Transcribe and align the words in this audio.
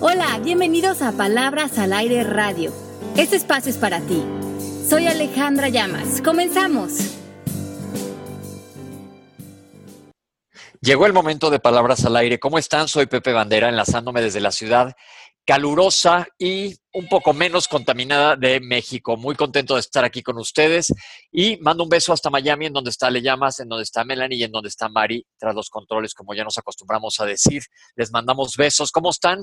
Hola, 0.00 0.38
bienvenidos 0.38 1.02
a 1.02 1.10
Palabras 1.10 1.76
al 1.76 1.92
Aire 1.92 2.22
Radio. 2.22 2.72
Este 3.16 3.34
espacio 3.34 3.68
es 3.68 3.78
para 3.78 4.00
ti. 4.00 4.22
Soy 4.88 5.08
Alejandra 5.08 5.70
Llamas. 5.70 6.22
Comenzamos. 6.22 6.92
Llegó 10.80 11.04
el 11.04 11.12
momento 11.12 11.50
de 11.50 11.58
Palabras 11.58 12.04
al 12.04 12.14
Aire. 12.14 12.38
¿Cómo 12.38 12.58
están? 12.58 12.86
Soy 12.86 13.06
Pepe 13.06 13.32
Bandera, 13.32 13.70
enlazándome 13.70 14.22
desde 14.22 14.40
la 14.40 14.52
ciudad 14.52 14.94
calurosa 15.44 16.28
y 16.38 16.76
un 16.92 17.08
poco 17.08 17.32
menos 17.32 17.66
contaminada 17.66 18.36
de 18.36 18.60
México. 18.60 19.16
Muy 19.16 19.34
contento 19.34 19.74
de 19.74 19.80
estar 19.80 20.04
aquí 20.04 20.22
con 20.22 20.38
ustedes 20.38 20.92
y 21.32 21.56
mando 21.56 21.82
un 21.82 21.88
beso 21.88 22.12
hasta 22.12 22.30
Miami, 22.30 22.66
en 22.66 22.72
donde 22.72 22.90
está 22.90 23.10
Le 23.10 23.20
Llamas, 23.20 23.58
en 23.58 23.68
donde 23.68 23.82
está 23.82 24.04
Melanie 24.04 24.38
y 24.38 24.44
en 24.44 24.52
donde 24.52 24.68
está 24.68 24.88
Mari, 24.88 25.26
tras 25.38 25.56
los 25.56 25.70
controles, 25.70 26.14
como 26.14 26.34
ya 26.34 26.44
nos 26.44 26.56
acostumbramos 26.56 27.18
a 27.18 27.24
decir. 27.24 27.62
Les 27.96 28.12
mandamos 28.12 28.56
besos. 28.56 28.92
¿Cómo 28.92 29.10
están? 29.10 29.42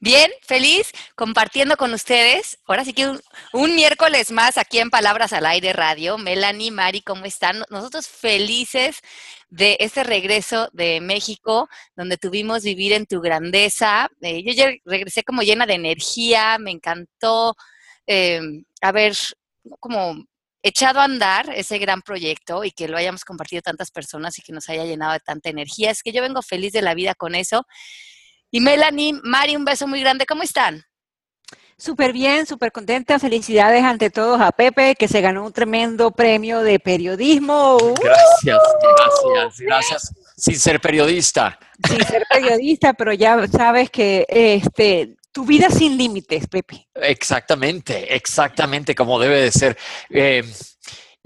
Bien, 0.00 0.30
feliz 0.42 0.90
compartiendo 1.14 1.76
con 1.76 1.92
ustedes. 1.92 2.58
Ahora 2.66 2.84
sí 2.84 2.92
que 2.92 3.06
un, 3.52 3.74
miércoles 3.74 4.30
más 4.30 4.58
aquí 4.58 4.78
en 4.78 4.90
Palabras 4.90 5.32
al 5.32 5.46
Aire 5.46 5.72
Radio. 5.72 6.18
Melanie, 6.18 6.70
Mari, 6.70 7.02
¿cómo 7.02 7.24
están? 7.24 7.64
Nosotros 7.70 8.08
felices 8.08 9.00
de 9.48 9.76
este 9.80 10.04
regreso 10.04 10.68
de 10.72 11.00
México, 11.00 11.68
donde 11.96 12.18
tuvimos 12.18 12.62
vivir 12.62 12.92
en 12.92 13.06
tu 13.06 13.20
grandeza. 13.20 14.08
Eh, 14.20 14.42
yo 14.44 14.52
ya 14.52 14.70
regresé 14.84 15.22
como 15.22 15.42
llena 15.42 15.66
de 15.66 15.74
energía, 15.74 16.58
me 16.58 16.70
encantó 16.70 17.56
eh, 18.06 18.40
haber 18.80 19.14
como 19.80 20.24
echado 20.62 21.00
a 21.00 21.04
andar 21.04 21.50
ese 21.54 21.78
gran 21.78 22.00
proyecto 22.02 22.64
y 22.64 22.70
que 22.70 22.88
lo 22.88 22.96
hayamos 22.96 23.24
compartido 23.24 23.60
tantas 23.60 23.90
personas 23.90 24.38
y 24.38 24.42
que 24.42 24.52
nos 24.52 24.68
haya 24.70 24.84
llenado 24.84 25.12
de 25.12 25.20
tanta 25.20 25.50
energía. 25.50 25.90
Es 25.90 26.02
que 26.02 26.12
yo 26.12 26.22
vengo 26.22 26.40
feliz 26.42 26.72
de 26.72 26.82
la 26.82 26.94
vida 26.94 27.14
con 27.14 27.34
eso. 27.34 27.66
Y 28.54 28.60
Melanie, 28.60 29.18
Mari, 29.24 29.56
un 29.56 29.64
beso 29.64 29.88
muy 29.88 29.98
grande. 29.98 30.26
¿Cómo 30.26 30.44
están? 30.44 30.84
Súper 31.76 32.12
bien, 32.12 32.46
súper 32.46 32.70
contenta. 32.70 33.18
Felicidades 33.18 33.82
ante 33.82 34.10
todos 34.10 34.40
a 34.40 34.52
Pepe, 34.52 34.94
que 34.94 35.08
se 35.08 35.20
ganó 35.20 35.44
un 35.44 35.52
tremendo 35.52 36.12
premio 36.12 36.60
de 36.60 36.78
periodismo. 36.78 37.78
Gracias, 38.00 38.60
gracias, 38.80 39.58
gracias. 39.58 40.14
Sin 40.36 40.56
ser 40.56 40.80
periodista. 40.80 41.58
Sin 41.84 42.00
ser 42.04 42.22
periodista, 42.30 42.92
pero 42.94 43.12
ya 43.12 43.44
sabes 43.48 43.90
que 43.90 44.24
este, 44.28 45.16
tu 45.32 45.44
vida 45.44 45.68
sin 45.68 45.98
límites, 45.98 46.46
Pepe. 46.46 46.86
Exactamente, 46.94 48.14
exactamente 48.14 48.94
como 48.94 49.18
debe 49.18 49.40
de 49.40 49.50
ser. 49.50 49.76
Eh, 50.10 50.44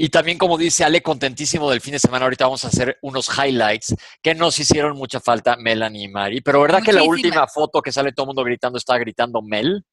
y 0.00 0.10
también, 0.10 0.38
como 0.38 0.56
dice 0.56 0.84
Ale, 0.84 1.02
contentísimo 1.02 1.68
del 1.68 1.80
fin 1.80 1.90
de 1.90 1.98
semana. 1.98 2.24
Ahorita 2.24 2.44
vamos 2.44 2.64
a 2.64 2.68
hacer 2.68 2.98
unos 3.02 3.28
highlights 3.36 3.96
que 4.22 4.32
nos 4.32 4.56
hicieron 4.60 4.96
mucha 4.96 5.18
falta, 5.18 5.56
Melanie 5.56 6.04
y 6.04 6.08
Mari. 6.08 6.40
Pero 6.40 6.60
¿verdad 6.60 6.84
que 6.84 6.92
la 6.92 7.02
última 7.02 7.48
foto 7.48 7.82
que 7.82 7.90
sale 7.90 8.12
todo 8.12 8.22
el 8.22 8.28
mundo 8.28 8.44
gritando 8.44 8.78
está 8.78 8.96
gritando 8.96 9.42
Mel? 9.42 9.84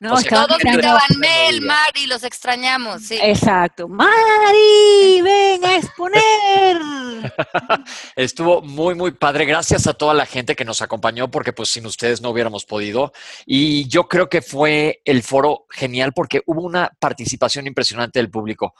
No, 0.00 0.20
todos 0.20 0.58
gritaban 0.58 1.00
Mel, 1.18 1.60
Mari, 1.60 2.06
los 2.08 2.24
extrañamos, 2.24 3.02
sí. 3.02 3.20
Exacto. 3.22 3.86
Mari, 3.86 5.22
ven 5.22 5.64
a 5.64 5.76
exponer. 5.76 6.76
Estuvo 8.16 8.62
muy, 8.62 8.96
muy 8.96 9.12
padre. 9.12 9.44
Gracias 9.44 9.86
a 9.86 9.94
toda 9.94 10.12
la 10.12 10.26
gente 10.26 10.56
que 10.56 10.64
nos 10.64 10.82
acompañó, 10.82 11.30
porque 11.30 11.52
pues 11.52 11.70
sin 11.70 11.86
ustedes 11.86 12.20
no 12.20 12.30
hubiéramos 12.30 12.64
podido. 12.64 13.12
Y 13.46 13.86
yo 13.86 14.08
creo 14.08 14.28
que 14.28 14.42
fue 14.42 15.02
el 15.04 15.22
foro 15.22 15.66
genial 15.70 16.12
porque 16.12 16.42
hubo 16.46 16.62
una 16.62 16.90
participación 16.98 17.68
impresionante 17.68 18.18
del 18.18 18.28
público 18.28 18.74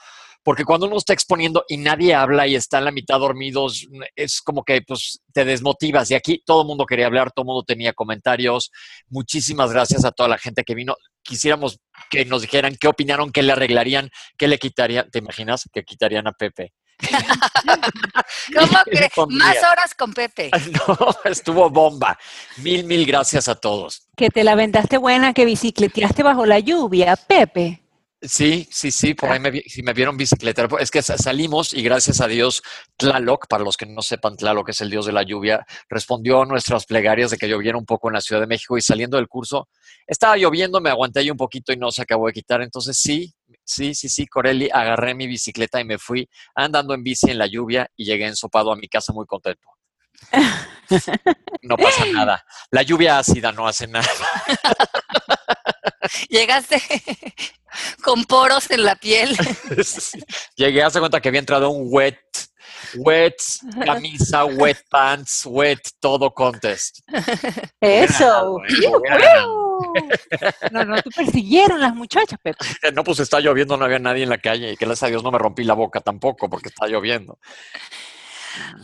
porque 0.47 0.63
cuando 0.63 0.85
uno 0.85 0.95
está 0.95 1.11
exponiendo 1.11 1.65
y 1.67 1.75
nadie 1.75 2.15
habla 2.15 2.47
y 2.47 2.55
está 2.55 2.77
en 2.77 2.85
la 2.85 2.91
mitad 2.91 3.19
dormidos, 3.19 3.85
es 4.15 4.41
como 4.41 4.63
que 4.63 4.81
pues 4.81 5.19
te 5.33 5.43
desmotivas. 5.43 6.09
Y 6.09 6.15
aquí 6.15 6.41
todo 6.45 6.61
el 6.61 6.67
mundo 6.69 6.85
quería 6.85 7.07
hablar, 7.07 7.33
todo 7.33 7.43
el 7.43 7.47
mundo 7.47 7.63
tenía 7.63 7.91
comentarios. 7.91 8.71
Muchísimas 9.09 9.73
gracias 9.73 10.05
a 10.05 10.11
toda 10.13 10.29
la 10.29 10.37
gente 10.37 10.63
que 10.63 10.73
vino. 10.73 10.95
Quisiéramos 11.21 11.81
que 12.09 12.23
nos 12.23 12.43
dijeran 12.43 12.77
qué 12.79 12.87
opinaron, 12.87 13.33
qué 13.33 13.43
le 13.43 13.51
arreglarían, 13.51 14.09
qué 14.37 14.47
le 14.47 14.57
quitarían. 14.57 15.11
¿Te 15.11 15.19
imaginas 15.19 15.67
que 15.69 15.83
quitarían 15.83 16.27
a 16.27 16.31
Pepe? 16.31 16.71
¿Cómo 18.57 18.79
crees? 18.85 19.11
Más 19.27 19.57
horas 19.57 19.95
con 19.95 20.13
Pepe. 20.13 20.49
No, 20.71 21.09
estuvo 21.25 21.69
bomba. 21.69 22.17
Mil, 22.59 22.85
mil 22.85 23.05
gracias 23.05 23.49
a 23.49 23.55
todos. 23.55 24.07
Que 24.15 24.29
te 24.29 24.45
la 24.45 24.55
vendaste 24.55 24.95
buena, 24.95 25.33
que 25.33 25.43
bicicleteaste 25.43 26.23
bajo 26.23 26.45
la 26.45 26.59
lluvia, 26.59 27.17
Pepe. 27.17 27.81
Sí, 28.19 28.67
sí, 28.71 28.89
sí, 28.89 29.13
por 29.13 29.29
ahí 29.29 29.39
me, 29.39 29.61
si 29.61 29.83
me 29.83 29.93
vieron 29.93 30.17
bicicleta. 30.17 30.67
Es 30.79 30.89
que 30.89 31.03
salimos 31.03 31.71
y 31.73 31.83
gracias 31.83 32.19
a 32.19 32.27
Dios, 32.27 32.63
Tlaloc, 32.97 33.47
para 33.47 33.63
los 33.63 33.77
que 33.77 33.85
no 33.85 34.01
sepan, 34.01 34.35
Tlaloc 34.35 34.69
es 34.69 34.81
el 34.81 34.89
dios 34.89 35.05
de 35.05 35.11
la 35.11 35.21
lluvia, 35.21 35.63
respondió 35.87 36.41
a 36.41 36.45
nuestras 36.47 36.85
plegarias 36.85 37.29
de 37.29 37.37
que 37.37 37.47
lloviera 37.47 37.77
un 37.77 37.85
poco 37.85 38.09
en 38.09 38.15
la 38.15 38.21
Ciudad 38.21 38.41
de 38.41 38.47
México 38.47 38.75
y 38.75 38.81
saliendo 38.81 39.17
del 39.17 39.27
curso, 39.27 39.69
estaba 40.07 40.35
lloviendo, 40.35 40.81
me 40.81 40.89
aguanté 40.89 41.19
ahí 41.19 41.29
un 41.29 41.37
poquito 41.37 41.71
y 41.71 41.77
no 41.77 41.91
se 41.91 42.01
acabó 42.01 42.25
de 42.25 42.33
quitar. 42.33 42.63
Entonces 42.63 42.97
sí, 42.97 43.35
sí, 43.63 43.93
sí, 43.93 44.09
sí, 44.09 44.25
Corelli, 44.25 44.67
agarré 44.73 45.13
mi 45.13 45.27
bicicleta 45.27 45.79
y 45.79 45.85
me 45.85 45.99
fui 45.99 46.27
andando 46.55 46.95
en 46.95 47.03
bici 47.03 47.29
en 47.29 47.37
la 47.37 47.45
lluvia 47.45 47.87
y 47.95 48.05
llegué 48.05 48.25
ensopado 48.25 48.71
a 48.71 48.75
mi 48.75 48.87
casa 48.87 49.13
muy 49.13 49.27
contento. 49.27 49.67
No 51.63 51.75
pasa 51.75 52.05
nada. 52.05 52.45
La 52.71 52.81
lluvia 52.81 53.19
ácida 53.19 53.51
no 53.51 53.67
hace 53.67 53.87
nada. 53.87 54.07
Llegaste 56.29 56.81
con 58.03 58.25
poros 58.25 58.69
en 58.71 58.83
la 58.83 58.95
piel. 58.95 59.37
Llegué, 60.55 60.83
hace 60.83 60.99
cuenta 60.99 61.21
que 61.21 61.29
había 61.29 61.39
entrado 61.39 61.69
un 61.69 61.87
wet, 61.89 62.19
wet 62.95 63.35
camisa, 63.85 64.45
wet 64.45 64.83
pants, 64.89 65.45
wet 65.45 65.81
todo 65.99 66.33
contest. 66.33 66.99
Eso. 67.79 68.57
No, 70.71 70.85
no 70.85 71.01
te 71.01 71.09
persiguieron 71.11 71.79
las 71.79 71.93
muchachas, 71.93 72.39
Pepe. 72.41 72.65
No, 72.93 73.03
pues 73.03 73.19
está 73.19 73.39
lloviendo, 73.39 73.77
no 73.77 73.85
había 73.85 73.99
nadie 73.99 74.23
en 74.23 74.29
la 74.29 74.39
calle 74.39 74.71
y 74.71 74.77
que 74.77 74.85
gracias 74.85 75.03
a 75.03 75.11
Dios 75.11 75.23
no 75.23 75.31
me 75.31 75.37
rompí 75.37 75.63
la 75.63 75.73
boca 75.73 76.01
tampoco 76.01 76.49
porque 76.49 76.69
está 76.69 76.87
lloviendo. 76.87 77.37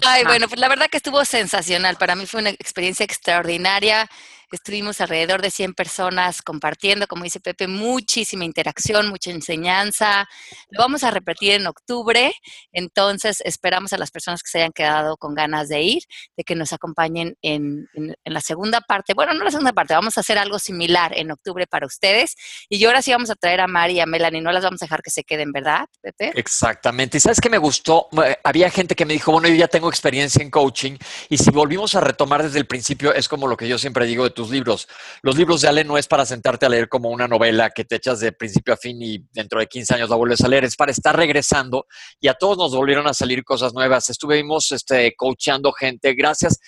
Ay, 0.06 0.24
bueno, 0.24 0.48
pues 0.48 0.60
la 0.60 0.68
verdad 0.68 0.88
que 0.90 0.98
estuvo 0.98 1.24
sensacional. 1.26 1.98
Para 1.98 2.16
mí 2.16 2.26
fue 2.26 2.42
una 2.42 2.50
experiencia 2.50 3.04
extraordinaria. 3.04 4.10
Estuvimos 4.54 5.02
alrededor 5.02 5.42
de 5.42 5.50
100 5.50 5.74
personas 5.74 6.44
compartiendo, 6.44 7.08
como 7.08 7.24
dice 7.24 7.40
Pepe, 7.40 7.68
muchísima 7.68 8.46
interacción, 8.46 9.10
mucha 9.10 9.32
enseñanza. 9.32 10.30
Lo 10.70 10.80
vamos 10.80 11.04
a 11.04 11.10
repetir 11.10 11.54
en 11.54 11.66
octubre, 11.66 12.32
entonces 12.72 13.42
esperamos 13.46 13.94
a 13.94 13.98
las 13.98 14.12
personas 14.12 14.44
que 14.44 14.52
se 14.52 14.60
hayan 14.60 14.72
quedado 14.72 15.18
con 15.18 15.34
ganas 15.34 15.70
de 15.70 15.82
ir, 15.82 16.04
de 16.38 16.44
que 16.44 16.54
nos 16.54 16.72
acompañen 16.72 17.36
en, 17.42 17.90
la 18.26 18.42
segunda 18.42 18.82
parte. 18.82 19.16
Bueno, 19.16 19.34
no 19.34 19.44
la 19.44 19.50
segunda 19.50 19.74
parte, 19.74 19.96
vamos 19.96 20.18
a 20.18 20.22
hacer 20.22 20.38
algo 20.38 20.60
similar 20.60 21.18
en 21.18 21.32
octubre 21.32 21.66
para 21.66 21.88
ustedes. 21.88 22.36
Y 22.70 22.78
yo 22.78 22.90
ahora 22.90 23.02
sí 23.02 23.12
vamos 23.12 23.32
a 23.32 23.36
traer 23.36 23.60
a 23.60 23.66
Mari 23.66 23.94
y 23.94 24.00
a 24.02 24.06
Melanie, 24.06 24.42
no 24.42 24.52
las 24.52 24.64
vamos 24.64 24.84
a 24.84 24.86
dejar 24.86 25.02
que 25.02 25.10
se 25.10 25.24
queden, 25.24 25.52
¿verdad, 25.52 25.88
Pepe? 26.00 26.32
Exactamente. 26.36 27.18
Y 27.18 27.22
sabes 27.22 27.42
que 27.42 27.50
me 27.50 27.58
gustó, 27.58 28.08
había 28.44 28.70
gente 28.70 28.94
que 28.94 29.06
me 29.08 29.14
dijo, 29.14 29.32
bueno, 29.32 29.48
yo 29.48 29.56
ya 29.56 29.68
tengo 29.68 29.90
experiencia 29.90 30.44
en 30.44 30.52
coaching 30.52 30.96
y 31.28 31.40
si 31.40 31.50
volvimos 31.50 31.96
a 31.96 32.02
retomar 32.02 32.44
desde 32.44 32.60
el 32.60 32.68
principio, 32.68 33.16
es 33.16 33.28
como 33.28 33.48
lo 33.48 33.58
que 33.58 33.68
yo 33.68 33.80
siempre 33.80 34.06
digo 34.06 34.24
de 34.26 34.30
tu 34.30 34.43
libros. 34.50 34.88
Los 35.22 35.38
libros 35.38 35.62
de 35.62 35.68
Ale 35.68 35.84
no 35.84 35.98
es 35.98 36.08
para 36.08 36.26
sentarte 36.26 36.66
a 36.66 36.70
leer 36.70 36.90
como 36.90 37.10
una 37.10 37.28
novela 37.28 37.70
que 37.70 37.86
te 37.86 37.96
echas 37.96 38.20
de 38.20 38.32
principio 38.32 38.74
a 38.74 38.78
fin 38.78 39.02
y 39.02 39.20
dentro 39.32 39.60
de 39.60 39.68
15 39.68 39.96
años 39.96 40.10
la 40.10 40.16
vuelves 40.16 40.42
a 40.42 40.48
leer, 40.48 40.64
es 40.64 40.76
para 40.76 40.92
estar 40.92 41.16
regresando 41.16 41.86
y 42.20 42.28
a 42.28 42.34
todos 42.34 42.58
nos 42.58 42.76
volvieron 42.76 43.08
a 43.08 43.14
salir 43.14 43.44
cosas 43.44 43.74
nuevas. 43.74 44.10
Estuvimos 44.10 44.72
este, 44.72 45.16
coachando 45.16 45.72
gente, 45.72 46.14
gracias 46.14 46.60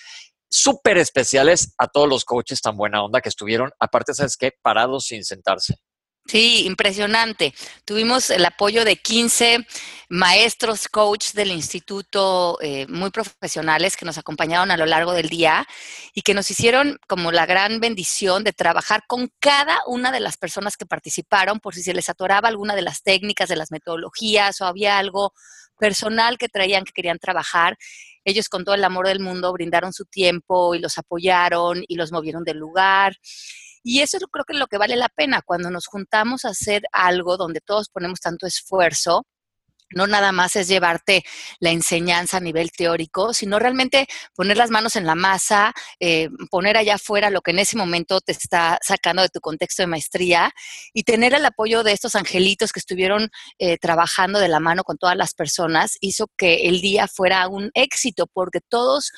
súper 0.49 0.97
especiales 0.97 1.73
a 1.77 1.87
todos 1.87 2.07
los 2.07 2.23
coaches 2.23 2.61
tan 2.61 2.77
buena 2.77 3.03
onda 3.03 3.19
que 3.19 3.29
estuvieron, 3.29 3.71
aparte, 3.79 4.13
¿sabes 4.13 4.37
qué? 4.37 4.51
Parados 4.61 5.05
sin 5.07 5.23
sentarse. 5.25 5.75
Sí, 6.27 6.65
impresionante. 6.65 7.53
Tuvimos 7.85 8.31
el 8.31 8.43
apoyo 8.45 8.83
de 8.83 8.95
15 8.95 9.67
maestros, 10.09 10.87
coach 10.87 11.33
del 11.33 11.51
instituto, 11.51 12.57
eh, 12.61 12.87
muy 12.87 13.11
profesionales 13.11 13.95
que 13.95 14.05
nos 14.05 14.17
acompañaron 14.17 14.71
a 14.71 14.77
lo 14.77 14.87
largo 14.87 15.13
del 15.13 15.29
día 15.29 15.67
y 16.15 16.23
que 16.23 16.33
nos 16.33 16.49
hicieron 16.49 16.99
como 17.07 17.31
la 17.31 17.45
gran 17.45 17.79
bendición 17.79 18.43
de 18.43 18.53
trabajar 18.53 19.03
con 19.07 19.31
cada 19.39 19.77
una 19.85 20.11
de 20.11 20.19
las 20.19 20.37
personas 20.37 20.77
que 20.77 20.87
participaron 20.87 21.59
por 21.59 21.75
si 21.75 21.83
se 21.83 21.93
les 21.93 22.09
atoraba 22.09 22.49
alguna 22.49 22.75
de 22.75 22.81
las 22.81 23.03
técnicas, 23.03 23.47
de 23.47 23.57
las 23.57 23.71
metodologías 23.71 24.61
o 24.61 24.65
había 24.65 24.97
algo 24.97 25.31
personal 25.77 26.39
que 26.39 26.49
traían 26.49 26.85
que 26.85 26.91
querían 26.93 27.19
trabajar. 27.19 27.77
Ellos 28.23 28.49
con 28.49 28.63
todo 28.65 28.73
el 28.73 28.83
amor 28.83 29.07
del 29.07 29.19
mundo 29.19 29.53
brindaron 29.53 29.93
su 29.93 30.05
tiempo 30.05 30.73
y 30.73 30.79
los 30.79 30.97
apoyaron 30.97 31.83
y 31.87 31.95
los 31.95 32.11
movieron 32.11 32.43
del 32.43 32.57
lugar. 32.57 33.15
Y 33.87 34.01
eso 34.01 34.17
creo 34.31 34.43
que 34.45 34.53
es 34.53 34.59
lo 34.59 34.65
que 34.65 34.79
vale 34.79 34.95
la 34.95 35.09
pena 35.09 35.43
cuando 35.45 35.69
nos 35.69 35.85
juntamos 35.85 36.43
a 36.43 36.49
hacer 36.49 36.81
algo 36.91 37.37
donde 37.37 37.61
todos 37.61 37.89
ponemos 37.89 38.19
tanto 38.19 38.47
esfuerzo. 38.47 39.27
No 39.91 40.07
nada 40.07 40.31
más 40.31 40.55
es 40.55 40.67
llevarte 40.67 41.23
la 41.59 41.69
enseñanza 41.69 42.37
a 42.37 42.39
nivel 42.39 42.71
teórico, 42.71 43.31
sino 43.31 43.59
realmente 43.59 44.07
poner 44.33 44.57
las 44.57 44.71
manos 44.71 44.95
en 44.95 45.05
la 45.05 45.13
masa, 45.13 45.71
eh, 45.99 46.29
poner 46.49 46.77
allá 46.77 46.95
afuera 46.95 47.29
lo 47.29 47.41
que 47.41 47.51
en 47.51 47.59
ese 47.59 47.77
momento 47.77 48.21
te 48.21 48.31
está 48.31 48.79
sacando 48.81 49.21
de 49.21 49.29
tu 49.29 49.39
contexto 49.39 49.83
de 49.83 49.87
maestría 49.87 50.51
y 50.91 51.03
tener 51.03 51.35
el 51.35 51.45
apoyo 51.45 51.83
de 51.83 51.91
estos 51.91 52.15
angelitos 52.15 52.71
que 52.71 52.79
estuvieron 52.79 53.29
eh, 53.59 53.77
trabajando 53.77 54.39
de 54.39 54.47
la 54.47 54.59
mano 54.59 54.83
con 54.83 54.97
todas 54.97 55.15
las 55.15 55.35
personas 55.35 55.97
hizo 56.01 56.25
que 56.35 56.67
el 56.67 56.81
día 56.81 57.07
fuera 57.07 57.47
un 57.49 57.69
éxito, 57.75 58.25
porque 58.25 58.61
todos 58.67 59.11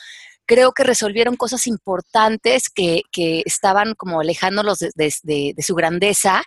creo 0.47 0.71
que 0.71 0.83
resolvieron 0.83 1.35
cosas 1.35 1.67
importantes 1.67 2.69
que, 2.69 3.03
que 3.11 3.43
estaban 3.45 3.93
como 3.95 4.21
alejándolos 4.21 4.79
de, 4.79 4.91
de, 4.95 5.55
su 5.61 5.75
grandeza 5.75 6.41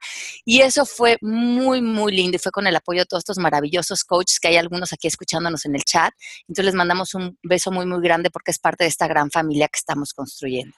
y 0.45 0.63
eso 0.63 0.87
fue 0.87 1.19
muy, 1.21 1.83
muy 1.83 2.13
lindo 2.13 2.37
y 2.37 2.39
fue 2.39 2.51
con 2.51 2.67
el 2.67 2.75
apoyo 2.75 3.01
de 3.01 3.07
todos 3.07 3.21
estos 3.21 3.39
maravillosos 3.39 4.03
coaches 4.05 4.41
que 4.41 4.49
hay 4.49 4.57
algunos 4.57 4.93
aquí 4.93 5.07
escuchándonos 5.07 5.67
en 5.67 5.77
el 5.77 5.85
chat. 5.85 6.13
Entonces 6.49 6.65
les 6.65 6.75
mandamos 6.75 7.15
un 7.15 7.39
beso 7.43 7.71
muy, 7.71 7.87
muy 7.87 8.01
grande 8.01 8.31
porque 8.31 8.51
es 8.51 8.59
parte 8.59 8.85
de 8.85 8.89
esta 8.89 9.07
gran 9.07 9.31
familia 9.31 9.69
que 9.69 9.79
estamos 9.79 10.15
construyendo. 10.15 10.75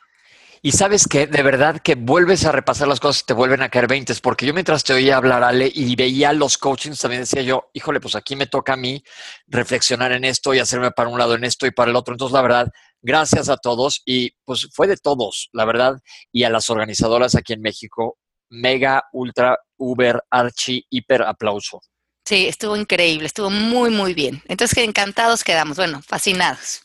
Y 0.65 0.71
sabes 0.71 1.09
que 1.09 1.27
de 1.27 1.43
verdad 1.43 1.81
que 1.81 1.97
vuelves 1.97 2.45
a 2.45 2.53
repasar 2.53 2.87
las 2.87 3.01
cosas 3.01 3.23
y 3.23 3.27
te 3.27 3.33
vuelven 3.33 3.63
a 3.63 3.69
caer 3.69 3.89
20, 3.89 4.15
porque 4.23 4.47
yo 4.47 4.55
mientras 4.55 4.85
te 4.85 4.93
oía 4.93 5.17
hablar, 5.17 5.43
Ale, 5.43 5.69
y 5.75 5.97
veía 5.97 6.33
los 6.33 6.57
coachings, 6.57 7.01
también 7.01 7.23
decía 7.23 7.43
yo, 7.43 7.69
híjole, 7.73 7.99
pues 7.99 8.15
aquí 8.15 8.37
me 8.37 8.47
toca 8.47 8.75
a 8.75 8.77
mí 8.77 9.03
reflexionar 9.49 10.13
en 10.13 10.25
esto 10.25 10.55
y 10.55 10.61
hacerme 10.61 10.93
para 10.93 11.09
un 11.09 11.19
lado 11.19 11.35
en 11.35 11.43
esto 11.43 11.67
y 11.67 11.73
para 11.73 11.91
el 11.91 11.97
otro. 11.97 12.15
Entonces, 12.15 12.33
la 12.33 12.43
verdad, 12.43 12.73
gracias 13.03 13.49
a 13.49 13.57
todos 13.57 14.03
y 14.07 14.31
pues 14.45 14.69
fue 14.73 14.87
de 14.87 14.97
todos, 14.97 15.51
la 15.53 15.65
verdad, 15.65 16.01
y 16.33 16.45
a 16.45 16.51
las 16.51 16.71
organizadoras 16.71 17.35
aquí 17.35 17.53
en 17.53 17.61
México, 17.61 18.19
mega, 18.49 19.05
ultra, 19.13 19.59
uber, 19.77 20.23
archi, 20.31 20.87
hiper 20.89 21.23
aplauso. 21.23 21.81
Sí, 22.25 22.47
estuvo 22.47 22.77
increíble, 22.77 23.27
estuvo 23.27 23.51
muy, 23.51 23.91
muy 23.91 24.15
bien. 24.15 24.43
Entonces, 24.47 24.75
que 24.75 24.85
encantados 24.85 25.43
quedamos, 25.43 25.77
bueno, 25.77 26.01
fascinados. 26.03 26.83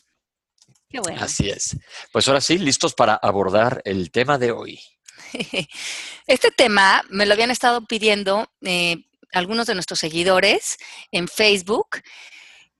Qué 0.88 1.00
bueno. 1.00 1.22
Así 1.22 1.48
es. 1.48 1.76
Pues 2.12 2.26
ahora 2.26 2.40
sí, 2.40 2.58
listos 2.58 2.94
para 2.94 3.14
abordar 3.14 3.80
el 3.84 4.10
tema 4.10 4.38
de 4.38 4.50
hoy. 4.50 4.80
Este 6.26 6.50
tema 6.50 7.02
me 7.08 7.24
lo 7.24 7.32
habían 7.32 7.50
estado 7.50 7.86
pidiendo 7.86 8.50
eh, 8.60 9.06
algunos 9.32 9.66
de 9.66 9.74
nuestros 9.74 9.98
seguidores 9.98 10.76
en 11.10 11.26
Facebook 11.26 12.02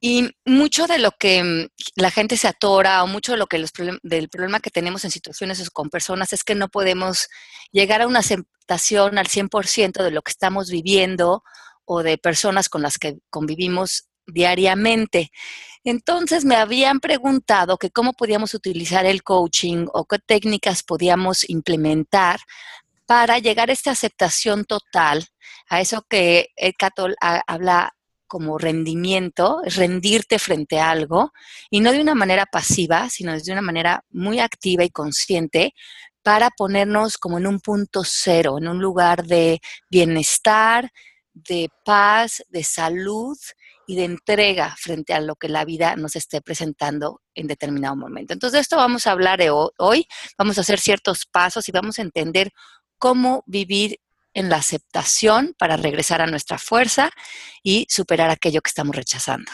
y 0.01 0.31
mucho 0.45 0.87
de 0.87 0.99
lo 0.99 1.11
que 1.13 1.43
mm, 1.43 1.69
la 1.97 2.11
gente 2.11 2.37
se 2.37 2.49
atora 2.49 3.03
o 3.03 3.07
mucho 3.07 3.33
de 3.33 3.39
lo 3.39 3.47
que 3.47 3.59
los 3.59 3.73
del 4.03 4.29
problema 4.29 4.61
que 4.61 4.71
tenemos 4.71 5.05
en 5.05 5.11
situaciones 5.11 5.71
con 5.71 5.91
personas 5.91 6.33
es 6.33 6.45
que 6.45 6.55
no 6.55 6.69
podemos 6.69 7.29
llegar 7.73 8.03
a 8.03 8.07
una 8.07 8.21
aceptación 8.21 9.19
al 9.19 9.27
100% 9.27 10.03
de 10.03 10.11
lo 10.11 10.23
que 10.23 10.31
estamos 10.31 10.71
viviendo 10.71 11.43
o 11.85 12.03
de 12.03 12.19
personas 12.19 12.69
con 12.69 12.83
las 12.83 12.99
que 12.99 13.19
convivimos 13.31 14.09
diariamente. 14.27 15.31
Entonces 15.85 16.45
me 16.45 16.57
habían 16.57 17.01
preguntado 17.01 17.79
que 17.79 17.91
cómo 17.91 18.13
podíamos 18.13 18.55
utilizar 18.55 19.07
el 19.07 19.23
coaching 19.23 19.87
o 19.93 20.05
qué 20.05 20.19
técnicas 20.19 20.83
podíamos 20.83 21.49
implementar 21.49 22.41
para 23.07 23.39
llegar 23.39 23.71
a 23.71 23.73
esta 23.73 23.93
aceptación 23.93 24.67
total, 24.67 25.27
a 25.71 25.81
eso 25.81 26.05
que 26.09 26.51
el 26.57 26.75
Catol 26.75 27.17
habla 27.21 27.95
como 28.29 28.59
rendimiento, 28.59 29.61
rendirte 29.65 30.39
frente 30.39 30.79
a 30.79 30.91
algo, 30.91 31.33
y 31.71 31.81
no 31.81 31.91
de 31.91 32.01
una 32.01 32.15
manera 32.15 32.47
pasiva, 32.47 33.11
sino 33.11 33.37
de 33.37 33.53
una 33.53 33.63
manera 33.63 34.05
muy 34.11 34.39
activa 34.39 34.85
y 34.85 34.91
consciente, 34.91 35.75
para 36.23 36.51
ponernos 36.51 37.17
como 37.17 37.39
en 37.39 37.47
un 37.47 37.59
punto 37.59 38.03
cero, 38.05 38.59
en 38.59 38.69
un 38.69 38.81
lugar 38.81 39.25
de 39.25 39.61
bienestar, 39.91 40.91
de 41.33 41.71
paz, 41.85 42.45
de 42.49 42.65
salud 42.65 43.37
y 43.87 43.97
de 43.97 44.05
entrega 44.05 44.77
frente 44.79 45.15
a 45.15 45.21
lo 45.21 45.37
que 45.37 45.49
la 45.49 45.65
vida 45.65 45.97
nos 45.97 46.17
esté 46.17 46.43
presentando 46.43 47.23
en 47.35 47.47
determinado 47.47 47.97
momento. 47.97 48.35
Entonces, 48.35 48.59
de 48.59 48.61
esto 48.61 48.77
vamos 48.77 49.07
a 49.07 49.13
hablar 49.13 49.41
hoy, 49.79 50.07
vamos 50.37 50.59
a 50.59 50.61
hacer 50.61 50.79
ciertos 50.79 51.25
pasos 51.25 51.69
y 51.69 51.73
vamos 51.73 51.99
a 51.99 52.03
entender 52.03 52.51
cómo 52.99 53.45
vivir 53.47 53.99
en 54.35 54.49
la 54.49 54.57
aceptación 54.57 55.55
para 55.59 55.77
regresar 55.77 56.21
a 56.21 56.27
nuestra 56.27 56.59
fuerza 56.59 57.11
y 57.63 57.87
superar 57.89 58.31
aquello 58.31 58.61
que 58.61 58.69
estamos 58.69 58.95
rechazando. 58.95 59.51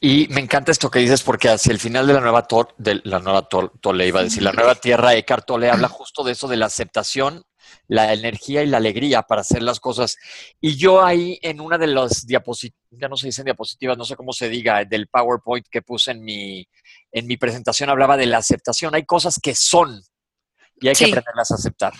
Y 0.00 0.28
me 0.28 0.40
encanta 0.40 0.72
esto 0.72 0.90
que 0.90 1.00
dices 1.00 1.22
porque 1.22 1.48
hacia 1.48 1.72
el 1.72 1.78
final 1.78 2.06
de 2.06 2.14
la 2.14 2.20
nueva, 2.20 2.46
de 2.78 3.00
la 3.04 3.18
nueva 3.18 3.48
Tole, 3.48 4.06
iba 4.06 4.20
a 4.20 4.24
decir, 4.24 4.42
la 4.42 4.52
nueva 4.52 4.74
tierra, 4.74 5.14
Eckhart 5.14 5.46
Tolle 5.46 5.70
habla 5.70 5.88
justo 5.88 6.22
de 6.24 6.32
eso, 6.32 6.48
de 6.48 6.56
la 6.56 6.66
aceptación 6.66 7.44
la 7.86 8.12
energía 8.12 8.62
y 8.62 8.66
la 8.66 8.76
alegría 8.76 9.22
para 9.22 9.40
hacer 9.40 9.62
las 9.62 9.80
cosas. 9.80 10.16
Y 10.60 10.76
yo 10.76 11.04
ahí 11.04 11.38
en 11.42 11.60
una 11.60 11.78
de 11.78 11.86
las 11.86 12.26
diapositivas, 12.26 12.78
ya 12.90 13.08
no 13.08 13.16
se 13.16 13.26
dicen 13.26 13.44
diapositivas, 13.44 13.96
no 13.96 14.04
sé 14.04 14.16
cómo 14.16 14.32
se 14.32 14.48
diga, 14.48 14.84
del 14.84 15.08
PowerPoint 15.08 15.66
que 15.70 15.82
puse 15.82 16.12
en 16.12 16.22
mi, 16.22 16.66
en 17.12 17.26
mi 17.26 17.36
presentación, 17.36 17.90
hablaba 17.90 18.16
de 18.16 18.26
la 18.26 18.38
aceptación. 18.38 18.94
Hay 18.94 19.04
cosas 19.04 19.38
que 19.42 19.54
son 19.54 20.02
y 20.80 20.88
hay 20.88 20.94
que 20.94 21.06
aprenderlas 21.06 21.50
a 21.50 21.54
aceptar. 21.54 21.94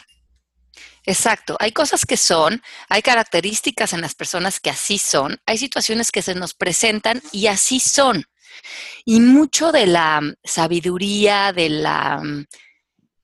Exacto, 1.08 1.56
hay 1.58 1.72
cosas 1.72 2.04
que 2.04 2.18
son, 2.18 2.60
hay 2.90 3.00
características 3.00 3.94
en 3.94 4.02
las 4.02 4.14
personas 4.14 4.60
que 4.60 4.68
así 4.68 4.98
son, 4.98 5.40
hay 5.46 5.56
situaciones 5.56 6.12
que 6.12 6.20
se 6.20 6.34
nos 6.34 6.52
presentan 6.52 7.22
y 7.32 7.46
así 7.46 7.80
son. 7.80 8.26
Y 9.06 9.20
mucho 9.20 9.72
de 9.72 9.86
la 9.86 10.20
sabiduría, 10.44 11.54
de 11.54 11.70
la 11.70 12.20
mm, 12.22 12.44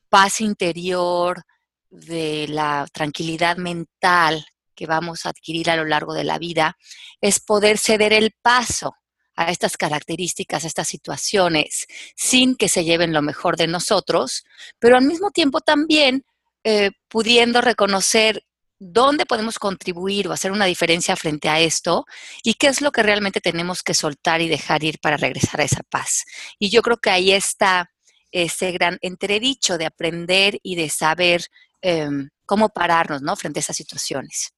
paz 0.08 0.40
interior, 0.40 1.42
de 1.90 2.46
la 2.48 2.86
tranquilidad 2.90 3.58
mental 3.58 4.46
que 4.74 4.86
vamos 4.86 5.26
a 5.26 5.28
adquirir 5.28 5.68
a 5.68 5.76
lo 5.76 5.84
largo 5.84 6.14
de 6.14 6.24
la 6.24 6.38
vida 6.38 6.78
es 7.20 7.38
poder 7.38 7.76
ceder 7.76 8.14
el 8.14 8.34
paso 8.40 8.94
a 9.36 9.50
estas 9.50 9.76
características, 9.76 10.64
a 10.64 10.68
estas 10.68 10.88
situaciones, 10.88 11.86
sin 12.16 12.56
que 12.56 12.70
se 12.70 12.84
lleven 12.84 13.12
lo 13.12 13.20
mejor 13.20 13.58
de 13.58 13.66
nosotros, 13.66 14.42
pero 14.78 14.96
al 14.96 15.04
mismo 15.04 15.32
tiempo 15.32 15.60
también 15.60 16.24
eh, 16.64 16.90
pudiendo 17.08 17.60
reconocer 17.60 18.44
dónde 18.78 19.24
podemos 19.24 19.58
contribuir 19.58 20.26
o 20.28 20.32
hacer 20.32 20.50
una 20.50 20.64
diferencia 20.64 21.14
frente 21.16 21.48
a 21.48 21.60
esto 21.60 22.04
y 22.42 22.54
qué 22.54 22.66
es 22.66 22.80
lo 22.80 22.90
que 22.90 23.02
realmente 23.02 23.40
tenemos 23.40 23.82
que 23.82 23.94
soltar 23.94 24.40
y 24.40 24.48
dejar 24.48 24.82
ir 24.82 24.98
para 24.98 25.16
regresar 25.16 25.60
a 25.60 25.64
esa 25.64 25.82
paz. 25.88 26.24
Y 26.58 26.70
yo 26.70 26.82
creo 26.82 26.96
que 26.96 27.10
ahí 27.10 27.32
está 27.32 27.90
ese 28.32 28.72
gran 28.72 28.98
entredicho 29.00 29.78
de 29.78 29.86
aprender 29.86 30.58
y 30.62 30.74
de 30.74 30.90
saber 30.90 31.46
Em, 31.86 32.30
cómo 32.46 32.70
pararnos, 32.70 33.20
¿no? 33.20 33.36
Frente 33.36 33.58
a 33.58 33.60
esas 33.60 33.76
situaciones. 33.76 34.54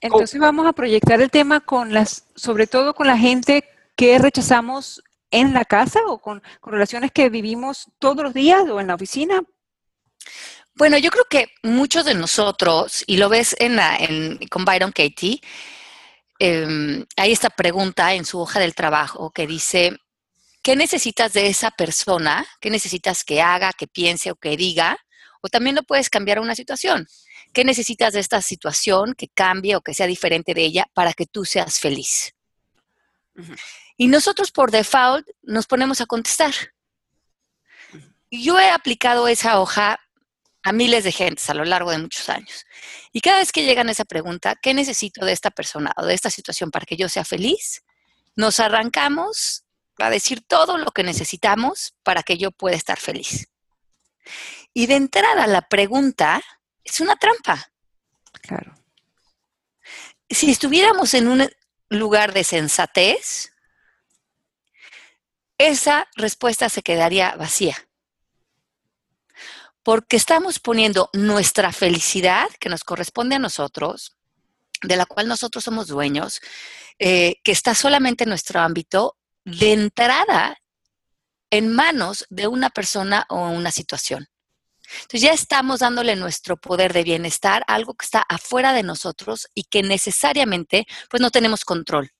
Entonces 0.00 0.40
vamos 0.40 0.66
a 0.66 0.72
proyectar 0.72 1.20
el 1.20 1.30
tema 1.30 1.60
con 1.60 1.94
las, 1.94 2.26
sobre 2.34 2.66
todo 2.66 2.94
con 2.94 3.06
la 3.06 3.16
gente 3.16 3.62
que 3.94 4.18
rechazamos 4.18 5.04
en 5.30 5.54
la 5.54 5.64
casa 5.64 6.00
o 6.08 6.18
con, 6.18 6.42
relaciones 6.64 7.12
que 7.12 7.30
vivimos 7.30 7.86
todos 8.00 8.24
los 8.24 8.34
días 8.34 8.68
o 8.68 8.80
en 8.80 8.88
la 8.88 8.96
oficina. 8.96 9.40
Bueno, 10.74 10.98
yo 10.98 11.10
creo 11.10 11.24
que 11.28 11.52
muchos 11.62 12.04
de 12.04 12.14
nosotros, 12.14 13.04
y 13.06 13.18
lo 13.18 13.28
ves 13.28 13.54
en 13.58 13.76
la, 13.76 13.98
con 14.50 14.64
Byron 14.64 14.92
Katie, 14.92 15.40
eh, 16.38 17.04
hay 17.16 17.32
esta 17.32 17.50
pregunta 17.50 18.14
en 18.14 18.24
su 18.24 18.40
hoja 18.40 18.58
del 18.58 18.74
trabajo 18.74 19.30
que 19.30 19.46
dice, 19.46 19.98
¿qué 20.62 20.74
necesitas 20.76 21.32
de 21.34 21.46
esa 21.48 21.70
persona? 21.70 22.46
¿Qué 22.60 22.70
necesitas 22.70 23.22
que 23.22 23.42
haga, 23.42 23.72
que 23.72 23.86
piense 23.86 24.30
o 24.30 24.36
que 24.36 24.56
diga 24.56 24.98
o 25.42 25.48
también 25.48 25.76
lo 25.76 25.82
puedes 25.82 26.08
cambiar 26.08 26.38
a 26.38 26.40
una 26.40 26.54
situación. 26.54 27.06
¿Qué 27.52 27.64
necesitas 27.64 28.14
de 28.14 28.20
esta 28.20 28.40
situación 28.40 29.14
que 29.14 29.28
cambie 29.28 29.76
o 29.76 29.82
que 29.82 29.92
sea 29.92 30.06
diferente 30.06 30.54
de 30.54 30.62
ella 30.62 30.86
para 30.94 31.12
que 31.12 31.26
tú 31.26 31.44
seas 31.44 31.78
feliz? 31.80 32.34
Y 33.96 34.06
nosotros 34.06 34.52
por 34.52 34.70
default 34.70 35.26
nos 35.42 35.66
ponemos 35.66 36.00
a 36.00 36.06
contestar. 36.06 36.54
Yo 38.30 38.58
he 38.58 38.70
aplicado 38.70 39.28
esa 39.28 39.60
hoja 39.60 40.00
a 40.62 40.72
miles 40.72 41.04
de 41.04 41.12
gentes 41.12 41.48
a 41.50 41.54
lo 41.54 41.64
largo 41.64 41.90
de 41.90 41.98
muchos 41.98 42.28
años. 42.28 42.64
Y 43.12 43.20
cada 43.20 43.38
vez 43.38 43.52
que 43.52 43.64
llegan 43.64 43.88
a 43.88 43.92
esa 43.92 44.04
pregunta, 44.04 44.54
¿qué 44.60 44.74
necesito 44.74 45.24
de 45.24 45.32
esta 45.32 45.50
persona 45.50 45.92
o 45.96 46.04
de 46.04 46.14
esta 46.14 46.30
situación 46.30 46.70
para 46.70 46.86
que 46.86 46.96
yo 46.96 47.08
sea 47.08 47.24
feliz? 47.24 47.82
Nos 48.36 48.60
arrancamos 48.60 49.64
a 49.98 50.10
decir 50.10 50.42
todo 50.46 50.78
lo 50.78 50.90
que 50.92 51.02
necesitamos 51.02 51.94
para 52.02 52.22
que 52.22 52.38
yo 52.38 52.50
pueda 52.50 52.76
estar 52.76 52.98
feliz. 52.98 53.48
Y 54.72 54.86
de 54.86 54.96
entrada 54.96 55.46
la 55.46 55.62
pregunta 55.62 56.40
es 56.84 57.00
una 57.00 57.16
trampa. 57.16 57.72
Claro. 58.40 58.74
Si 60.28 60.50
estuviéramos 60.50 61.12
en 61.14 61.28
un 61.28 61.50
lugar 61.90 62.32
de 62.32 62.44
sensatez, 62.44 63.52
esa 65.58 66.08
respuesta 66.16 66.68
se 66.68 66.82
quedaría 66.82 67.36
vacía. 67.36 67.76
Porque 69.82 70.16
estamos 70.16 70.58
poniendo 70.58 71.10
nuestra 71.12 71.72
felicidad, 71.72 72.48
que 72.60 72.68
nos 72.68 72.84
corresponde 72.84 73.36
a 73.36 73.40
nosotros, 73.40 74.16
de 74.82 74.96
la 74.96 75.06
cual 75.06 75.28
nosotros 75.28 75.64
somos 75.64 75.88
dueños, 75.88 76.40
eh, 76.98 77.36
que 77.42 77.52
está 77.52 77.74
solamente 77.74 78.24
en 78.24 78.30
nuestro 78.30 78.60
ámbito, 78.60 79.16
de 79.44 79.72
entrada 79.72 80.58
en 81.50 81.72
manos 81.72 82.26
de 82.30 82.46
una 82.46 82.70
persona 82.70 83.26
o 83.28 83.48
una 83.48 83.70
situación. 83.70 84.28
Entonces 85.02 85.22
ya 85.22 85.32
estamos 85.32 85.80
dándole 85.80 86.16
nuestro 86.16 86.56
poder 86.56 86.92
de 86.92 87.02
bienestar 87.02 87.64
a 87.66 87.74
algo 87.74 87.94
que 87.94 88.04
está 88.04 88.24
afuera 88.28 88.72
de 88.72 88.82
nosotros 88.82 89.48
y 89.54 89.64
que 89.64 89.82
necesariamente 89.82 90.86
pues 91.08 91.20
no 91.20 91.30
tenemos 91.30 91.64
control. 91.64 92.10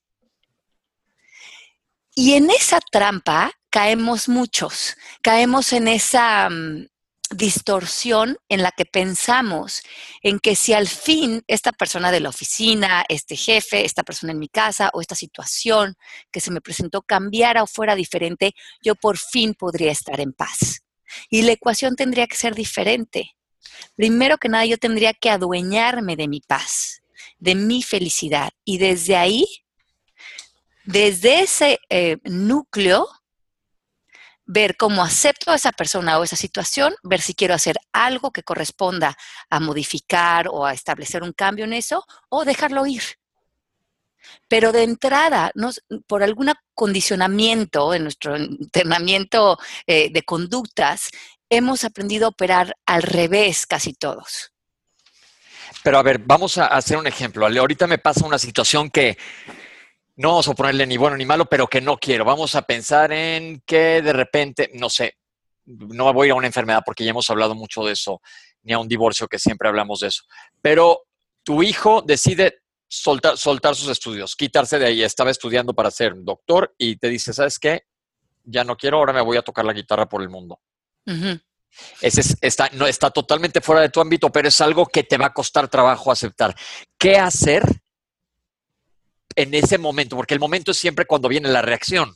Y 2.14 2.34
en 2.34 2.50
esa 2.50 2.78
trampa 2.80 3.52
caemos 3.70 4.28
muchos, 4.28 4.96
caemos 5.22 5.72
en 5.72 5.88
esa, 5.88 6.50
mm, 6.50 6.88
distorsión 7.34 8.36
en 8.48 8.62
la 8.62 8.70
que 8.70 8.84
pensamos 8.84 9.82
en 10.22 10.38
que 10.38 10.56
si 10.56 10.72
al 10.72 10.88
fin 10.88 11.42
esta 11.46 11.72
persona 11.72 12.10
de 12.10 12.20
la 12.20 12.28
oficina, 12.28 13.04
este 13.08 13.36
jefe, 13.36 13.84
esta 13.84 14.02
persona 14.02 14.32
en 14.32 14.38
mi 14.38 14.48
casa 14.48 14.90
o 14.92 15.00
esta 15.00 15.14
situación 15.14 15.94
que 16.30 16.40
se 16.40 16.50
me 16.50 16.60
presentó 16.60 17.02
cambiara 17.02 17.62
o 17.62 17.66
fuera 17.66 17.94
diferente, 17.94 18.54
yo 18.82 18.94
por 18.94 19.18
fin 19.18 19.54
podría 19.54 19.92
estar 19.92 20.20
en 20.20 20.32
paz. 20.32 20.82
Y 21.30 21.42
la 21.42 21.52
ecuación 21.52 21.96
tendría 21.96 22.26
que 22.26 22.36
ser 22.36 22.54
diferente. 22.54 23.36
Primero 23.94 24.38
que 24.38 24.48
nada, 24.48 24.64
yo 24.64 24.78
tendría 24.78 25.12
que 25.12 25.30
adueñarme 25.30 26.16
de 26.16 26.28
mi 26.28 26.40
paz, 26.40 27.02
de 27.38 27.54
mi 27.54 27.82
felicidad. 27.82 28.50
Y 28.64 28.78
desde 28.78 29.16
ahí, 29.16 29.44
desde 30.84 31.40
ese 31.40 31.78
eh, 31.88 32.18
núcleo, 32.24 33.08
ver 34.52 34.76
cómo 34.76 35.02
acepto 35.02 35.50
a 35.50 35.54
esa 35.54 35.72
persona 35.72 36.18
o 36.18 36.24
esa 36.24 36.36
situación, 36.36 36.94
ver 37.02 37.20
si 37.22 37.34
quiero 37.34 37.54
hacer 37.54 37.76
algo 37.92 38.32
que 38.32 38.42
corresponda 38.42 39.16
a 39.48 39.60
modificar 39.60 40.46
o 40.48 40.66
a 40.66 40.74
establecer 40.74 41.22
un 41.22 41.32
cambio 41.32 41.64
en 41.64 41.72
eso 41.72 42.04
o 42.28 42.44
dejarlo 42.44 42.86
ir. 42.86 43.02
Pero 44.48 44.70
de 44.70 44.84
entrada, 44.84 45.50
por 46.06 46.22
algún 46.22 46.52
condicionamiento 46.74 47.94
en 47.94 48.02
nuestro 48.04 48.36
entrenamiento 48.36 49.58
eh, 49.86 50.10
de 50.12 50.22
conductas, 50.22 51.08
hemos 51.48 51.84
aprendido 51.84 52.26
a 52.26 52.30
operar 52.30 52.76
al 52.86 53.02
revés 53.02 53.66
casi 53.66 53.94
todos. 53.94 54.52
Pero 55.82 55.98
a 55.98 56.02
ver, 56.02 56.18
vamos 56.18 56.58
a 56.58 56.66
hacer 56.66 56.98
un 56.98 57.06
ejemplo. 57.06 57.46
Ahorita 57.46 57.86
me 57.86 57.98
pasa 57.98 58.26
una 58.26 58.38
situación 58.38 58.90
que 58.90 59.16
no 60.16 60.28
vamos 60.28 60.48
a 60.48 60.54
ponerle 60.54 60.86
ni 60.86 60.96
bueno 60.96 61.16
ni 61.16 61.24
malo, 61.24 61.46
pero 61.46 61.66
que 61.66 61.80
no 61.80 61.96
quiero. 61.96 62.24
Vamos 62.24 62.54
a 62.54 62.62
pensar 62.62 63.12
en 63.12 63.62
que 63.66 64.02
de 64.02 64.12
repente, 64.12 64.70
no 64.74 64.90
sé, 64.90 65.16
no 65.64 66.12
voy 66.12 66.26
a 66.26 66.28
ir 66.28 66.32
a 66.32 66.36
una 66.36 66.46
enfermedad 66.46 66.82
porque 66.84 67.04
ya 67.04 67.10
hemos 67.10 67.28
hablado 67.30 67.54
mucho 67.54 67.84
de 67.84 67.92
eso, 67.92 68.20
ni 68.62 68.72
a 68.72 68.78
un 68.78 68.88
divorcio 68.88 69.28
que 69.28 69.38
siempre 69.38 69.68
hablamos 69.68 70.00
de 70.00 70.08
eso. 70.08 70.24
Pero 70.60 71.04
tu 71.42 71.62
hijo 71.62 72.02
decide 72.02 72.62
soltar, 72.88 73.38
soltar 73.38 73.74
sus 73.74 73.88
estudios, 73.88 74.36
quitarse 74.36 74.78
de 74.78 74.86
ahí. 74.86 75.02
Estaba 75.02 75.30
estudiando 75.30 75.74
para 75.74 75.90
ser 75.90 76.14
doctor 76.16 76.74
y 76.76 76.96
te 76.96 77.08
dice, 77.08 77.32
¿sabes 77.32 77.58
qué? 77.58 77.82
Ya 78.44 78.64
no 78.64 78.76
quiero, 78.76 78.98
ahora 78.98 79.12
me 79.12 79.20
voy 79.20 79.36
a 79.36 79.42
tocar 79.42 79.64
la 79.64 79.72
guitarra 79.72 80.08
por 80.08 80.20
el 80.20 80.28
mundo. 80.28 80.60
Ese 82.00 82.36
está, 82.40 82.68
no, 82.74 82.86
está 82.86 83.10
totalmente 83.10 83.60
fuera 83.60 83.80
de 83.80 83.88
tu 83.88 84.00
ámbito, 84.00 84.30
pero 84.30 84.48
es 84.48 84.60
algo 84.60 84.86
que 84.86 85.04
te 85.04 85.16
va 85.16 85.26
a 85.26 85.32
costar 85.32 85.68
trabajo 85.68 86.12
aceptar. 86.12 86.54
¿Qué 86.98 87.16
hacer 87.16 87.81
en 89.36 89.54
ese 89.54 89.78
momento, 89.78 90.16
porque 90.16 90.34
el 90.34 90.40
momento 90.40 90.70
es 90.70 90.78
siempre 90.78 91.06
cuando 91.06 91.28
viene 91.28 91.48
la 91.48 91.62
reacción. 91.62 92.14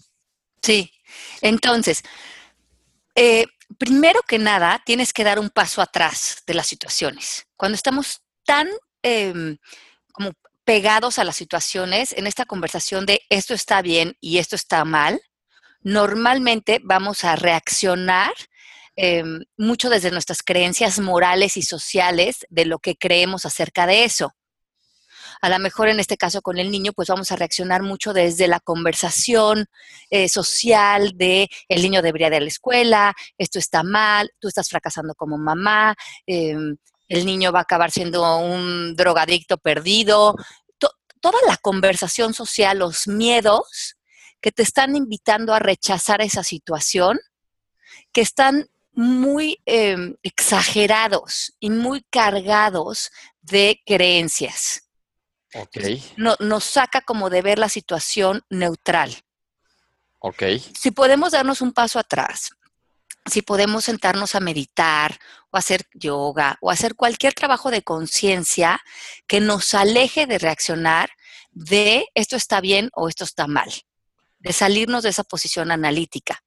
Sí, 0.62 0.92
entonces, 1.40 2.02
eh, 3.14 3.46
primero 3.78 4.20
que 4.26 4.38
nada, 4.38 4.82
tienes 4.84 5.12
que 5.12 5.24
dar 5.24 5.38
un 5.38 5.50
paso 5.50 5.80
atrás 5.82 6.42
de 6.46 6.54
las 6.54 6.66
situaciones. 6.66 7.46
Cuando 7.56 7.76
estamos 7.76 8.22
tan 8.44 8.68
em, 9.02 9.56
como 10.12 10.32
pegados 10.64 11.18
a 11.18 11.24
las 11.24 11.36
situaciones, 11.36 12.12
en 12.12 12.26
esta 12.26 12.44
conversación 12.44 13.06
de 13.06 13.22
esto 13.30 13.54
está 13.54 13.82
bien 13.82 14.16
y 14.20 14.38
esto 14.38 14.56
está 14.56 14.84
mal, 14.84 15.20
normalmente 15.82 16.80
vamos 16.82 17.24
a 17.24 17.36
reaccionar 17.36 18.32
em, 18.96 19.44
mucho 19.56 19.90
desde 19.90 20.10
nuestras 20.10 20.42
creencias 20.42 20.98
morales 20.98 21.56
y 21.56 21.62
sociales 21.62 22.46
de 22.48 22.64
lo 22.64 22.78
que 22.78 22.96
creemos 22.96 23.46
acerca 23.46 23.86
de 23.86 24.04
eso. 24.04 24.32
A 25.40 25.48
lo 25.48 25.58
mejor 25.58 25.88
en 25.88 26.00
este 26.00 26.16
caso 26.16 26.42
con 26.42 26.58
el 26.58 26.70
niño, 26.70 26.92
pues 26.92 27.08
vamos 27.08 27.32
a 27.32 27.36
reaccionar 27.36 27.82
mucho 27.82 28.12
desde 28.12 28.48
la 28.48 28.60
conversación 28.60 29.66
eh, 30.10 30.28
social 30.28 31.12
de 31.16 31.48
el 31.68 31.82
niño 31.82 32.02
debería 32.02 32.28
ir 32.28 32.34
a 32.34 32.40
la 32.40 32.46
escuela, 32.46 33.14
esto 33.38 33.58
está 33.58 33.82
mal, 33.82 34.30
tú 34.38 34.48
estás 34.48 34.68
fracasando 34.68 35.14
como 35.14 35.38
mamá, 35.38 35.94
em, 36.26 36.76
el 37.08 37.26
niño 37.26 37.52
va 37.52 37.60
a 37.60 37.62
acabar 37.62 37.90
siendo 37.90 38.38
un 38.38 38.96
drogadicto 38.96 39.58
perdido. 39.58 40.34
toda 41.20 41.38
la 41.48 41.56
conversación 41.56 42.34
social, 42.34 42.78
los 42.78 43.08
miedos 43.08 43.96
que 44.40 44.52
te 44.52 44.62
están 44.62 44.94
invitando 44.94 45.54
a 45.54 45.58
rechazar 45.58 46.20
esa 46.20 46.44
situación, 46.44 47.18
que 48.12 48.20
están 48.20 48.68
muy 48.92 49.60
em, 49.66 50.16
exagerados 50.22 51.52
y 51.58 51.70
muy 51.70 52.02
cargados 52.10 53.10
de 53.42 53.82
creencias. 53.84 54.85
No, 56.16 56.36
nos 56.40 56.64
saca 56.64 57.00
como 57.00 57.30
de 57.30 57.42
ver 57.42 57.58
la 57.58 57.68
situación 57.68 58.42
neutral. 58.50 59.22
Ok. 60.18 60.42
Si 60.78 60.90
podemos 60.90 61.32
darnos 61.32 61.60
un 61.60 61.72
paso 61.72 61.98
atrás, 61.98 62.50
si 63.26 63.42
podemos 63.42 63.84
sentarnos 63.84 64.34
a 64.34 64.40
meditar 64.40 65.18
o 65.50 65.56
hacer 65.56 65.86
yoga 65.94 66.58
o 66.60 66.70
hacer 66.70 66.94
cualquier 66.94 67.34
trabajo 67.34 67.70
de 67.70 67.82
conciencia 67.82 68.80
que 69.26 69.40
nos 69.40 69.74
aleje 69.74 70.26
de 70.26 70.38
reaccionar 70.38 71.10
de 71.50 72.06
esto 72.14 72.36
está 72.36 72.60
bien 72.60 72.90
o 72.94 73.08
esto 73.08 73.24
está 73.24 73.46
mal, 73.46 73.72
de 74.38 74.52
salirnos 74.52 75.02
de 75.02 75.08
esa 75.08 75.24
posición 75.24 75.70
analítica, 75.70 76.42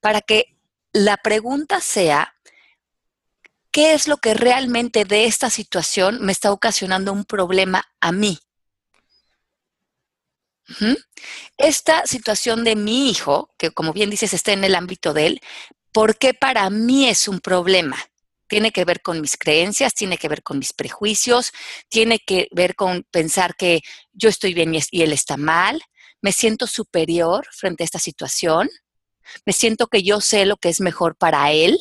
para 0.00 0.20
que 0.20 0.56
la 0.92 1.16
pregunta 1.18 1.80
sea, 1.80 2.34
¿qué 3.74 3.92
es 3.92 4.06
lo 4.06 4.18
que 4.18 4.34
realmente 4.34 5.04
de 5.04 5.24
esta 5.24 5.50
situación 5.50 6.24
me 6.24 6.30
está 6.30 6.52
ocasionando 6.52 7.12
un 7.12 7.24
problema 7.24 7.84
a 8.00 8.12
mí? 8.12 8.38
Esta 11.56 12.06
situación 12.06 12.62
de 12.62 12.76
mi 12.76 13.10
hijo, 13.10 13.52
que 13.58 13.72
como 13.72 13.92
bien 13.92 14.10
dices 14.10 14.32
está 14.32 14.52
en 14.52 14.62
el 14.62 14.76
ámbito 14.76 15.12
de 15.12 15.26
él, 15.26 15.40
¿por 15.90 16.16
qué 16.18 16.34
para 16.34 16.70
mí 16.70 17.08
es 17.08 17.26
un 17.26 17.40
problema? 17.40 17.98
Tiene 18.46 18.70
que 18.70 18.84
ver 18.84 19.02
con 19.02 19.20
mis 19.20 19.36
creencias, 19.36 19.92
tiene 19.92 20.18
que 20.18 20.28
ver 20.28 20.44
con 20.44 20.60
mis 20.60 20.72
prejuicios, 20.72 21.50
tiene 21.88 22.20
que 22.20 22.46
ver 22.52 22.76
con 22.76 23.02
pensar 23.10 23.56
que 23.56 23.80
yo 24.12 24.28
estoy 24.28 24.54
bien 24.54 24.72
y 24.72 25.02
él 25.02 25.12
está 25.12 25.36
mal, 25.36 25.82
me 26.22 26.30
siento 26.30 26.68
superior 26.68 27.44
frente 27.50 27.82
a 27.82 27.86
esta 27.86 27.98
situación, 27.98 28.70
me 29.44 29.52
siento 29.52 29.88
que 29.88 30.04
yo 30.04 30.20
sé 30.20 30.46
lo 30.46 30.58
que 30.58 30.68
es 30.68 30.80
mejor 30.80 31.16
para 31.16 31.50
él. 31.50 31.76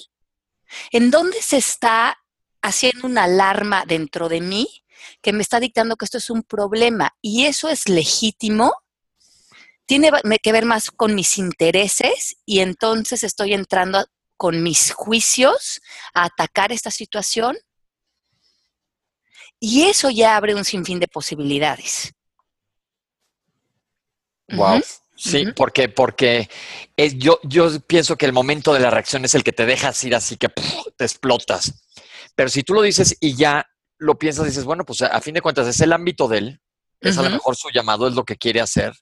¿En 0.92 1.12
dónde 1.12 1.42
se 1.42 1.58
está 1.58 2.18
haciendo 2.62 3.08
una 3.08 3.24
alarma 3.26 3.84
dentro 3.86 4.30
de 4.30 4.42
mí 4.42 4.68
que 5.22 5.34
me 5.34 5.42
está 5.42 5.60
dictando 5.60 5.96
que 5.96 6.06
esto 6.06 6.18
es 6.18 6.30
un 6.30 6.44
problema 6.44 7.16
y 7.22 7.46
eso 7.46 7.70
es 7.70 7.90
legítimo, 7.90 8.74
tiene 9.86 10.12
que 10.42 10.52
ver 10.52 10.66
más 10.66 10.92
con 10.92 11.14
mis 11.14 11.38
intereses 11.38 12.38
y 12.46 12.60
entonces 12.60 13.24
estoy 13.24 13.54
entrando 13.54 14.06
con 14.38 14.64
mis 14.64 14.94
juicios 14.94 15.82
a 16.14 16.26
atacar 16.26 16.72
esta 16.72 16.92
situación. 16.92 17.58
Y 19.60 19.84
eso 19.84 20.10
ya 20.10 20.36
abre 20.36 20.56
un 20.56 20.66
sinfín 20.66 21.00
de 21.00 21.08
posibilidades. 21.08 22.14
Wow. 24.50 24.82
Sí, 25.24 25.46
porque, 25.56 25.88
porque 25.88 26.50
yo, 27.16 27.40
yo 27.44 27.80
pienso 27.88 28.18
que 28.18 28.26
el 28.26 28.34
momento 28.34 28.74
de 28.74 28.82
la 28.82 28.90
reacción 28.90 29.24
es 29.24 29.34
el 29.36 29.44
que 29.44 29.54
te 29.54 29.66
dejas 29.66 30.04
ir 30.04 30.16
así 30.16 30.36
que 30.36 30.50
te 30.50 31.06
explotas. 31.06 31.86
Pero 32.36 32.50
si 32.50 32.64
tú 32.64 32.74
lo 32.74 32.82
dices 32.82 33.16
y 33.22 33.34
ya 33.34 33.66
lo 34.00 34.18
piensas 34.20 34.46
dices, 34.46 34.66
bueno, 34.66 34.84
pues 34.84 35.02
a 35.02 35.22
fin 35.22 35.34
de 35.34 35.42
cuentas 35.42 35.66
es 35.66 35.80
el 35.80 35.94
ámbito 35.94 36.28
de 36.28 36.40
él, 36.40 36.62
es 37.00 37.18
a 37.18 37.22
lo 37.22 37.30
mejor 37.30 37.56
su 37.56 37.70
llamado, 37.70 38.06
es 38.06 38.16
lo 38.16 38.26
que 38.26 38.36
quiere 38.36 38.60
hacer. 38.60 38.94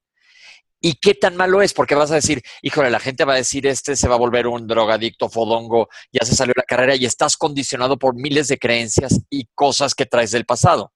¿Y 0.79 0.93
qué 0.95 1.15
tan 1.15 1.35
malo 1.35 1.63
es? 1.63 1.73
Porque 1.73 1.95
vas 1.95 2.11
a 2.11 2.15
decir, 2.15 2.43
híjole, 2.61 2.91
la 2.91 2.99
gente 2.99 3.25
va 3.25 3.33
a 3.33 3.37
decir, 3.37 3.65
este 3.65 3.95
se 3.95 4.07
va 4.07 4.15
a 4.15 4.19
volver 4.19 4.45
un 4.45 4.67
drogadicto, 4.67 5.27
fodongo, 5.27 5.89
ya 6.11 6.23
se 6.23 6.35
salió 6.35 6.53
la 6.55 6.63
carrera 6.63 6.95
y 6.95 7.05
estás 7.05 7.35
condicionado 7.35 7.97
por 7.97 8.15
miles 8.15 8.47
de 8.47 8.59
creencias 8.59 9.21
y 9.29 9.47
cosas 9.55 9.95
que 9.95 10.05
traes 10.05 10.29
del 10.31 10.45
pasado. 10.45 10.93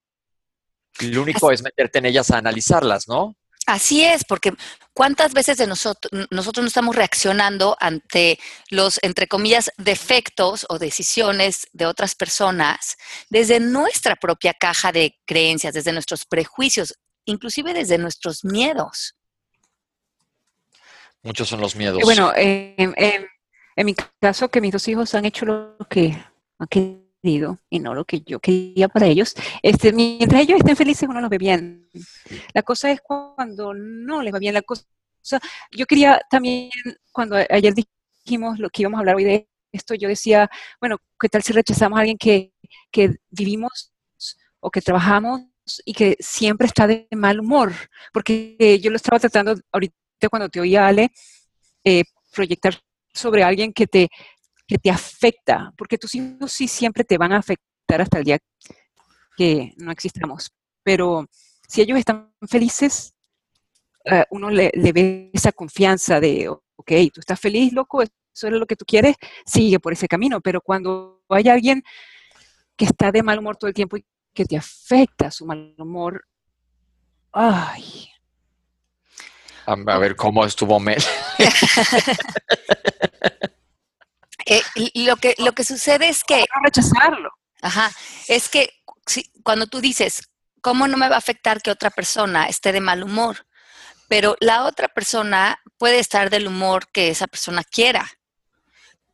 lo 1.00 1.24
único 1.24 1.52
es 1.52 1.64
meterte 1.64 1.98
en 1.98 2.06
ellas 2.06 2.30
a 2.30 2.38
analizarlas, 2.38 3.08
¿no? 3.08 3.36
Así 3.68 4.04
es, 4.04 4.24
porque 4.24 4.54
cuántas 4.94 5.34
veces 5.34 5.58
de 5.58 5.66
nosotros, 5.66 6.28
nosotros 6.30 6.64
no 6.64 6.68
estamos 6.68 6.96
reaccionando 6.96 7.76
ante 7.80 8.40
los, 8.70 9.00
entre 9.02 9.28
comillas, 9.28 9.72
defectos 9.78 10.68
o 10.70 10.78
decisiones 10.78 11.68
de 11.74 11.88
otras 11.88 12.14
personas 12.14 12.96
desde 13.30 13.60
nuestra 13.60 14.16
propia 14.16 14.54
caja 14.54 14.92
de 14.92 15.18
creencias, 15.26 15.74
desde 15.74 15.94
nuestros 15.94 16.26
prejuicios, 16.26 16.94
inclusive 17.26 17.74
desde 17.74 17.98
nuestros 17.98 18.46
miedos. 18.46 19.16
Muchos 21.24 21.50
son 21.50 21.60
los 21.60 21.76
miedos. 21.76 22.02
Bueno, 22.04 22.32
en 22.36 23.26
mi 23.78 23.96
caso, 24.22 24.50
que 24.50 24.62
mis 24.62 24.72
dos 24.72 24.88
hijos 24.88 25.16
han 25.16 25.26
hecho 25.26 25.46
lo 25.46 25.78
que 25.90 26.24
han 26.60 27.05
y 27.26 27.80
no 27.80 27.94
lo 27.94 28.06
que 28.06 28.22
yo 28.22 28.40
quería 28.40 28.88
para 28.88 29.08
ellos. 29.08 29.36
Este, 29.62 29.92
mientras 29.92 30.42
ellos 30.42 30.60
estén 30.60 30.76
felices, 30.76 31.10
uno 31.10 31.22
los 31.22 31.30
ve 31.30 31.38
bien. 31.38 31.90
La 32.54 32.62
cosa 32.64 32.92
es 32.92 33.02
cuando 33.02 33.74
no 33.74 34.22
les 34.22 34.34
va 34.34 34.40
bien 34.40 34.54
la 34.54 34.62
cosa. 34.62 34.86
Yo 35.72 35.86
quería 35.86 36.22
también, 36.30 36.70
cuando 37.12 37.36
ayer 37.36 37.74
dijimos 37.74 38.60
lo 38.60 38.70
que 38.70 38.84
íbamos 38.84 38.98
a 38.98 39.00
hablar 39.00 39.16
hoy 39.16 39.24
de 39.24 39.50
esto, 39.72 39.96
yo 39.96 40.08
decía, 40.08 40.50
bueno, 40.80 40.98
¿qué 41.20 41.30
tal 41.30 41.42
si 41.42 41.52
rechazamos 41.52 41.98
a 41.98 42.02
alguien 42.02 42.18
que, 42.18 42.54
que 42.92 43.16
vivimos 43.30 43.92
o 44.60 44.70
que 44.70 44.82
trabajamos 44.82 45.42
y 45.84 45.94
que 45.94 46.16
siempre 46.20 46.68
está 46.68 46.88
de 46.88 47.08
mal 47.12 47.40
humor? 47.40 47.74
Porque 48.14 48.80
yo 48.82 48.92
lo 48.92 48.98
estaba 48.98 49.20
tratando 49.20 49.56
ahorita 49.72 49.96
cuando 50.30 50.50
te 50.50 50.60
oía, 50.60 50.88
Ale, 50.88 51.12
eh, 51.84 52.04
proyectar 52.32 52.80
sobre 53.14 53.44
alguien 53.44 53.74
que 53.74 53.88
te 53.88 54.10
que 54.68 54.78
te 54.78 54.90
afecta, 54.90 55.74
porque 55.78 55.98
tus 55.98 56.16
hijos 56.16 56.52
sí 56.52 56.68
siempre 56.68 57.04
te 57.04 57.18
van 57.18 57.32
a 57.34 57.38
afectar 57.38 58.02
hasta 58.02 58.20
el 58.20 58.24
día 58.24 58.40
que 59.38 59.74
no 59.78 59.92
existamos, 59.92 60.52
pero 60.84 61.28
si 61.68 61.82
ellos 61.82 61.98
están 62.00 62.34
felices, 62.48 63.14
eh, 64.06 64.24
uno 64.30 64.50
le, 64.50 64.72
ve 64.94 65.30
esa 65.34 65.52
confianza 65.52 66.20
de, 66.20 66.48
ok, 66.50 66.92
tú 67.14 67.20
estás 67.20 67.40
feliz, 67.40 67.74
loco, 67.74 68.02
eso 68.02 68.12
es 68.48 68.54
lo 68.54 68.66
que 68.66 68.76
tú 68.76 68.86
quieres, 68.86 69.16
sigue 69.46 69.80
por 69.80 69.94
ese 69.94 70.08
camino, 70.08 70.42
pero 70.42 70.62
cuando 70.62 71.24
hay 71.30 71.50
alguien 71.50 71.84
que 72.76 72.86
está 72.86 73.12
de 73.12 73.24
mal 73.24 73.40
humor 73.40 73.58
todo 73.58 73.68
el 73.68 73.74
tiempo 73.74 73.98
y 73.98 74.06
que 74.34 74.46
te 74.46 74.58
afecta 74.58 75.32
su 75.32 75.46
mal 75.46 75.76
humor, 75.78 76.26
ay. 77.32 78.10
A 79.66 79.98
ver 79.98 80.16
cómo 80.16 80.46
estuvo 80.46 80.80
Mel. 80.80 81.02
Eh, 84.46 84.62
lo, 84.94 85.18
que, 85.18 85.36
lo 85.38 85.54
que 85.54 85.64
sucede 85.64 86.10
es 86.10 86.24
que... 86.24 86.40
No 86.40 86.62
rechazarlo. 86.64 87.32
Ajá, 87.62 87.92
es 88.28 88.48
que 88.50 88.70
cuando 89.44 89.68
tú 89.68 89.82
dices, 89.82 90.30
¿cómo 90.62 90.88
no 90.88 90.98
me 90.98 91.10
va 91.10 91.16
a 91.16 91.20
afectar 91.20 91.62
que 91.62 91.72
otra 91.72 91.90
persona 91.90 92.46
esté 92.48 92.72
de 92.72 92.80
mal 92.80 93.04
humor? 93.04 93.48
Pero 94.08 94.36
la 94.40 94.66
otra 94.66 94.88
persona 94.88 95.60
puede 95.78 96.00
estar 96.00 96.30
del 96.30 96.48
humor 96.48 96.88
que 96.92 97.10
esa 97.10 97.28
persona 97.28 97.64
quiera. 97.64 98.08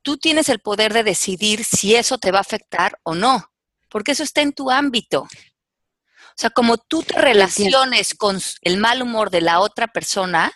Tú 0.01 0.17
tienes 0.17 0.49
el 0.49 0.59
poder 0.59 0.93
de 0.93 1.03
decidir 1.03 1.63
si 1.63 1.95
eso 1.95 2.17
te 2.17 2.31
va 2.31 2.39
a 2.39 2.41
afectar 2.41 2.99
o 3.03 3.15
no, 3.15 3.51
porque 3.89 4.11
eso 4.11 4.23
está 4.23 4.41
en 4.41 4.53
tu 4.53 4.69
ámbito. 4.69 5.21
O 5.21 6.35
sea, 6.35 6.49
como 6.49 6.77
tú 6.77 7.03
te 7.03 7.21
relaciones 7.21 8.15
con 8.15 8.39
el 8.61 8.77
mal 8.77 9.01
humor 9.01 9.29
de 9.29 9.41
la 9.41 9.59
otra 9.59 9.87
persona, 9.87 10.51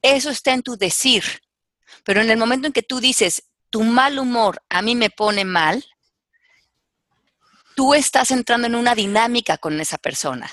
eso 0.00 0.30
está 0.30 0.52
en 0.52 0.62
tu 0.62 0.76
decir. 0.76 1.24
Pero 2.04 2.20
en 2.20 2.30
el 2.30 2.38
momento 2.38 2.66
en 2.66 2.72
que 2.72 2.82
tú 2.82 3.00
dices, 3.00 3.49
tu 3.70 3.84
mal 3.84 4.18
humor 4.18 4.62
a 4.68 4.82
mí 4.82 4.94
me 4.94 5.10
pone 5.10 5.44
mal, 5.44 5.84
tú 7.74 7.94
estás 7.94 8.30
entrando 8.30 8.66
en 8.66 8.74
una 8.74 8.94
dinámica 8.94 9.56
con 9.58 9.80
esa 9.80 9.96
persona. 9.96 10.50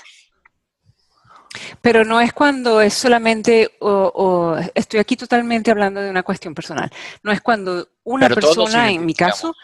Pero 1.80 2.04
no 2.04 2.20
es 2.20 2.32
cuando 2.32 2.80
es 2.80 2.94
solamente, 2.94 3.76
o, 3.80 4.56
estoy 4.74 5.00
aquí 5.00 5.16
totalmente 5.16 5.70
hablando 5.70 6.00
de 6.00 6.10
una 6.10 6.22
cuestión 6.22 6.54
personal, 6.54 6.90
no 7.22 7.32
es 7.32 7.40
cuando 7.40 7.88
una 8.04 8.28
persona, 8.28 8.90
en 8.90 9.04
mi 9.04 9.14
caso, 9.14 9.54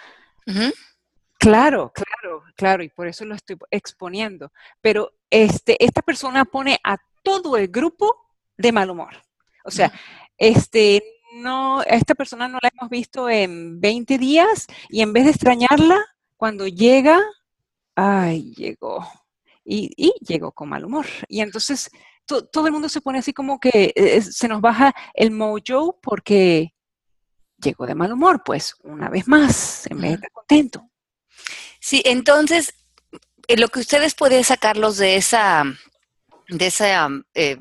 claro, 1.38 1.92
claro, 1.92 2.42
claro, 2.56 2.82
y 2.82 2.88
por 2.88 3.06
eso 3.06 3.25
lo 3.25 3.34
estoy 3.34 3.56
exponiendo, 3.70 4.50
pero 4.80 5.12
este, 5.30 5.82
esta 5.84 6.02
persona 6.02 6.44
pone 6.44 6.80
a 6.82 6.96
todo 7.23 7.56
el 7.56 7.68
grupo 7.68 8.28
de 8.56 8.73
mal 8.73 8.90
humor. 8.90 9.14
O 9.64 9.70
sea, 9.70 9.92
este, 10.37 11.02
no, 11.35 11.83
esta 11.83 12.14
persona 12.14 12.49
no 12.49 12.59
la 12.62 12.71
hemos 12.73 12.91
visto 12.91 13.29
en 13.29 13.81
20 13.81 14.19
días 14.19 14.67
y 14.88 15.03
en 15.03 15.12
vez 15.12 15.25
de 15.25 15.31
extrañarla, 15.31 16.05
cuando 16.37 16.67
llega, 16.67 17.21
ay, 17.95 18.55
llegó. 18.55 19.07
Y, 19.64 20.12
llegó 20.21 20.53
con 20.53 20.69
mal 20.69 20.85
humor. 20.85 21.07
Y 21.29 21.41
entonces 21.41 21.91
todo 22.26 22.67
el 22.67 22.73
mundo 22.73 22.88
se 22.88 23.00
pone 23.00 23.19
así 23.19 23.33
como 23.33 23.59
que 23.59 23.93
eh, 23.95 24.21
se 24.23 24.49
nos 24.49 24.61
baja 24.61 24.95
el 25.14 25.31
mojo 25.31 25.99
porque 26.03 26.75
llegó 27.59 27.87
de 27.87 27.95
mal 27.95 28.12
humor, 28.12 28.43
pues 28.45 28.75
una 28.83 29.09
vez 29.09 29.26
más, 29.26 29.87
en 29.91 30.00
vez 30.00 30.11
de 30.11 30.14
estar 30.17 30.33
contento. 30.33 30.91
Sí, 31.81 32.03
entonces 32.05 32.75
eh, 33.49 33.57
lo 33.57 33.69
que 33.69 33.81
ustedes 33.81 34.14
pueden 34.14 34.45
sacarlos 34.45 34.97
de 34.97 35.17
esa 35.17 35.64
de 36.49 36.67
ese 36.67 36.95
eh, 37.35 37.59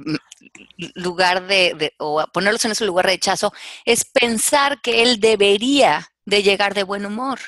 lugar 0.95 1.48
de, 1.48 1.93
o 1.98 2.24
ponerlos 2.33 2.65
en 2.65 2.72
ese 2.72 2.86
lugar 2.86 3.05
de 3.05 3.13
rechazo, 3.13 3.53
es 3.86 4.05
pensar 4.05 4.81
que 4.81 5.03
él 5.03 5.19
debería 5.19 6.12
de 6.25 6.43
llegar 6.43 6.74
de 6.74 6.83
buen 6.83 7.05
humor. 7.05 7.39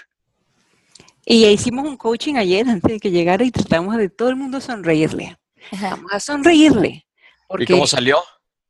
Y 1.26 1.46
hicimos 1.46 1.88
un 1.88 1.98
coaching 1.98 2.36
ayer 2.36 2.68
antes 2.68 2.92
de 2.92 3.00
que 3.00 3.12
llegara 3.12 3.44
y 3.44 3.52
tratamos 3.52 3.98
de 3.98 4.10
todo 4.10 4.30
el 4.30 4.36
mundo 4.36 4.62
sonreírle. 4.62 5.38
Vamos 5.72 6.12
a 6.12 6.20
sonreírle. 6.20 7.08
¿Y 7.58 7.66
cómo 7.66 7.88
salió? 7.88 8.24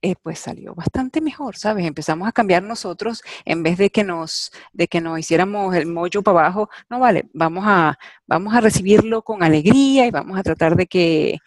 Eh, 0.06 0.14
pues 0.22 0.38
salió 0.38 0.76
bastante 0.76 1.20
mejor, 1.20 1.58
¿sabes? 1.58 1.84
Empezamos 1.84 2.28
a 2.28 2.32
cambiar 2.32 2.62
nosotros 2.62 3.24
en 3.44 3.64
vez 3.64 3.80
de 3.80 3.90
que 3.90 4.04
nos, 4.04 4.52
de 4.72 4.88
que 4.88 5.02
nos 5.02 5.18
hiciéramos 5.18 5.76
el 5.76 5.88
mollo 5.88 6.22
para 6.22 6.42
abajo. 6.42 6.70
No 6.92 7.00
vale, 7.00 7.26
vamos 7.34 7.64
a, 7.66 7.98
vamos 8.28 8.54
a 8.54 8.62
recibirlo 8.62 9.24
con 9.24 9.42
alegría 9.42 10.06
y 10.06 10.12
vamos 10.12 10.38
a 10.38 10.44
tratar 10.44 10.76
de 10.76 10.86
que, 10.86 11.40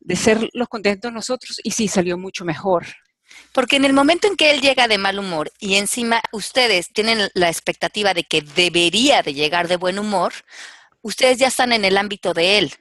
de 0.00 0.16
ser 0.16 0.50
los 0.52 0.66
contentos 0.66 1.12
nosotros. 1.12 1.60
Y 1.62 1.70
sí, 1.70 1.86
salió 1.86 2.18
mucho 2.18 2.44
mejor. 2.44 2.86
Porque 3.52 3.76
en 3.76 3.84
el 3.84 3.92
momento 3.92 4.26
en 4.26 4.34
que 4.34 4.50
él 4.50 4.60
llega 4.60 4.88
de 4.88 4.98
mal 4.98 5.20
humor 5.20 5.52
y 5.60 5.76
encima 5.76 6.20
ustedes 6.32 6.88
tienen 6.92 7.28
la 7.34 7.50
expectativa 7.50 8.14
de 8.14 8.24
que 8.24 8.42
debería 8.42 9.22
de 9.22 9.32
llegar 9.32 9.68
de 9.68 9.76
buen 9.76 10.00
humor, 10.00 10.32
ustedes 11.02 11.38
ya 11.38 11.46
están 11.46 11.72
en 11.72 11.84
el 11.84 11.98
ámbito 11.98 12.34
de 12.34 12.58
él. 12.58 12.72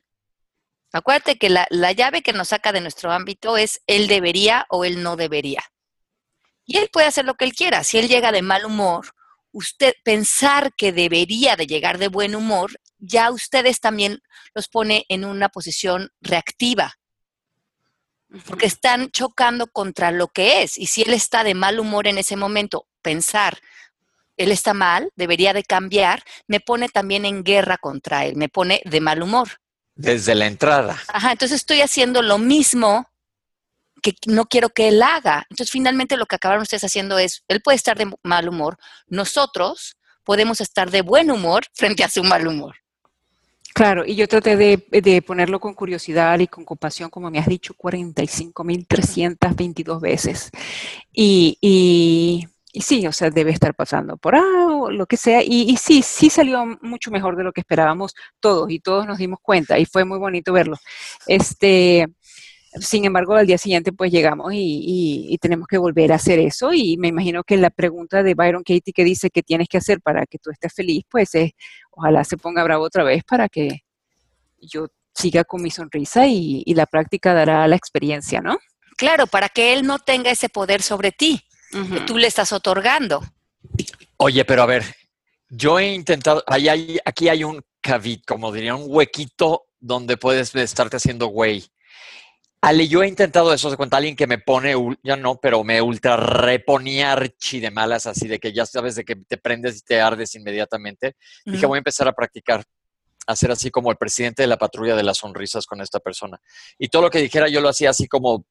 Acuérdate 0.95 1.38
que 1.38 1.49
la, 1.49 1.67
llave 1.91 2.21
que 2.21 2.31
nos 2.31 2.47
saca 2.47 2.71
de 2.71 2.79
nuestro 2.79 3.12
ámbito 3.12 3.58
es 3.58 3.81
él 3.86 4.08
debería 4.08 4.65
o 4.69 4.86
él 4.86 5.03
no 5.03 5.17
debería. 5.17 5.62
Y 6.63 6.77
él 6.77 6.89
puede 6.89 7.08
hacer 7.08 7.25
lo 7.25 7.34
que 7.34 7.43
él 7.43 7.53
quiera. 7.53 7.84
Si 7.84 7.97
él 7.97 8.08
llega 8.08 8.31
de 8.31 8.41
mal 8.41 8.63
humor, 8.63 9.08
usted 9.51 9.93
pensar 10.05 10.73
que 10.73 10.93
debería 10.93 11.58
de 11.58 11.67
llegar 11.67 11.97
de 11.97 12.08
buen 12.08 12.34
humor, 12.34 12.79
ya 12.97 13.29
ustedes 13.29 13.81
también 13.81 14.21
los 14.53 14.69
pone 14.69 15.05
en 15.10 15.25
una 15.25 15.49
posición 15.49 16.12
reactiva. 16.21 16.93
Porque 18.47 18.65
están 18.65 19.12
chocando 19.12 19.67
contra 19.67 20.12
lo 20.12 20.29
que 20.29 20.63
es. 20.63 20.77
Y 20.77 20.86
si 20.86 21.01
él 21.01 21.13
está 21.13 21.43
de 21.43 21.55
mal 21.55 21.77
humor 21.77 22.08
en 22.08 22.19
ese 22.19 22.38
momento, 22.38 22.88
pensar, 23.01 23.60
él 24.38 24.49
está 24.49 24.73
mal, 24.73 25.12
debería 25.17 25.51
de 25.51 25.65
cambiar, 25.65 26.23
me 26.47 26.62
pone 26.62 26.88
también 26.88 27.25
en 27.25 27.43
guerra 27.43 27.77
contra 27.77 28.25
él, 28.25 28.38
me 28.38 28.47
pone 28.47 28.81
de 28.86 29.01
mal 29.01 29.21
humor. 29.21 29.60
Desde 29.95 30.36
la 30.36 30.47
entrada. 30.47 31.01
Ajá, 31.08 31.31
entonces 31.31 31.58
estoy 31.58 31.81
haciendo 31.81 32.21
lo 32.21 32.38
mismo 32.38 33.08
que 34.01 34.15
no 34.27 34.45
quiero 34.45 34.69
que 34.69 34.89
él 34.89 35.01
haga. 35.01 35.47
Entonces, 35.49 35.71
finalmente 35.71 36.17
lo 36.17 36.25
que 36.25 36.36
acabaron 36.36 36.62
ustedes 36.62 36.84
haciendo 36.84 37.17
es, 37.17 37.43
él 37.47 37.62
puede 37.62 37.77
estar 37.77 37.97
de 37.97 38.12
mal 38.23 38.47
humor, 38.47 38.77
nosotros 39.08 39.97
podemos 40.23 40.62
estar 40.62 40.91
de 40.91 41.01
buen 41.01 41.31
humor 41.31 41.65
frente 41.73 42.03
a 42.03 42.10
su 42.10 42.23
mal 42.23 42.47
humor. 42.47 42.75
Claro, 43.73 44.05
y 44.05 44.15
yo 44.15 44.27
traté 44.27 44.55
de, 44.55 45.21
ponerlo 45.21 45.60
con 45.60 45.73
curiosidad 45.73 46.39
y 46.39 46.47
con 46.47 46.63
compasión, 46.63 47.10
como 47.10 47.29
me 47.29 47.39
has 47.39 47.47
dicho, 47.47 47.73
45.322 47.73 49.99
veces. 49.99 50.49
Y, 51.12 51.58
y 51.60 52.47
y 52.75 52.81
sí, 52.81 53.07
o 53.07 53.13
sea, 53.13 53.29
debe 53.29 53.51
estar 53.51 53.73
pasando 53.73 54.17
por 54.17 54.35
algo, 54.35 54.91
lo 54.91 55.05
que 55.05 55.15
sea. 55.15 55.41
Y, 55.41 55.77
sí, 55.77 56.01
sí 56.01 56.29
salió 56.29 56.65
mucho 56.81 57.09
mejor 57.09 57.38
de 57.38 57.43
lo 57.45 57.53
que 57.53 57.61
esperábamos 57.61 58.13
todos 58.41 58.69
y 58.69 58.81
todos 58.81 59.07
nos 59.07 59.17
dimos 59.17 59.39
cuenta 59.41 59.79
y 59.79 59.85
fue 59.85 60.03
muy 60.03 60.19
bonito 60.19 60.51
verlo. 60.51 60.75
Este, 61.25 62.05
sin 62.81 63.05
embargo, 63.05 63.33
al 63.35 63.47
día 63.47 63.57
siguiente 63.57 63.93
pues 63.93 64.11
llegamos 64.11 64.51
y, 64.53 65.38
tenemos 65.41 65.67
que 65.67 65.77
volver 65.77 66.11
a 66.11 66.15
hacer 66.15 66.38
eso 66.39 66.73
y 66.73 66.97
me 66.97 67.07
imagino 67.07 67.45
que 67.45 67.55
la 67.55 67.69
pregunta 67.69 68.23
de 68.23 68.33
Byron 68.33 68.63
Katie 68.63 68.91
que 68.93 69.05
dice 69.05 69.29
que 69.29 69.41
tienes 69.41 69.69
que 69.69 69.77
hacer 69.77 70.01
para 70.01 70.25
que 70.25 70.38
tú 70.38 70.51
estés 70.51 70.73
feliz, 70.73 71.05
pues 71.09 71.33
es, 71.33 71.51
ojalá 71.91 72.25
se 72.25 72.35
ponga 72.35 72.61
bravo 72.65 72.83
otra 72.83 73.05
vez 73.05 73.23
para 73.23 73.47
que 73.47 73.83
yo 74.59 74.88
siga 75.13 75.45
con 75.45 75.61
mi 75.61 75.71
sonrisa 75.71 76.27
y, 76.27 76.61
y 76.65 76.73
la 76.73 76.88
práctica 76.88 77.33
dará 77.33 77.65
la 77.69 77.77
experiencia, 77.77 78.41
¿no? 78.41 78.57
Claro, 78.97 79.27
para 79.27 79.47
que 79.47 79.71
él 79.71 79.85
no 79.88 79.99
tenga 79.99 80.29
ese 80.29 80.49
poder 80.49 80.81
sobre 80.81 81.13
ti 81.13 81.41
que 81.91 82.01
tú 82.01 82.17
le 82.17 82.27
estás 82.27 82.51
otorgando. 82.51 83.23
Oye, 84.17 84.45
pero 84.45 84.63
a 84.63 84.65
ver, 84.65 84.83
yo 85.49 85.79
he 85.79 85.93
intentado, 85.93 86.43
hay, 86.47 86.99
aquí 87.03 87.29
hay 87.29 87.43
un 87.43 87.61
cavit, 87.81 88.25
como 88.25 88.51
diría, 88.51 88.75
un 88.75 88.85
huequito 88.88 89.67
donde 89.79 90.17
puedes 90.17 90.55
estarte 90.55 90.97
haciendo 90.97 91.27
güey. 91.27 91.65
Ale, 92.61 92.88
yo 92.88 93.03
he 93.03 93.07
intentado 93.07 93.53
eso, 93.53 93.69
se 93.69 93.77
cuenta 93.77 93.97
alguien 93.97 94.15
que 94.15 94.25
me 94.25 94.39
pone, 94.39 94.73
ya 95.03 95.15
no, 95.15 95.35
pero 95.39 95.63
me 95.63 95.79
ultra 95.83 96.17
reponía 96.17 97.11
archi 97.11 97.59
de 97.59 97.69
malas, 97.69 98.07
así 98.07 98.27
de 98.27 98.39
que 98.39 98.53
ya 98.53 98.65
sabes 98.65 98.95
de 98.95 99.05
que 99.05 99.15
te 99.15 99.38
prendes 99.38 99.77
y 99.77 99.81
te 99.81 100.01
ardes 100.01 100.33
inmediatamente. 100.33 101.15
Dije, 101.45 101.67
voy 101.67 101.77
a 101.77 101.79
empezar 101.79 102.07
a 102.07 102.13
practicar, 102.13 102.63
hacer 103.27 103.51
así 103.51 103.69
como 103.69 103.91
el 103.91 103.97
presidente 103.97 104.41
de 104.41 104.47
la 104.47 104.57
patrulla 104.57 104.95
de 104.95 105.03
las 105.03 105.17
sonrisas 105.17 105.67
con 105.67 105.79
esta 105.79 105.99
persona. 105.99 106.39
Y 106.79 106.88
todo 106.88 107.03
lo 107.03 107.09
que 107.11 107.21
dijera 107.21 107.47
yo 107.49 107.61
lo 107.61 107.69
hacía 107.69 107.91
así 107.91 108.07
como, 108.07 108.47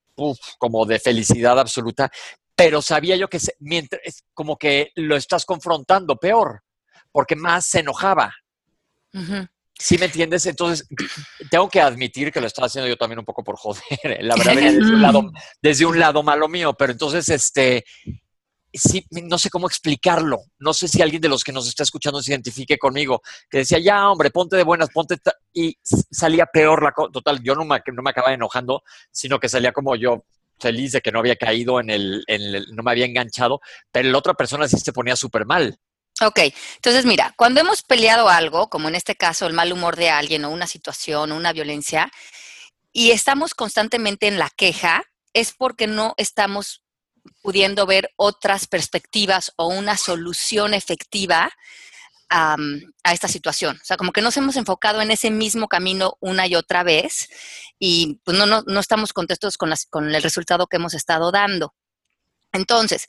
como 0.58 0.87
de 0.87 1.00
felicidad 1.00 1.58
absoluta, 1.58 2.08
pero 2.56 2.82
sabía 2.82 3.16
yo 3.16 3.28
que 3.28 3.38
mientras, 3.60 4.24
como 4.32 4.56
que 4.56 4.92
lo 4.94 5.16
estás 5.16 5.44
confrontando 5.44 6.16
peor, 6.16 6.62
porque 7.12 7.36
más 7.36 7.66
se 7.66 7.80
enojaba. 7.80 8.34
¿Sí 9.78 9.98
me 9.98 10.06
entiendes? 10.06 10.46
Entonces, 10.46 10.88
tengo 11.50 11.68
que 11.68 11.80
admitir 11.80 12.32
que 12.32 12.40
lo 12.40 12.46
estaba 12.46 12.66
haciendo 12.66 12.88
yo 12.88 12.96
también 12.96 13.18
un 13.18 13.24
poco 13.24 13.42
por 13.42 13.56
joder. 13.56 13.82
¿eh? 14.02 14.22
La 14.22 14.36
verdad, 14.36 14.54
desde 14.54 14.78
un 14.78 15.02
lado, 15.02 15.32
desde 15.60 15.86
un 15.86 15.98
lado 15.98 16.22
malo 16.22 16.48
mío, 16.48 16.74
pero 16.74 16.92
entonces, 16.92 17.28
este, 17.28 17.84
sí, 18.72 19.04
no 19.10 19.38
sé 19.38 19.50
cómo 19.50 19.66
explicarlo. 19.66 20.38
No 20.58 20.72
sé 20.74 20.86
si 20.86 21.02
alguien 21.02 21.20
de 21.20 21.28
los 21.28 21.42
que 21.42 21.52
nos 21.52 21.66
está 21.66 21.82
escuchando 21.82 22.22
se 22.22 22.32
identifique 22.32 22.78
conmigo, 22.78 23.22
que 23.50 23.58
decía, 23.58 23.78
ya, 23.78 24.08
hombre, 24.08 24.30
ponte 24.30 24.56
de 24.56 24.64
buenas, 24.64 24.90
ponte. 24.90 25.16
Y 25.52 25.76
salía 25.82 26.46
peor 26.46 26.82
la 26.82 26.92
cosa. 26.92 27.10
Total, 27.12 27.42
yo 27.42 27.54
no 27.54 27.64
me, 27.64 27.80
no 27.92 28.02
me 28.02 28.10
acababa 28.10 28.34
enojando, 28.34 28.82
sino 29.10 29.38
que 29.40 29.48
salía 29.48 29.72
como 29.72 29.96
yo, 29.96 30.24
feliz 30.58 30.92
de 30.92 31.00
que 31.00 31.12
no 31.12 31.18
había 31.18 31.36
caído 31.36 31.80
en 31.80 31.90
el, 31.90 32.24
no 32.72 32.82
me 32.82 32.90
había 32.90 33.06
enganchado, 33.06 33.60
pero 33.90 34.10
la 34.10 34.18
otra 34.18 34.34
persona 34.34 34.68
sí 34.68 34.78
se 34.78 34.92
ponía 34.92 35.16
súper 35.16 35.46
mal. 35.46 35.78
Ok, 36.20 36.40
entonces 36.76 37.04
mira, 37.04 37.34
cuando 37.36 37.60
hemos 37.60 37.82
peleado 37.82 38.28
algo, 38.28 38.70
como 38.70 38.88
en 38.88 38.94
este 38.94 39.16
caso 39.16 39.46
el 39.46 39.52
mal 39.52 39.72
humor 39.72 39.96
de 39.96 40.10
alguien 40.10 40.44
o 40.44 40.50
una 40.50 40.66
situación 40.66 41.32
o 41.32 41.36
una 41.36 41.52
violencia, 41.52 42.10
y 42.92 43.10
estamos 43.10 43.54
constantemente 43.54 44.28
en 44.28 44.38
la 44.38 44.48
queja, 44.50 45.02
es 45.32 45.52
porque 45.52 45.88
no 45.88 46.14
estamos 46.16 46.84
pudiendo 47.42 47.86
ver 47.86 48.10
otras 48.16 48.66
perspectivas 48.66 49.52
o 49.56 49.66
una 49.66 49.96
solución 49.96 50.74
efectiva 50.74 51.52
a, 52.30 52.56
esta 53.12 53.28
situación. 53.28 53.76
O 53.80 53.84
sea, 53.84 53.96
como 53.96 54.12
que 54.12 54.22
nos 54.22 54.37
hemos 54.37 54.56
enfocado 54.56 55.00
en 55.02 55.10
ese 55.10 55.30
mismo 55.30 55.68
camino 55.68 56.16
una 56.20 56.46
y 56.46 56.54
otra 56.54 56.82
vez 56.82 57.28
y 57.78 58.20
pues 58.24 58.37
no, 58.37 58.46
no, 58.46 58.62
no 58.66 58.80
estamos 58.80 59.12
contentos 59.12 59.56
con, 59.56 59.72
con 59.90 60.14
el 60.14 60.22
resultado 60.22 60.66
que 60.66 60.76
hemos 60.76 60.94
estado 60.94 61.30
dando. 61.30 61.74
Entonces, 62.52 63.06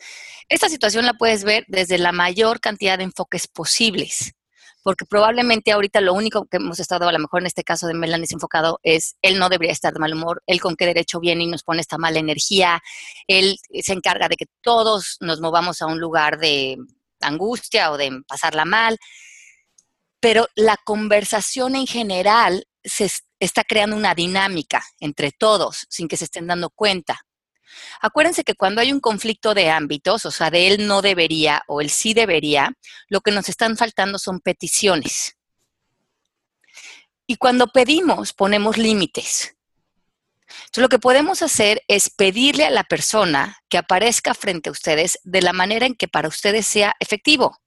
esta 0.50 0.70
situación 0.70 1.06
la 1.06 1.14
puedes 1.14 1.44
ver 1.44 1.66
desde 1.68 1.98
la 1.98 2.12
mayor 2.12 2.60
cantidad 2.60 2.98
de 2.98 3.04
enfoques 3.04 3.48
posibles, 3.48 4.34
porque 4.82 5.06
probablemente 5.06 5.72
ahorita 5.72 6.02
lo 6.02 6.14
único 6.14 6.46
que 6.46 6.58
hemos 6.58 6.80
estado, 6.80 7.08
a 7.08 7.12
lo 7.12 7.20
mejor 7.20 7.42
en 7.42 7.48
este 7.48 7.64
caso 7.64 7.88
de 7.88 7.94
Melanie 7.94 8.28
enfocado, 8.32 8.80
es 8.84 9.16
él 9.22 9.38
no 9.38 9.50
debería 9.50 9.72
estar 9.72 9.94
de 9.94 10.00
mal 10.00 10.14
humor, 10.14 10.44
él 10.48 10.60
con 10.60 10.76
qué 10.76 10.88
derecho 10.88 11.20
viene 11.20 11.44
y 11.44 11.48
nos 11.48 11.64
pone 11.64 11.82
esta 11.82 12.00
mala 12.00 12.20
energía, 12.20 12.82
él 13.28 13.58
se 13.82 13.94
encarga 13.94 14.28
de 14.28 14.36
que 14.36 14.48
todos 14.62 15.18
nos 15.22 15.42
movamos 15.42 15.82
a 15.82 15.86
un 15.86 16.00
lugar 16.00 16.40
de 16.40 16.78
angustia 17.22 17.92
o 17.92 17.98
de 17.98 18.22
pasarla 18.28 18.66
mal, 18.66 18.98
pero 20.20 20.48
la 20.56 20.78
conversación 20.84 21.76
en 21.76 21.88
general 21.88 22.68
se 22.84 23.10
está 23.40 23.64
creando 23.64 23.96
una 23.96 24.16
dinámica 24.16 24.84
entre 25.00 25.32
todos 25.32 25.86
sin 25.90 26.08
que 26.08 26.18
se 26.18 26.26
estén 26.26 26.48
dando 26.48 26.70
cuenta. 26.70 27.20
Acuérdense 28.02 28.44
que 28.44 28.56
cuando 28.56 28.82
hay 28.82 28.92
un 28.92 29.00
conflicto 29.00 29.54
de 29.54 29.70
ámbitos, 29.70 30.26
o 30.26 30.32
sea, 30.32 30.50
de 30.50 30.68
él 30.68 30.88
no 30.88 31.02
debería 31.02 31.64
o 31.68 31.82
él 31.82 31.90
sí 31.90 32.14
debería, 32.14 32.72
lo 33.08 33.22
que 33.22 33.32
nos 33.32 33.50
están 33.50 33.78
faltando 33.78 34.18
son 34.18 34.40
peticiones. 34.40 35.36
Y 37.28 37.38
cuando 37.38 37.68
pedimos, 37.68 38.34
ponemos 38.34 38.78
límites. 38.78 39.55
Entonces, 40.66 40.82
lo 40.82 40.90
que 40.90 41.00
podemos 41.00 41.42
hacer 41.42 41.82
es 41.88 42.10
pedirle 42.10 42.66
a 42.66 42.70
la 42.70 42.84
persona 42.84 43.58
que 43.70 43.78
aparezca 43.78 44.34
frente 44.34 44.70
a 44.70 44.72
ustedes 44.72 45.20
de 45.24 45.42
la 45.42 45.54
manera 45.54 45.86
en 45.86 45.96
que 45.96 46.08
para 46.08 46.28
ustedes 46.28 46.66
sea 46.66 46.94
efectivo. 47.00 47.58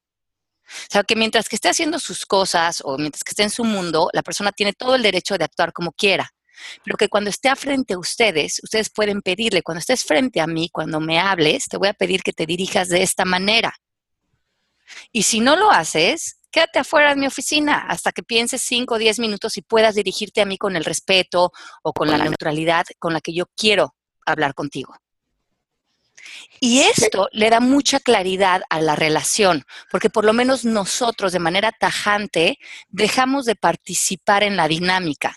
O 0.68 0.90
sea, 0.90 1.02
que 1.02 1.16
mientras 1.16 1.48
que 1.48 1.56
esté 1.56 1.68
haciendo 1.68 1.98
sus 1.98 2.26
cosas 2.26 2.82
o 2.84 2.98
mientras 2.98 3.24
que 3.24 3.30
esté 3.30 3.42
en 3.42 3.50
su 3.50 3.64
mundo, 3.64 4.10
la 4.12 4.22
persona 4.22 4.52
tiene 4.52 4.72
todo 4.72 4.94
el 4.94 5.02
derecho 5.02 5.38
de 5.38 5.44
actuar 5.44 5.72
como 5.72 5.92
quiera. 5.92 6.30
Pero 6.84 6.96
que 6.96 7.08
cuando 7.08 7.30
esté 7.30 7.54
frente 7.56 7.94
a 7.94 7.98
ustedes, 7.98 8.60
ustedes 8.62 8.90
pueden 8.90 9.22
pedirle, 9.22 9.62
cuando 9.62 9.78
estés 9.78 10.04
frente 10.04 10.40
a 10.40 10.46
mí, 10.46 10.68
cuando 10.70 11.00
me 11.00 11.18
hables, 11.18 11.68
te 11.68 11.76
voy 11.76 11.88
a 11.88 11.94
pedir 11.94 12.22
que 12.22 12.32
te 12.32 12.46
dirijas 12.46 12.88
de 12.88 13.02
esta 13.02 13.24
manera. 13.24 13.74
Y 15.12 15.22
si 15.22 15.40
no 15.40 15.56
lo 15.56 15.70
haces, 15.70 16.38
quédate 16.50 16.78
afuera 16.78 17.10
de 17.10 17.20
mi 17.20 17.26
oficina 17.26 17.86
hasta 17.88 18.12
que 18.12 18.22
pienses 18.22 18.62
5 18.62 18.94
o 18.94 18.98
10 18.98 19.18
minutos 19.18 19.56
y 19.56 19.62
puedas 19.62 19.94
dirigirte 19.94 20.40
a 20.40 20.46
mí 20.46 20.58
con 20.58 20.76
el 20.76 20.84
respeto 20.84 21.52
o 21.82 21.92
con 21.92 22.10
la 22.10 22.18
neutralidad 22.18 22.86
con 22.98 23.12
la 23.12 23.20
que 23.20 23.32
yo 23.32 23.46
quiero 23.56 23.94
hablar 24.24 24.54
contigo. 24.54 24.94
Y 26.60 26.80
esto 26.80 27.28
le 27.32 27.50
da 27.50 27.60
mucha 27.60 28.00
claridad 28.00 28.62
a 28.68 28.80
la 28.80 28.96
relación, 28.96 29.64
porque 29.90 30.10
por 30.10 30.24
lo 30.24 30.32
menos 30.32 30.64
nosotros 30.64 31.32
de 31.32 31.38
manera 31.38 31.72
tajante 31.72 32.58
dejamos 32.88 33.44
de 33.44 33.54
participar 33.54 34.42
en 34.42 34.56
la 34.56 34.68
dinámica. 34.68 35.36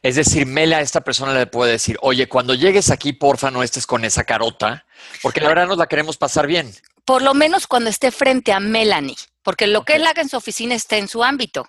Es 0.00 0.16
decir, 0.16 0.46
Mela 0.46 0.78
a 0.78 0.80
esta 0.80 1.02
persona 1.02 1.32
le 1.32 1.46
puede 1.46 1.72
decir, 1.72 1.96
oye, 2.00 2.28
cuando 2.28 2.54
llegues 2.54 2.90
aquí, 2.90 3.12
porfa, 3.12 3.50
no 3.50 3.62
estés 3.62 3.86
con 3.86 4.04
esa 4.04 4.24
carota, 4.24 4.84
porque 5.22 5.40
la 5.40 5.48
verdad 5.48 5.68
nos 5.68 5.78
la 5.78 5.86
queremos 5.86 6.16
pasar 6.16 6.46
bien. 6.46 6.74
Por 7.04 7.22
lo 7.22 7.34
menos 7.34 7.66
cuando 7.66 7.90
esté 7.90 8.10
frente 8.10 8.52
a 8.52 8.60
Melanie, 8.60 9.16
porque 9.42 9.66
lo 9.66 9.84
que 9.84 9.96
él 9.96 10.06
haga 10.06 10.22
en 10.22 10.28
su 10.28 10.36
oficina 10.36 10.74
está 10.74 10.96
en 10.96 11.08
su 11.08 11.22
ámbito. 11.24 11.68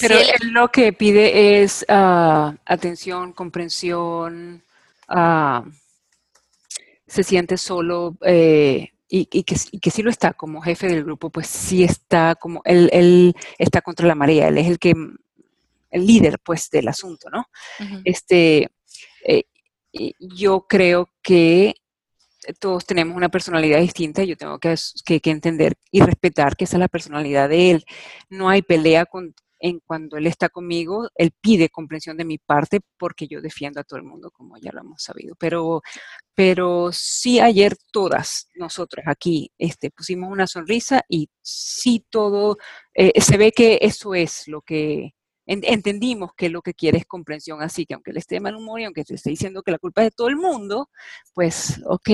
Pero 0.00 0.18
él... 0.18 0.52
lo 0.52 0.68
que 0.68 0.92
pide 0.92 1.62
es 1.62 1.84
ah, 1.88 2.54
atención, 2.64 3.32
comprensión, 3.32 4.62
ah, 5.08 5.64
se 7.06 7.22
siente 7.22 7.56
solo 7.56 8.16
eh, 8.22 8.90
y, 9.08 9.26
que, 9.26 9.56
y, 9.70 9.78
que, 9.78 9.90
sí 9.90 10.02
lo 10.02 10.10
está 10.10 10.32
como 10.32 10.60
jefe 10.60 10.88
del 10.88 11.04
grupo, 11.04 11.30
pues 11.30 11.46
sí 11.46 11.84
está 11.84 12.34
como, 12.34 12.62
él, 12.64 12.90
él 12.92 13.34
está 13.58 13.80
contra 13.80 14.06
la 14.06 14.16
marea, 14.16 14.48
él 14.48 14.58
es 14.58 14.66
el 14.66 14.78
que 14.78 14.94
el 15.90 16.06
líder, 16.06 16.38
pues, 16.40 16.70
del 16.70 16.88
asunto, 16.88 17.30
¿no? 17.30 17.48
Este, 18.04 18.70
eh, 19.24 19.44
yo 20.18 20.66
creo 20.68 21.10
que 21.22 21.74
todos 22.58 22.86
tenemos 22.86 23.16
una 23.16 23.28
personalidad 23.28 23.80
distinta 23.80 24.22
y 24.22 24.28
yo 24.28 24.36
tengo 24.36 24.58
que, 24.58 24.76
entender 25.06 25.74
y 25.90 26.00
respetar 26.00 26.56
que 26.56 26.64
esa 26.64 26.76
es 26.76 26.80
la 26.80 26.88
personalidad 26.88 27.48
de 27.48 27.70
él. 27.72 27.84
No 28.28 28.48
hay 28.48 28.62
pelea 28.62 29.06
con, 29.06 29.34
en 29.58 29.80
cuando 29.80 30.16
él 30.16 30.26
está 30.26 30.48
conmigo, 30.48 31.08
él 31.14 31.32
pide 31.40 31.68
comprensión 31.68 32.16
de 32.16 32.24
mi 32.24 32.38
parte 32.38 32.80
porque 32.98 33.26
yo 33.26 33.40
defiendo 33.40 33.80
a 33.80 33.84
todo 33.84 33.98
el 33.98 34.04
mundo, 34.04 34.30
como 34.30 34.56
ya 34.58 34.72
lo 34.72 34.80
hemos 34.80 35.02
sabido. 35.02 35.34
Pero, 35.38 35.82
pero 36.34 36.90
sí 36.92 37.40
ayer 37.40 37.76
todas 37.92 38.48
nosotras 38.54 39.06
aquí 39.08 39.50
este, 39.58 39.90
pusimos 39.90 40.30
una 40.30 40.46
sonrisa 40.46 41.02
y 41.08 41.28
sí 41.42 42.04
todo, 42.10 42.58
eh, 42.94 43.20
se 43.20 43.36
ve 43.36 43.52
que 43.52 43.78
eso 43.82 44.14
es 44.14 44.48
lo 44.48 44.62
que, 44.62 45.14
entendimos 45.46 46.32
que 46.36 46.48
lo 46.48 46.60
que 46.62 46.74
quiere 46.74 46.98
es 46.98 47.06
comprensión, 47.06 47.62
así 47.62 47.86
que 47.86 47.94
aunque 47.94 48.12
le 48.12 48.18
esté 48.18 48.36
de 48.36 48.40
mal 48.40 48.56
humor 48.56 48.80
y 48.80 48.84
aunque 48.84 49.04
te 49.04 49.14
esté 49.14 49.30
diciendo 49.30 49.62
que 49.62 49.70
la 49.70 49.78
culpa 49.78 50.02
es 50.02 50.06
de 50.08 50.16
todo 50.16 50.28
el 50.28 50.36
mundo, 50.36 50.90
pues 51.34 51.80
ok, 51.86 52.10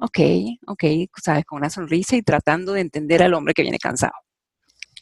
ok, 0.00 0.18
ok, 0.66 0.84
sabes, 1.22 1.44
con 1.44 1.58
una 1.58 1.70
sonrisa 1.70 2.16
y 2.16 2.22
tratando 2.22 2.72
de 2.72 2.80
entender 2.80 3.22
al 3.22 3.34
hombre 3.34 3.54
que 3.54 3.62
viene 3.62 3.78
cansado. 3.78 4.14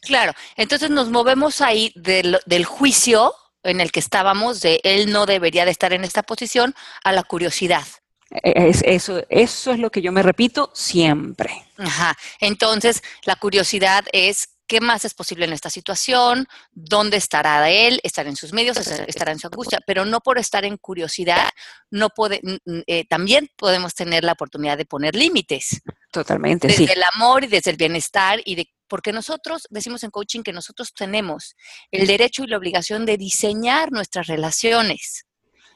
Claro, 0.03 0.33
entonces 0.57 0.91
nos 0.91 1.11
movemos 1.11 1.61
ahí 1.61 1.93
del, 1.95 2.39
del 2.47 2.65
juicio 2.65 3.33
en 3.63 3.81
el 3.81 3.93
que 3.93 4.01
estábamos 4.01 4.61
de 4.61 4.81
él 4.85 5.13
no 5.13 5.27
debería 5.27 5.65
de 5.65 5.71
estar 5.71 5.93
en 5.93 6.05
esta 6.05 6.23
posición 6.23 6.75
a 7.05 7.13
la 7.13 7.23
curiosidad. 7.23 7.87
E, 8.31 8.69
es, 8.69 8.83
eso, 8.87 9.23
eso 9.29 9.73
es 9.73 9.79
lo 9.79 9.91
que 9.91 10.03
yo 10.03 10.13
me 10.13 10.23
repito 10.23 10.71
siempre. 10.75 11.51
Ajá. 11.77 12.17
Entonces, 12.41 13.03
la 13.25 13.37
curiosidad 13.37 14.05
es 14.13 14.57
qué 14.71 14.81
más 14.81 15.05
es 15.05 15.15
posible 15.15 15.47
en 15.47 15.53
esta 15.53 15.69
situación, 15.69 16.47
dónde 16.71 17.17
estará 17.17 17.69
él, 17.69 17.99
estará 18.05 18.29
en 18.29 18.37
sus 18.37 18.53
medios, 18.53 18.77
estará 18.77 19.33
en 19.33 19.41
su 19.41 19.49
angustia, 19.49 19.81
pero 19.85 20.05
no 20.05 20.21
por 20.21 20.39
estar 20.39 20.65
en 20.65 20.77
curiosidad, 20.77 21.51
no 21.91 22.11
puede, 22.11 22.41
eh, 22.87 23.05
también 23.09 23.49
podemos 23.57 23.97
tener 23.97 24.23
la 24.23 24.31
oportunidad 24.31 24.79
de 24.79 24.85
poner 24.87 25.17
límites. 25.17 25.83
Totalmente, 26.13 26.69
desde 26.69 26.93
el 26.93 27.03
amor 27.15 27.43
y 27.43 27.49
desde 27.49 27.73
el 27.73 27.77
bienestar 27.77 28.41
y 28.45 28.55
de 28.55 28.71
porque 28.87 29.13
nosotros 29.13 29.67
decimos 29.71 30.05
en 30.05 30.11
coaching 30.11 30.43
que 30.43 30.53
nosotros 30.53 30.95
tenemos 30.95 31.57
el 31.91 32.07
derecho 32.07 32.45
y 32.45 32.47
la 32.47 32.57
obligación 32.57 33.07
de 33.07 33.17
diseñar 33.17 33.91
nuestras 33.91 34.29
relaciones 34.29 35.27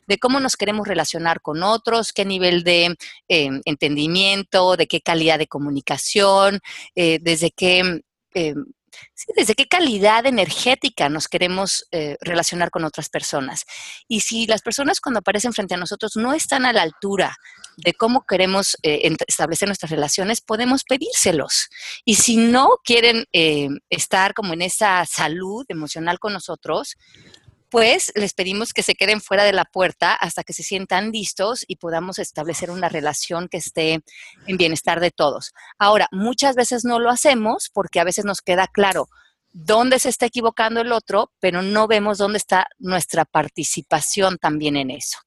de 0.07 0.18
cómo 0.18 0.38
nos 0.38 0.57
queremos 0.57 0.87
relacionar 0.87 1.40
con 1.40 1.62
otros, 1.62 2.12
qué 2.12 2.24
nivel 2.24 2.62
de 2.62 2.96
eh, 3.28 3.50
entendimiento, 3.64 4.76
de 4.76 4.87
qué 4.87 5.00
calidad 5.00 5.38
de 5.38 5.46
comunicación, 5.46 6.61
eh, 6.94 7.18
desde 7.22 7.50
qué 7.50 8.02
desde 9.37 9.54
qué 9.54 9.66
calidad 9.66 10.26
energética 10.26 11.09
nos 11.09 11.28
queremos 11.28 11.87
eh, 11.90 12.16
relacionar 12.20 12.70
con 12.70 12.85
otras 12.85 13.09
personas. 13.09 13.64
Y 14.09 14.20
si 14.20 14.46
las 14.46 14.62
personas 14.62 15.00
cuando 15.00 15.20
aparecen 15.20 15.52
frente 15.52 15.74
a 15.74 15.78
nosotros 15.78 16.16
no 16.16 16.33
están 16.33 16.66
a 16.66 16.72
la 16.72 16.83
altura 16.83 17.37
de 17.76 17.94
cómo 17.94 18.24
queremos 18.26 18.76
eh, 18.83 19.16
establecer 19.26 19.68
nuestras 19.68 19.90
relaciones, 19.90 20.40
podemos 20.40 20.85
pedírselos. 20.85 21.68
Y 22.04 22.16
si 22.16 22.37
no 22.37 22.68
quieren 22.85 23.24
eh, 23.33 23.68
estar 23.90 24.35
como 24.35 24.52
en 24.52 24.62
esa 24.62 25.04
salud 25.07 25.64
emocional 25.68 26.18
con 26.18 26.33
nosotros, 26.33 26.96
pues 27.74 28.12
les 28.14 28.34
pedimos 28.34 28.72
que 28.72 28.84
se 28.84 28.94
queden 28.94 29.20
fuera 29.20 29.42
de 29.42 29.52
la 29.52 29.64
puerta 29.64 30.14
hasta 30.14 30.44
que 30.44 30.52
se 30.52 30.62
sientan 30.62 31.10
listos 31.10 31.64
y 31.66 31.74
podamos 31.74 32.20
establecer 32.20 32.70
una 32.70 32.88
relación 32.88 33.48
que 33.48 33.56
esté 33.56 33.94
en 34.46 34.56
bienestar 34.56 35.00
de 35.00 35.10
todos. 35.10 35.50
Ahora, 35.76 36.06
muchas 36.12 36.54
veces 36.54 36.84
no 36.84 37.00
lo 37.00 37.10
hacemos 37.10 37.72
porque 37.74 37.98
a 37.98 38.04
veces 38.04 38.24
nos 38.24 38.42
queda 38.42 38.68
claro 38.68 39.08
dónde 39.50 39.98
se 39.98 40.08
está 40.08 40.26
equivocando 40.26 40.82
el 40.82 40.92
otro, 40.92 41.32
pero 41.40 41.62
no 41.62 41.88
vemos 41.88 42.16
dónde 42.18 42.38
está 42.38 42.68
nuestra 42.78 43.24
participación 43.24 44.38
también 44.38 44.76
en 44.76 44.92
eso. 44.92 45.18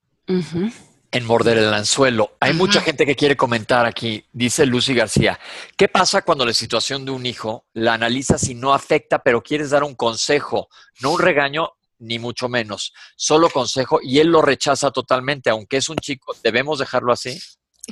En 1.12 1.25
morder 1.25 1.57
el 1.57 1.73
anzuelo. 1.73 2.38
Hay 2.39 2.53
mucha 2.53 2.79
gente 2.79 3.05
que 3.05 3.17
quiere 3.17 3.36
comentar 3.36 3.86
aquí. 3.86 4.23
Dice 4.31 4.65
Lucy 4.65 4.93
García, 4.93 5.38
¿qué 5.75 5.89
pasa 5.89 6.21
cuando 6.21 6.45
la 6.45 6.53
situación 6.53 7.03
de 7.03 7.12
un 7.12 7.25
hijo 7.25 7.65
la 7.73 7.93
analizas 7.93 8.47
y 8.47 8.55
no 8.55 8.73
afecta, 8.73 9.19
pero 9.19 9.43
quieres 9.43 9.71
dar 9.71 9.83
un 9.83 9.95
consejo, 9.95 10.69
no 11.01 11.12
un 11.12 11.19
regaño, 11.19 11.71
ni 11.99 12.19
mucho 12.19 12.49
menos. 12.49 12.93
Solo 13.15 13.49
consejo 13.49 13.99
y 14.01 14.19
él 14.19 14.27
lo 14.27 14.41
rechaza 14.41 14.91
totalmente, 14.91 15.49
aunque 15.49 15.77
es 15.77 15.89
un 15.89 15.97
chico, 15.97 16.36
¿debemos 16.43 16.79
dejarlo 16.79 17.12
así? 17.12 17.39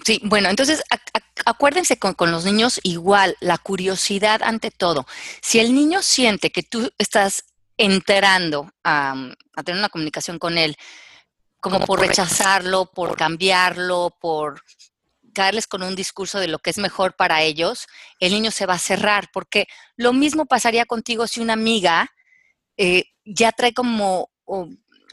Sí, 0.05 0.19
bueno, 0.23 0.49
entonces 0.49 0.83
acuérdense 1.45 1.97
con, 1.97 2.15
con, 2.15 2.31
los 2.31 2.43
niños 2.43 2.81
igual, 2.83 3.37
la 3.39 3.57
curiosidad 3.57 4.43
ante 4.43 4.69
todo. 4.69 5.07
Si 5.41 5.59
el 5.59 5.73
niño 5.73 6.01
siente 6.01 6.51
que 6.51 6.63
tú 6.63 6.91
estás 6.97 7.45
enterando 7.77 8.71
a, 8.83 9.13
a 9.55 9.63
tener 9.63 9.79
una 9.79 9.89
comunicación 9.89 10.37
con 10.37 10.57
él, 10.57 10.75
como 11.61 11.79
por 11.79 11.99
rechazarlo, 11.99 12.91
por 12.93 13.15
cambiarlo, 13.17 14.15
por 14.19 14.61
caerles 15.33 15.65
con 15.65 15.81
un 15.81 15.95
discurso 15.95 16.39
de 16.39 16.47
lo 16.47 16.59
que 16.59 16.69
es 16.69 16.77
mejor 16.77 17.15
para 17.15 17.41
ellos, 17.41 17.87
el 18.19 18.33
niño 18.33 18.51
se 18.51 18.65
va 18.65 18.75
a 18.75 18.79
cerrar, 18.79 19.29
porque 19.33 19.67
lo 19.95 20.13
mismo 20.13 20.45
pasaría 20.45 20.85
contigo 20.85 21.25
si 21.25 21.41
una 21.41 21.53
amiga 21.53 22.11
eh, 22.77 23.05
ya 23.25 23.51
trae 23.51 23.73
como 23.73 24.29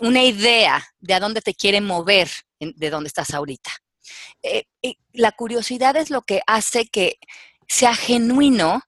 una 0.01 0.23
idea 0.23 0.85
de 1.01 1.15
a 1.15 1.21
dónde 1.21 1.41
te 1.41 1.55
quiere 1.55 1.81
mover, 1.81 2.29
de 2.61 2.91
dónde 2.91 3.09
estás 3.09 3.33
ahorita. 3.33 3.71
Eh, 4.43 4.65
la 5.13 5.33
curiosidad 5.33 5.97
es 5.97 6.11
lo 6.11 6.23
que 6.23 6.43
hace 6.47 6.87
que 6.87 7.19
sea 7.67 7.95
genuino 7.95 8.83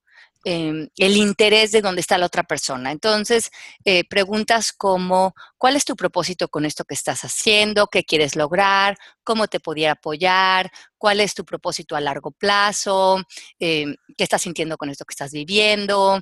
Em, 0.47 0.89
el 0.99 1.17
interés 1.17 1.73
de 1.73 1.81
dónde 1.81 2.03
está 2.03 2.19
la 2.19 2.27
otra 2.27 2.43
persona. 2.43 2.93
Entonces, 2.93 3.51
eh, 3.87 4.05
preguntas 4.07 4.73
como, 4.73 5.35
¿cuál 5.57 5.75
es 5.75 5.87
tu 5.87 5.97
propósito 5.97 6.49
con 6.49 6.67
esto 6.67 6.85
que 6.85 6.93
estás 6.95 7.25
haciendo? 7.25 7.87
¿Qué 7.87 8.05
quieres 8.05 8.37
lograr? 8.37 8.99
¿Cómo 9.25 9.49
te 9.49 9.59
podría 9.59 9.93
apoyar? 9.93 10.71
¿Cuál 10.99 11.21
es 11.21 11.35
tu 11.35 11.47
propósito 11.47 11.97
a 11.97 12.01
largo 12.03 12.31
plazo? 12.31 13.23
Em, 13.59 13.97
¿Qué 14.19 14.25
estás 14.25 14.43
sintiendo 14.43 14.77
con 14.77 14.91
esto 14.91 15.07
que 15.07 15.13
estás 15.13 15.33
viviendo? 15.33 16.21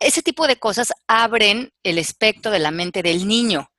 Ese 0.00 0.22
tipo 0.22 0.46
de 0.46 0.56
cosas 0.56 0.92
abren 1.06 1.72
el 1.82 1.98
espectro 1.98 2.50
de 2.50 2.58
la 2.58 2.70
mente 2.70 3.02
del 3.02 3.26
niño 3.26 3.70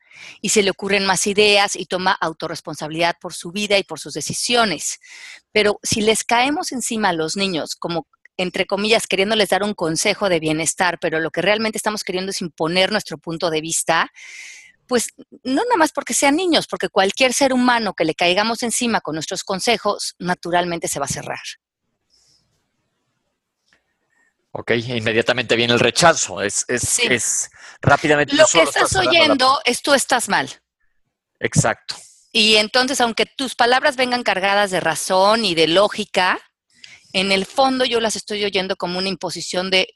y 0.42 0.50
se 0.50 0.64
le 0.64 0.72
ocurren 0.72 1.06
más 1.06 1.28
ideas 1.28 1.76
y 1.76 1.86
toma 1.86 2.12
autorresponsabilidad 2.12 3.16
por 3.22 3.34
su 3.34 3.52
vida 3.52 3.78
y 3.78 3.84
por 3.84 4.00
sus 4.00 4.14
decisiones. 4.14 5.00
Pero 5.52 5.80
si 5.82 6.02
les 6.02 6.24
caemos 6.24 6.72
encima 6.72 7.10
a 7.10 7.14
los 7.14 7.38
niños 7.38 7.76
como 7.76 8.08
entre 8.40 8.66
comillas, 8.66 9.06
queriéndoles 9.06 9.50
dar 9.50 9.64
un 9.64 9.74
consejo 9.74 10.30
de 10.30 10.40
bienestar, 10.40 10.98
pero 11.02 11.20
lo 11.20 11.30
que 11.30 11.42
realmente 11.42 11.78
estamos 11.78 12.06
queriendo 12.06 12.30
es 12.30 12.40
imponer 12.40 12.90
nuestro 12.90 13.18
punto 13.18 13.50
de 13.50 13.60
vista, 13.60 14.14
pues 14.88 15.10
no 15.44 15.62
nada 15.66 15.76
más 15.78 15.92
porque 15.92 16.14
sean 16.14 16.38
niños, 16.38 16.66
porque 16.66 16.88
cualquier 16.88 17.34
ser 17.34 17.52
humano 17.52 17.94
que 17.94 18.06
le 18.06 18.16
caigamos 18.16 18.64
encima 18.64 19.02
con 19.02 19.16
nuestros 19.16 19.44
consejos, 19.44 20.16
naturalmente 20.20 20.88
se 20.88 21.00
va 21.00 21.06
a 21.06 21.10
cerrar. 21.10 21.44
Ok, 24.52 24.72
inmediatamente 24.72 25.56
viene 25.56 25.74
el 25.74 25.80
rechazo. 25.80 26.42
Es, 26.42 26.66
es, 26.68 27.50
rápidamente. 27.82 28.36
Lo 28.36 28.46
que 28.52 28.64
estás 28.64 28.96
oyendo 28.96 29.60
es 29.64 29.82
tú 29.82 29.94
estás 29.94 30.28
mal. 30.28 30.50
Exacto. 31.40 31.96
Y 32.32 32.56
entonces, 32.56 33.00
aunque 33.02 33.26
tus 33.26 33.56
palabras 33.56 33.96
vengan 33.96 34.24
cargadas 34.24 34.72
de 34.72 34.80
razón 34.80 35.46
y 35.46 35.56
de 35.56 35.68
lógica, 35.68 36.40
en 37.14 37.32
el 37.32 37.46
fondo 37.46 37.86
yo 37.86 38.00
las 38.00 38.16
estoy 38.16 38.44
oyendo 38.44 38.76
como 38.76 39.00
una 39.00 39.08
imposición 39.08 39.70
de 39.70 39.88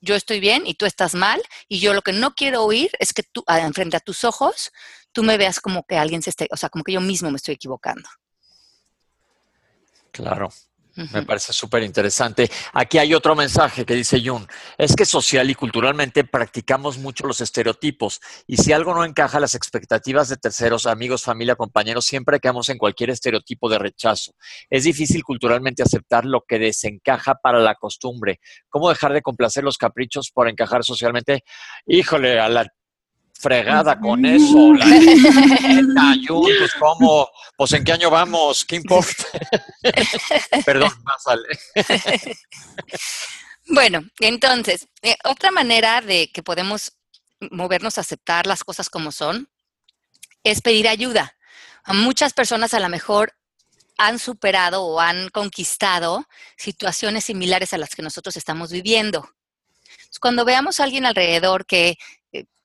yo 0.00 0.14
estoy 0.14 0.38
bien 0.38 0.66
y 0.66 0.74
tú 0.74 0.86
estás 0.86 1.14
mal, 1.14 1.42
y 1.66 1.80
yo 1.80 1.92
lo 1.92 2.02
que 2.02 2.12
no 2.12 2.34
quiero 2.34 2.62
oír 2.62 2.90
es 3.00 3.12
que 3.12 3.22
tú, 3.24 3.44
frente 3.74 3.96
a 3.96 4.00
tus 4.00 4.24
ojos, 4.24 4.70
tú 5.12 5.22
me 5.22 5.36
veas 5.36 5.60
como 5.60 5.84
que 5.84 5.96
alguien 5.96 6.22
se 6.22 6.30
esté, 6.30 6.46
o 6.52 6.56
sea, 6.56 6.68
como 6.68 6.84
que 6.84 6.92
yo 6.92 7.00
mismo 7.00 7.30
me 7.30 7.36
estoy 7.36 7.54
equivocando. 7.54 8.08
Claro. 10.12 10.50
Me 11.12 11.22
parece 11.22 11.52
súper 11.52 11.84
interesante. 11.84 12.50
Aquí 12.72 12.98
hay 12.98 13.14
otro 13.14 13.36
mensaje 13.36 13.84
que 13.84 13.94
dice 13.94 14.20
Jun. 14.24 14.46
Es 14.76 14.96
que 14.96 15.04
social 15.04 15.48
y 15.48 15.54
culturalmente 15.54 16.24
practicamos 16.24 16.98
mucho 16.98 17.26
los 17.26 17.40
estereotipos 17.40 18.20
y 18.46 18.56
si 18.56 18.72
algo 18.72 18.94
no 18.94 19.04
encaja 19.04 19.38
las 19.38 19.54
expectativas 19.54 20.28
de 20.28 20.36
terceros, 20.36 20.86
amigos, 20.86 21.22
familia, 21.22 21.54
compañeros, 21.54 22.04
siempre 22.04 22.40
quedamos 22.40 22.68
en 22.68 22.78
cualquier 22.78 23.10
estereotipo 23.10 23.68
de 23.68 23.78
rechazo. 23.78 24.32
Es 24.70 24.84
difícil 24.84 25.22
culturalmente 25.22 25.82
aceptar 25.82 26.24
lo 26.24 26.42
que 26.46 26.58
desencaja 26.58 27.36
para 27.36 27.60
la 27.60 27.76
costumbre. 27.76 28.40
¿Cómo 28.68 28.88
dejar 28.88 29.12
de 29.12 29.22
complacer 29.22 29.62
los 29.62 29.78
caprichos 29.78 30.30
por 30.32 30.48
encajar 30.48 30.84
socialmente? 30.84 31.44
Híjole, 31.86 32.40
a 32.40 32.48
la 32.48 32.66
fregada 33.38 33.98
con 33.98 34.24
eso. 34.24 34.74
La 34.74 34.86
pues 36.28 36.74
cómo, 36.78 37.28
pues 37.56 37.72
en 37.72 37.84
qué 37.84 37.92
año 37.92 38.10
vamos, 38.10 38.64
qué 38.64 38.76
importa. 38.76 39.24
Perdón, 40.66 40.92
más 41.04 41.24
Bueno, 43.70 44.02
entonces, 44.20 44.88
eh, 45.02 45.16
otra 45.24 45.50
manera 45.50 46.00
de 46.00 46.30
que 46.32 46.42
podemos 46.42 46.92
movernos 47.50 47.98
a 47.98 48.00
aceptar 48.00 48.46
las 48.46 48.64
cosas 48.64 48.88
como 48.90 49.12
son 49.12 49.48
es 50.42 50.62
pedir 50.62 50.88
ayuda. 50.88 51.36
A 51.84 51.92
muchas 51.92 52.32
personas 52.32 52.74
a 52.74 52.80
lo 52.80 52.88
mejor 52.88 53.34
han 53.98 54.18
superado 54.18 54.84
o 54.84 55.00
han 55.00 55.28
conquistado 55.28 56.26
situaciones 56.56 57.24
similares 57.24 57.72
a 57.74 57.78
las 57.78 57.94
que 57.94 58.02
nosotros 58.02 58.36
estamos 58.36 58.72
viviendo. 58.72 59.28
Cuando 60.20 60.44
veamos 60.44 60.80
a 60.80 60.84
alguien 60.84 61.04
alrededor 61.04 61.66
que 61.66 61.98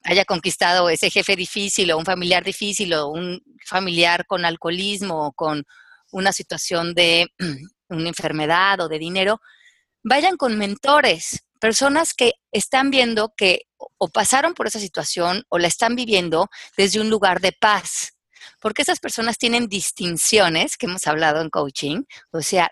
haya 0.03 0.25
conquistado 0.25 0.89
ese 0.89 1.09
jefe 1.09 1.35
difícil 1.35 1.91
o 1.91 1.97
un 1.97 2.05
familiar 2.05 2.43
difícil 2.43 2.93
o 2.93 3.07
un 3.07 3.41
familiar 3.65 4.25
con 4.25 4.45
alcoholismo 4.45 5.27
o 5.27 5.31
con 5.33 5.63
una 6.11 6.31
situación 6.31 6.93
de 6.93 7.27
una 7.89 8.09
enfermedad 8.09 8.79
o 8.81 8.87
de 8.87 8.99
dinero, 8.99 9.41
vayan 10.03 10.37
con 10.37 10.57
mentores, 10.57 11.43
personas 11.59 12.13
que 12.13 12.33
están 12.51 12.91
viendo 12.91 13.33
que 13.35 13.61
o 13.77 14.09
pasaron 14.09 14.53
por 14.53 14.67
esa 14.67 14.79
situación 14.79 15.43
o 15.49 15.57
la 15.57 15.67
están 15.67 15.95
viviendo 15.95 16.49
desde 16.77 16.99
un 16.99 17.09
lugar 17.09 17.39
de 17.39 17.53
paz. 17.53 18.13
Porque 18.59 18.81
esas 18.81 18.99
personas 18.99 19.37
tienen 19.37 19.67
distinciones 19.67 20.77
que 20.77 20.85
hemos 20.85 21.07
hablado 21.07 21.41
en 21.41 21.49
coaching, 21.49 22.03
o 22.31 22.41
sea, 22.41 22.69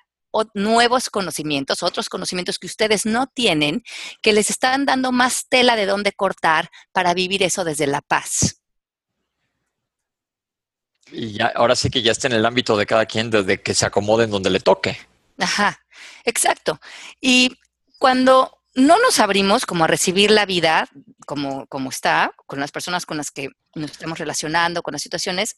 nuevos 0.54 1.10
conocimientos, 1.10 1.84
otros 1.84 2.10
conocimientos 2.10 2.60
que 2.60 2.68
ustedes 2.68 3.06
no 3.06 3.28
tienen, 3.28 3.84
que 4.22 4.34
les 4.34 4.50
están 4.50 4.86
dando 4.86 5.12
más 5.12 5.48
tela 5.50 5.76
de 5.76 5.86
dónde 5.86 6.12
cortar 6.12 6.70
para 6.92 7.14
vivir 7.14 7.44
eso 7.44 7.64
desde 7.64 7.88
la 7.88 8.02
paz. 8.02 8.62
Y 11.12 11.34
ya, 11.34 11.52
ahora 11.56 11.76
sí 11.76 11.90
que 11.90 12.02
ya 12.02 12.14
está 12.14 12.28
en 12.28 12.34
el 12.34 12.46
ámbito 12.46 12.78
de 12.78 12.86
cada 12.86 13.06
quien 13.06 13.30
desde 13.30 13.62
que 13.62 13.74
se 13.74 13.86
acomode 13.86 14.24
en 14.24 14.32
donde 14.32 14.50
le 14.50 14.62
toque. 14.62 14.98
Ajá, 15.38 15.84
exacto. 16.24 16.80
Y 17.20 17.58
cuando 17.98 18.60
no 18.74 18.98
nos 19.00 19.20
abrimos 19.20 19.66
como 19.66 19.84
a 19.84 19.88
recibir 19.88 20.32
la 20.32 20.46
vida 20.46 20.88
como, 21.26 21.68
como 21.68 21.90
está, 21.90 22.34
con 22.46 22.60
las 22.60 22.72
personas 22.72 23.06
con 23.06 23.18
las 23.18 23.32
que 23.32 23.50
nos 23.76 23.92
estamos 23.92 24.18
relacionando, 24.20 24.82
con 24.82 24.94
las 24.94 25.02
situaciones, 25.02 25.58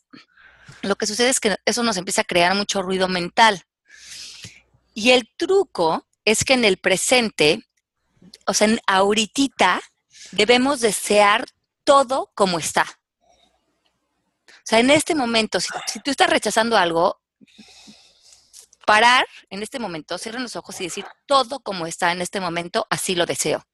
lo 0.82 0.96
que 0.96 1.06
sucede 1.06 1.30
es 1.30 1.40
que 1.40 1.56
eso 1.66 1.84
nos 1.84 1.98
empieza 1.98 2.22
a 2.22 2.26
crear 2.26 2.56
mucho 2.56 2.82
ruido 2.82 3.08
mental. 3.08 3.64
Y 4.94 5.12
el 5.12 5.30
truco 5.36 6.08
es 6.26 6.44
que 6.44 6.54
en 6.54 6.66
el 6.66 6.78
presente, 6.78 7.66
o 8.46 8.54
sea, 8.54 8.68
en 8.68 8.80
ahorita, 8.88 9.82
debemos 10.32 10.82
desear 10.82 11.46
todo 11.84 12.32
como 12.36 12.60
está. 12.60 12.86
O 14.48 14.66
sea, 14.66 14.80
en 14.80 14.90
este 14.90 15.16
momento, 15.16 15.60
si, 15.60 15.70
tú 16.04 16.12
estás 16.12 16.30
rechazando 16.30 16.78
algo, 16.78 17.22
parar 18.86 19.26
en 19.50 19.62
este 19.62 19.80
momento, 19.80 20.18
cierren 20.18 20.44
los 20.44 20.56
ojos 20.56 20.80
y 20.80 20.86
decir 20.86 21.06
todo 21.26 21.60
como 21.60 21.86
está 21.86 22.12
en 22.12 22.22
este 22.22 22.40
momento, 22.40 22.88
así 22.90 23.16
lo 23.16 23.26
deseo. 23.26 23.66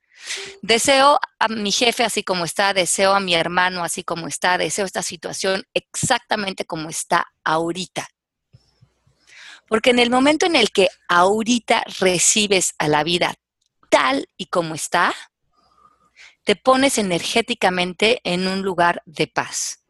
Deseo 0.62 1.20
a 1.40 1.48
mi 1.48 1.72
jefe 1.72 2.04
así 2.04 2.24
como 2.24 2.44
está, 2.44 2.74
deseo 2.74 3.14
a 3.14 3.20
mi 3.20 3.36
hermano 3.36 3.84
así 3.84 4.04
como 4.04 4.28
está, 4.28 4.58
deseo 4.58 4.86
esta 4.86 5.02
situación 5.02 5.66
exactamente 5.74 6.66
como 6.66 6.90
está 6.90 7.28
ahorita. 7.44 8.08
Porque 9.70 9.92
en 9.92 10.00
el 10.00 10.10
momento 10.10 10.46
en 10.46 10.56
el 10.56 10.72
que 10.72 10.90
ahorita 11.08 11.84
recibes 12.00 12.74
a 12.78 12.88
la 12.88 13.04
vida 13.04 13.36
tal 13.90 14.28
y 14.38 14.48
como 14.48 14.76
está, 14.76 15.14
te 16.44 16.56
pones 16.56 16.98
energéticamente 16.98 18.22
en 18.24 18.48
un 18.48 18.64
lugar 18.64 19.04
de 19.06 19.28
paz. 19.28 19.82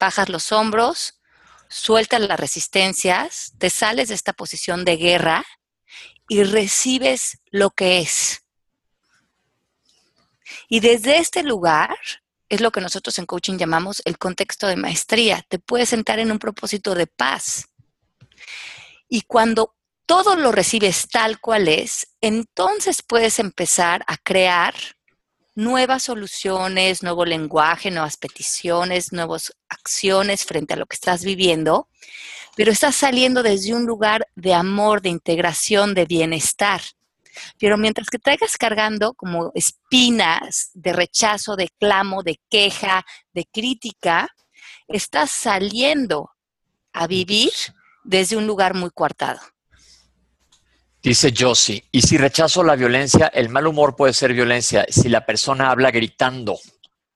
Bajas 0.00 0.28
los 0.28 0.52
hombros, 0.52 1.20
sueltas 1.68 2.20
las 2.20 2.38
resistencias, 2.38 3.52
te 3.58 3.70
sales 3.70 4.08
de 4.08 4.14
esta 4.14 4.32
posición 4.32 4.84
de 4.84 4.96
guerra 4.96 5.44
y 6.28 6.42
recibes 6.42 7.38
lo 7.50 7.70
que 7.70 8.00
es. 8.00 8.42
Y 10.68 10.80
desde 10.80 11.18
este 11.18 11.42
lugar 11.42 11.96
es 12.48 12.60
lo 12.60 12.72
que 12.72 12.80
nosotros 12.80 13.18
en 13.18 13.26
coaching 13.26 13.58
llamamos 13.58 14.02
el 14.04 14.18
contexto 14.18 14.66
de 14.66 14.76
maestría. 14.76 15.44
Te 15.48 15.58
puedes 15.58 15.90
sentar 15.90 16.18
en 16.18 16.32
un 16.32 16.38
propósito 16.38 16.94
de 16.94 17.06
paz 17.06 17.68
y 19.08 19.22
cuando 19.22 19.74
todo 20.06 20.36
lo 20.36 20.52
recibes 20.52 21.08
tal 21.08 21.40
cual 21.40 21.68
es, 21.68 22.08
entonces 22.20 23.02
puedes 23.02 23.38
empezar 23.38 24.04
a 24.06 24.16
crear 24.16 24.74
nuevas 25.54 26.04
soluciones, 26.04 27.02
nuevo 27.02 27.24
lenguaje, 27.24 27.90
nuevas 27.90 28.16
peticiones, 28.16 29.12
nuevas 29.12 29.52
acciones 29.68 30.44
frente 30.44 30.74
a 30.74 30.76
lo 30.76 30.86
que 30.86 30.94
estás 30.94 31.24
viviendo, 31.24 31.88
pero 32.56 32.70
estás 32.70 32.96
saliendo 32.96 33.42
desde 33.42 33.74
un 33.74 33.84
lugar 33.84 34.26
de 34.34 34.54
amor, 34.54 35.02
de 35.02 35.10
integración, 35.10 35.94
de 35.94 36.06
bienestar. 36.06 36.80
Pero 37.58 37.76
mientras 37.76 38.08
que 38.08 38.18
traigas 38.18 38.56
cargando 38.56 39.14
como 39.14 39.52
espinas 39.54 40.70
de 40.74 40.92
rechazo, 40.92 41.56
de 41.56 41.68
clamo, 41.78 42.22
de 42.22 42.40
queja, 42.48 43.04
de 43.32 43.44
crítica, 43.52 44.28
estás 44.86 45.30
saliendo 45.30 46.30
a 46.92 47.06
vivir 47.06 47.52
desde 48.08 48.38
un 48.38 48.46
lugar 48.46 48.72
muy 48.72 48.90
coartado. 48.90 49.38
Dice 51.02 51.32
Josie, 51.36 51.84
y 51.92 52.00
si 52.00 52.16
rechazo 52.16 52.64
la 52.64 52.74
violencia, 52.74 53.26
el 53.26 53.50
mal 53.50 53.66
humor 53.66 53.94
puede 53.94 54.14
ser 54.14 54.32
violencia 54.32 54.86
si 54.88 55.10
la 55.10 55.26
persona 55.26 55.70
habla 55.70 55.90
gritando. 55.90 56.58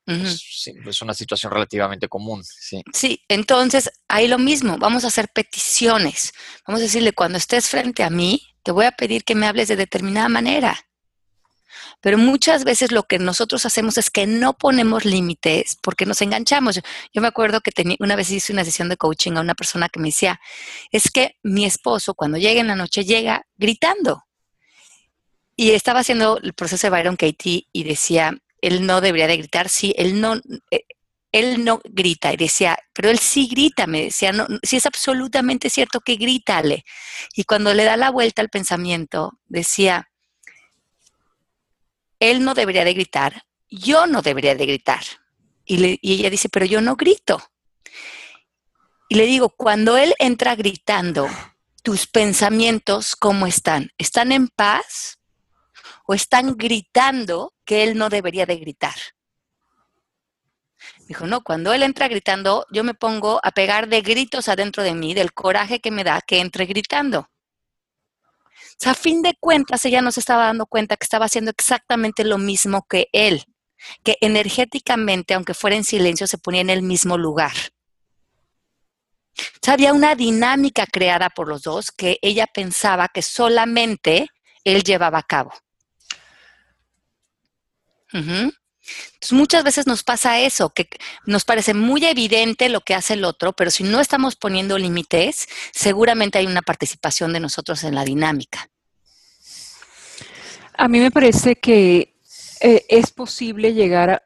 es, 0.07 0.70
es, 0.87 1.02
una 1.02 1.14
situación 1.14 1.50
relativamente 1.50 2.09
común. 2.09 2.44
Sí. 2.44 2.83
sí, 2.92 3.22
entonces 3.28 3.90
hay 4.07 4.28
lo 4.28 4.38
mismo, 4.38 4.76
vamos 4.76 5.05
a 5.05 5.09
hacer 5.09 5.28
peticiones. 5.35 6.33
Vamos 6.66 6.81
a 6.81 6.85
decirle, 6.85 7.14
cuando 7.14 7.38
estés 7.38 7.68
frente 7.68 8.02
a 8.02 8.11
mí, 8.11 8.46
te 8.62 8.70
voy 8.70 8.85
a 8.85 8.92
pedir 8.92 9.24
que 9.24 9.35
me 9.35 9.46
hables 9.46 9.68
de 9.68 9.76
determinada 9.76 10.28
manera. 10.28 10.78
Pero 12.02 12.18
muchas 12.18 12.64
veces 12.64 12.90
lo 12.92 13.04
que 13.04 13.18
nosotros 13.18 13.64
hacemos 13.64 13.96
es 13.96 14.10
que 14.10 14.26
no 14.26 14.54
ponemos 14.54 15.04
límites 15.04 15.78
porque 15.80 16.04
nos 16.04 16.20
enganchamos. 16.20 16.80
Yo 17.14 17.22
me 17.22 17.28
acuerdo 17.28 17.60
que 17.60 17.70
una 18.00 18.16
vez 18.16 18.30
hice 18.30 18.52
una 18.52 18.64
sesión 18.64 18.88
de 18.88 18.96
coaching 18.96 19.32
a 19.32 19.40
una 19.40 19.54
persona 19.54 19.88
que 19.88 20.00
me 20.00 20.08
decía, 20.08 20.40
es 20.90 21.10
que 21.10 21.36
mi 21.42 21.64
esposo 21.64 22.14
cuando 22.14 22.38
llega 22.38 22.60
en 22.60 22.66
la 22.66 22.76
noche 22.76 23.04
llega 23.04 23.46
gritando. 23.56 24.24
Y 25.54 25.70
estaba 25.70 26.00
haciendo 26.00 26.38
el 26.42 26.54
proceso 26.54 26.86
de 26.86 26.90
Byron 26.90 27.16
Katie 27.16 27.68
y 27.72 27.84
decía, 27.84 28.36
él 28.60 28.84
no 28.84 29.00
debería 29.00 29.28
de 29.28 29.36
gritar, 29.36 29.68
sí, 29.68 29.94
él 29.96 30.20
no, 30.20 30.40
eh, 30.70 30.84
él 31.30 31.64
no 31.64 31.80
grita. 31.84 32.32
Y 32.32 32.36
decía, 32.36 32.76
pero 32.92 33.10
él 33.10 33.18
sí 33.18 33.48
grita, 33.48 33.86
me 33.86 34.04
decía, 34.04 34.32
no, 34.32 34.46
sí 34.62 34.76
es 34.76 34.86
absolutamente 34.86 35.70
cierto 35.70 36.00
que 36.00 36.16
grítale. 36.16 36.84
Y 37.34 37.44
cuando 37.44 37.74
le 37.74 37.84
da 37.84 37.96
la 37.96 38.10
vuelta 38.10 38.42
al 38.42 38.48
pensamiento, 38.48 39.38
decía, 39.46 40.08
él 42.22 42.44
no 42.44 42.54
debería 42.54 42.85
de 42.85 42.94
gritar, 42.94 43.42
yo 43.68 44.06
no 44.06 44.22
debería 44.22 44.54
de 44.54 44.64
gritar. 44.64 45.02
Y, 45.64 45.98
ella 46.02 46.30
dice, 46.30 46.48
pero 46.48 46.64
yo 46.64 46.80
no 46.80 46.94
grito. 46.94 47.42
Y 49.08 49.16
le 49.16 49.26
digo, 49.26 49.48
cuando 49.48 49.96
él 49.96 50.14
entra 50.20 50.54
gritando, 50.54 51.28
tus 51.82 52.06
pensamientos, 52.06 53.16
¿cómo 53.16 53.48
están? 53.48 53.90
¿Están 53.98 54.30
en 54.30 54.46
paz? 54.46 55.18
¿O 56.06 56.14
están 56.14 56.56
gritando 56.56 57.54
que 57.64 57.82
él 57.82 57.98
no 57.98 58.08
debería 58.08 58.46
de 58.46 58.56
gritar? 58.56 58.94
Dijo, 61.08 61.26
no, 61.26 61.42
cuando 61.42 61.72
él 61.72 61.82
entra 61.82 62.06
gritando, 62.06 62.66
yo 62.70 62.85
me 62.85 62.94
pongo 62.94 63.40
a 63.42 63.50
pegar 63.50 63.88
de 63.88 64.00
gritos 64.00 64.48
adentro 64.48 64.85
de 64.85 64.94
mí, 64.94 65.12
del 65.12 65.32
coraje 65.32 65.80
que 65.80 65.90
me 65.90 66.04
da 66.04 66.20
que 66.20 66.38
entre 66.38 66.66
gritando 66.66 67.31
a 68.86 68.94
fin 68.94 69.22
de 69.22 69.34
cuentas, 69.38 69.84
ella 69.84 70.02
no 70.02 70.12
se 70.12 70.20
estaba 70.20 70.46
dando 70.46 70.66
cuenta 70.66 70.96
que 70.96 71.04
estaba 71.04 71.26
haciendo 71.26 71.50
exactamente 71.50 72.24
lo 72.24 72.38
mismo 72.38 72.86
que 72.88 73.08
él, 73.12 73.44
que 74.02 74.16
energéticamente, 74.20 75.34
aunque 75.34 75.54
fuera 75.54 75.76
en 75.76 75.84
silencio, 75.84 76.26
se 76.26 76.38
ponía 76.38 76.62
en 76.62 76.70
el 76.70 76.82
mismo 76.82 77.18
lugar. 77.18 77.52
había 79.66 79.92
una 79.92 80.14
dinámica 80.14 80.86
creada 80.86 81.30
por 81.30 81.48
los 81.48 81.62
dos 81.62 81.90
que 81.90 82.18
ella 82.22 82.46
pensaba 82.46 83.08
que 83.08 83.22
solamente 83.22 84.28
él 84.64 84.82
llevaba 84.82 85.18
a 85.18 85.22
cabo. 85.22 85.52
Entonces, 88.12 89.32
muchas 89.32 89.64
veces 89.64 89.86
nos 89.86 90.02
pasa 90.02 90.40
eso, 90.40 90.70
que 90.70 90.88
nos 91.24 91.44
parece 91.44 91.72
muy 91.72 92.04
evidente 92.04 92.68
lo 92.68 92.80
que 92.80 92.94
hace 92.94 93.14
el 93.14 93.24
otro, 93.24 93.52
pero 93.52 93.70
si 93.70 93.84
no 93.84 94.00
estamos 94.00 94.36
poniendo 94.36 94.76
límites, 94.76 95.46
seguramente 95.72 96.38
hay 96.38 96.46
una 96.46 96.62
participación 96.62 97.32
de 97.32 97.40
nosotros 97.40 97.84
en 97.84 97.94
la 97.94 98.04
dinámica. 98.04 98.71
A 100.74 100.88
mí 100.88 101.00
me 101.00 101.11
parece 101.11 101.56
que 101.56 102.14
eh, 102.61 102.85
es 102.88 103.11
posible 103.12 103.74
llegar 103.74 104.22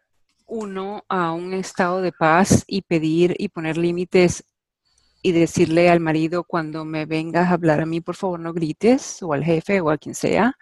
uno 0.47 1.05
a 1.09 1.33
un 1.33 1.55
estado 1.55 2.01
de 2.01 2.13
paz 2.13 2.65
y 2.69 2.83
pedir 2.83 3.35
y 3.39 3.49
poner 3.49 3.77
límites 3.77 4.45
y 5.23 5.33
decirle 5.33 5.91
al 5.91 5.99
marido 5.99 6.45
cuando 6.45 6.85
me 6.85 7.05
vengas 7.05 7.49
a 7.49 7.55
hablar 7.55 7.81
a 7.81 7.87
mí, 7.87 8.01
por 8.01 8.15
favor 8.15 8.39
no 8.39 8.53
grites, 8.53 9.23
o 9.23 9.33
al 9.33 9.43
jefe 9.43 9.81
o 9.81 9.91
a 9.91 9.99
quien 9.99 10.15
sea, 10.15 10.57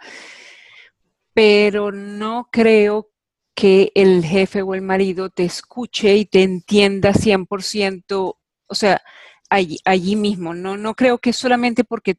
pero 1.34 1.92
no 1.92 2.48
creo 2.50 3.10
que 3.54 3.92
el 3.94 4.24
jefe 4.24 4.62
o 4.62 4.74
el 4.74 4.82
marido 4.82 5.28
te 5.28 5.44
escuche 5.44 6.16
y 6.16 6.24
te 6.24 6.42
entienda 6.42 7.12
100%, 7.12 8.38
o 8.66 8.74
sea, 8.74 9.02
allí, 9.50 9.78
allí 9.84 10.16
mismo. 10.16 10.54
No, 10.54 10.76
no 10.76 10.94
creo 10.94 11.18
que 11.18 11.32
solamente 11.32 11.84
porque 11.84 12.16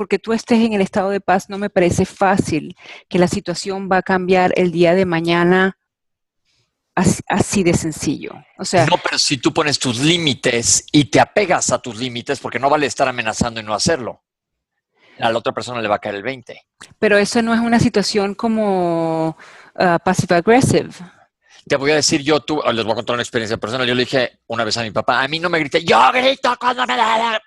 porque 0.00 0.18
tú 0.18 0.32
estés 0.32 0.64
en 0.64 0.72
el 0.72 0.80
estado 0.80 1.10
de 1.10 1.20
paz, 1.20 1.50
no 1.50 1.58
me 1.58 1.68
parece 1.68 2.06
fácil 2.06 2.74
que 3.06 3.18
la 3.18 3.28
situación 3.28 3.86
va 3.92 3.98
a 3.98 4.02
cambiar 4.02 4.50
el 4.56 4.72
día 4.72 4.94
de 4.94 5.04
mañana 5.04 5.76
así, 6.94 7.62
de 7.62 7.74
sencillo. 7.74 8.32
O 8.56 8.64
sea, 8.64 8.86
no, 8.86 8.96
pero 8.96 9.18
si 9.18 9.36
tú 9.36 9.52
pones 9.52 9.78
tus 9.78 9.98
límites 9.98 10.86
y 10.90 11.04
te 11.10 11.20
apegas 11.20 11.70
a 11.70 11.82
tus 11.82 11.98
límites, 11.98 12.40
porque 12.40 12.58
no 12.58 12.70
vale 12.70 12.86
estar 12.86 13.08
amenazando 13.08 13.60
y 13.60 13.62
no 13.62 13.74
hacerlo. 13.74 14.22
A 15.18 15.30
la 15.30 15.36
otra 15.36 15.52
persona 15.52 15.82
le 15.82 15.88
va 15.88 15.96
a 15.96 15.98
caer 15.98 16.14
el 16.14 16.22
20. 16.22 16.58
Pero 16.98 17.18
eso 17.18 17.42
no 17.42 17.52
es 17.52 17.60
una 17.60 17.78
situación 17.78 18.34
como 18.34 19.36
uh, 19.74 19.98
passive 20.02 20.36
aggressive. 20.36 20.92
Te 21.68 21.76
voy 21.76 21.90
a 21.90 21.96
decir 21.96 22.22
yo, 22.22 22.40
tú, 22.40 22.62
les 22.72 22.84
voy 22.84 22.92
a 22.92 22.94
contar 22.94 23.12
una 23.12 23.22
experiencia 23.22 23.58
personal. 23.58 23.86
Yo 23.86 23.94
le 23.94 24.04
dije 24.04 24.40
una 24.46 24.64
vez 24.64 24.78
a 24.78 24.82
mi 24.82 24.92
papá, 24.92 25.22
a 25.22 25.28
mí 25.28 25.38
no 25.38 25.50
me 25.50 25.58
grite, 25.58 25.84
yo 25.84 26.10
grito 26.10 26.56
cuando 26.58 26.86
me 26.86 26.96
da, 26.96 27.38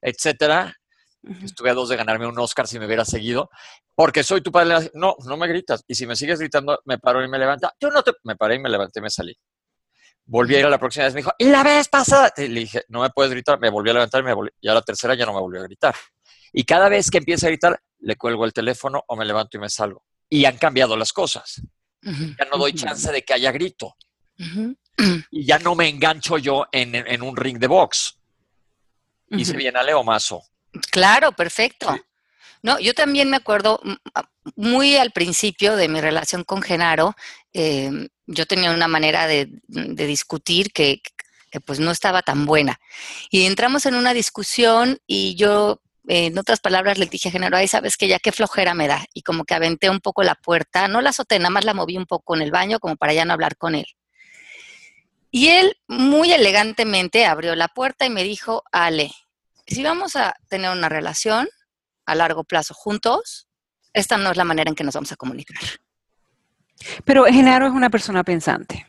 etcétera. 0.00 0.74
Estuve 1.22 1.70
a 1.70 1.74
dos 1.74 1.88
de 1.88 1.96
ganarme 1.96 2.26
un 2.26 2.38
Oscar 2.38 2.66
si 2.66 2.78
me 2.78 2.86
hubiera 2.86 3.04
seguido, 3.04 3.50
porque 3.94 4.22
soy 4.22 4.40
tu 4.40 4.50
padre. 4.50 4.90
No, 4.94 5.16
no 5.26 5.36
me 5.36 5.46
gritas. 5.46 5.84
Y 5.86 5.94
si 5.94 6.06
me 6.06 6.16
sigues 6.16 6.38
gritando, 6.38 6.80
me 6.86 6.98
paro 6.98 7.22
y 7.22 7.28
me 7.28 7.38
levanta. 7.38 7.74
Yo 7.78 7.90
no 7.90 8.02
te. 8.02 8.12
Me 8.24 8.36
paré 8.36 8.54
y 8.54 8.58
me 8.58 8.70
levanté 8.70 9.00
y 9.00 9.02
me 9.02 9.10
salí. 9.10 9.36
Volví 10.24 10.54
a 10.54 10.60
ir 10.60 10.66
a 10.66 10.70
la 10.70 10.78
próxima 10.78 11.04
vez. 11.04 11.14
Me 11.14 11.20
dijo, 11.20 11.32
¿y 11.38 11.44
la 11.46 11.62
vez 11.62 11.88
pasada? 11.88 12.32
Y 12.36 12.48
le 12.48 12.60
dije, 12.60 12.84
no 12.88 13.02
me 13.02 13.10
puedes 13.10 13.32
gritar. 13.32 13.60
Me 13.60 13.68
volví 13.68 13.90
a 13.90 13.94
levantar 13.94 14.22
y, 14.22 14.24
me 14.24 14.32
volví, 14.32 14.50
y 14.60 14.68
a 14.68 14.74
la 14.74 14.82
tercera 14.82 15.14
ya 15.14 15.26
no 15.26 15.34
me 15.34 15.40
volvió 15.40 15.60
a 15.60 15.64
gritar. 15.64 15.94
Y 16.52 16.64
cada 16.64 16.88
vez 16.88 17.10
que 17.10 17.18
empieza 17.18 17.46
a 17.46 17.50
gritar, 17.50 17.80
le 17.98 18.16
cuelgo 18.16 18.44
el 18.44 18.52
teléfono 18.52 19.04
o 19.06 19.16
me 19.16 19.24
levanto 19.24 19.56
y 19.56 19.60
me 19.60 19.68
salgo. 19.68 20.04
Y 20.28 20.44
han 20.46 20.56
cambiado 20.56 20.96
las 20.96 21.12
cosas. 21.12 21.60
Ya 22.02 22.46
no 22.50 22.56
doy 22.56 22.72
chance 22.72 23.12
de 23.12 23.22
que 23.22 23.34
haya 23.34 23.52
grito. 23.52 23.96
Y 25.30 25.44
ya 25.44 25.58
no 25.58 25.74
me 25.74 25.88
engancho 25.88 26.38
yo 26.38 26.66
en, 26.72 26.94
en 26.94 27.22
un 27.22 27.36
ring 27.36 27.58
de 27.58 27.66
box. 27.66 28.18
Se 29.44 29.56
viene 29.56 29.78
a 29.78 29.82
Leo 29.82 30.02
Mazo. 30.02 30.42
Claro, 30.90 31.32
perfecto. 31.32 31.96
No, 32.62 32.78
yo 32.78 32.94
también 32.94 33.30
me 33.30 33.36
acuerdo 33.36 33.80
mm, 33.82 33.94
muy 34.56 34.96
al 34.96 35.12
principio 35.12 35.76
de 35.76 35.88
mi 35.88 36.00
relación 36.00 36.44
con 36.44 36.62
Genaro, 36.62 37.14
em, 37.52 38.08
yo 38.26 38.46
tenía 38.46 38.70
una 38.70 38.88
manera 38.88 39.26
de, 39.26 39.48
discutir 39.68 40.72
que, 40.72 41.00
pues 41.64 41.80
no 41.80 41.90
estaba 41.90 42.22
tan 42.22 42.46
buena. 42.46 42.78
Y 43.30 43.46
entramos 43.46 43.86
en 43.86 43.96
una 43.96 44.14
discusión 44.14 44.98
y 45.06 45.34
yo, 45.34 45.80
en 46.06 46.38
otras 46.38 46.60
palabras, 46.60 46.98
le 46.98 47.06
dije 47.06 47.28
a 47.28 47.32
Genaro, 47.32 47.56
ay, 47.56 47.66
sabes 47.68 47.96
que 47.96 48.08
ya 48.08 48.18
qué 48.20 48.32
flojera 48.32 48.74
me 48.74 48.86
da. 48.88 49.04
Y 49.14 49.22
como 49.22 49.44
que 49.44 49.54
aventé 49.54 49.90
un 49.90 50.00
poco 50.00 50.22
la 50.22 50.36
puerta, 50.36 50.86
no 50.88 51.00
la 51.00 51.10
azoté, 51.10 51.38
nada 51.38 51.50
más 51.50 51.64
la 51.64 51.74
moví 51.74 51.96
un 51.96 52.06
poco 52.06 52.36
en 52.36 52.42
el 52.42 52.52
baño 52.52 52.78
como 52.78 52.96
para 52.96 53.14
ya 53.14 53.24
no 53.24 53.32
hablar 53.32 53.56
con 53.56 53.74
él. 53.74 53.86
Y 55.32 55.48
él 55.48 55.76
muy 55.88 56.32
elegantemente 56.32 57.26
abrió 57.26 57.54
la 57.56 57.68
puerta 57.68 58.06
y 58.06 58.10
me 58.10 58.24
dijo, 58.24 58.64
Ale, 58.72 59.12
si 59.70 59.82
vamos 59.82 60.16
a 60.16 60.34
tener 60.48 60.70
una 60.70 60.88
relación 60.88 61.48
a 62.06 62.14
largo 62.14 62.44
plazo 62.44 62.74
juntos, 62.74 63.48
esta 63.92 64.16
no 64.16 64.30
es 64.30 64.36
la 64.36 64.44
manera 64.44 64.68
en 64.68 64.74
que 64.74 64.84
nos 64.84 64.94
vamos 64.94 65.12
a 65.12 65.16
comunicar. 65.16 65.58
Pero 67.04 67.24
Genaro 67.24 67.66
es 67.66 67.72
una 67.72 67.90
persona 67.90 68.24
pensante. 68.24 68.86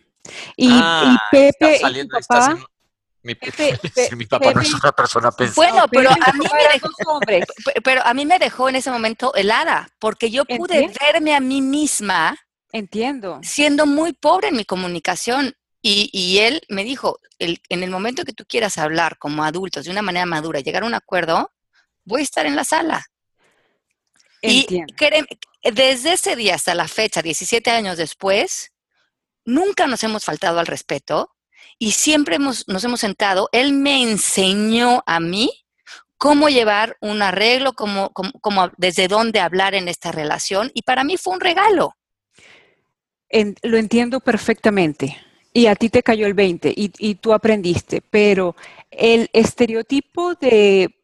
Y, 0.55 0.69
ah, 0.71 1.17
Pepe 1.31 1.79
y 1.81 2.07
papá... 2.07 2.57
Mi, 3.23 3.35
papá 4.25 4.51
no 4.51 4.61
es 4.61 4.73
una 4.73 4.91
persona 4.91 5.31
pensante. 5.31 5.55
Bueno, 5.55 5.87
pero 5.91 6.09
a, 6.09 6.33
mí 6.33 6.43
me 6.51 6.73
dejó, 6.73 7.19
pero 7.83 8.03
a 8.03 8.15
mí 8.15 8.25
me 8.25 8.39
dejó 8.39 8.67
en 8.67 8.77
ese 8.77 8.89
momento 8.89 9.35
helada, 9.35 9.89
porque 9.99 10.31
yo 10.31 10.43
pude 10.43 10.91
verme 10.99 11.35
a 11.35 11.39
mí 11.39 11.61
misma. 11.61 12.35
Entiendo. 12.71 13.39
Siendo 13.43 13.85
muy 13.85 14.13
pobre 14.13 14.47
en 14.47 14.55
mi 14.55 14.65
comunicación. 14.65 15.53
Y, 15.83 16.37
él 16.37 16.61
me 16.69 16.83
dijo, 16.83 17.19
en 17.39 17.83
el 17.83 17.89
momento 17.89 18.23
que 18.23 18.33
tú 18.33 18.45
quieras 18.45 18.77
hablar 18.77 19.17
como 19.17 19.43
adultos 19.43 19.85
de 19.85 19.91
una 19.91 20.03
manera 20.03 20.27
madura, 20.27 20.59
llegar 20.59 20.83
a 20.83 20.85
un 20.85 20.93
acuerdo, 20.93 21.51
voy 22.03 22.21
a 22.21 22.23
estar 22.23 22.45
en 22.45 22.55
la 22.55 22.63
sala. 22.63 23.03
Y 24.43 24.67
desde 25.63 26.13
ese 26.13 26.35
día 26.35 26.55
hasta 26.55 26.75
la 26.75 26.87
fecha, 26.87 27.21
17 27.21 27.71
años 27.71 27.97
después, 27.97 28.71
nunca 29.43 29.87
nos 29.87 30.03
hemos 30.03 30.23
faltado 30.23 30.59
al 30.59 30.67
respeto 30.67 31.35
y 31.79 31.91
siempre 31.93 32.35
hemos, 32.35 32.67
nos 32.67 32.83
hemos 32.83 32.99
sentado. 32.99 33.49
Él 33.51 33.73
me 33.73 34.03
enseñó 34.03 35.03
a 35.07 35.19
mí 35.19 35.51
cómo 36.17 36.49
llevar 36.49 36.95
un 37.01 37.23
arreglo, 37.23 37.73
cómo, 37.73 38.11
desde 38.77 39.07
dónde 39.07 39.39
hablar 39.39 39.73
en 39.73 39.87
esta 39.87 40.11
relación 40.11 40.69
y 40.75 40.83
para 40.83 41.03
mí 41.03 41.17
fue 41.17 41.33
un 41.33 41.39
regalo. 41.39 41.95
lo 43.63 43.77
entiendo 43.77 44.19
perfectamente 44.19 45.17
y 45.53 45.65
a 45.67 45.75
ti 45.75 45.89
te 45.89 46.03
cayó 46.03 46.27
el 46.27 46.33
20 46.33 46.73
y, 46.75 47.15
tú 47.15 47.33
aprendiste, 47.33 48.01
pero 48.01 48.55
el 48.89 49.29
estereotipo 49.33 50.35
de 50.35 50.95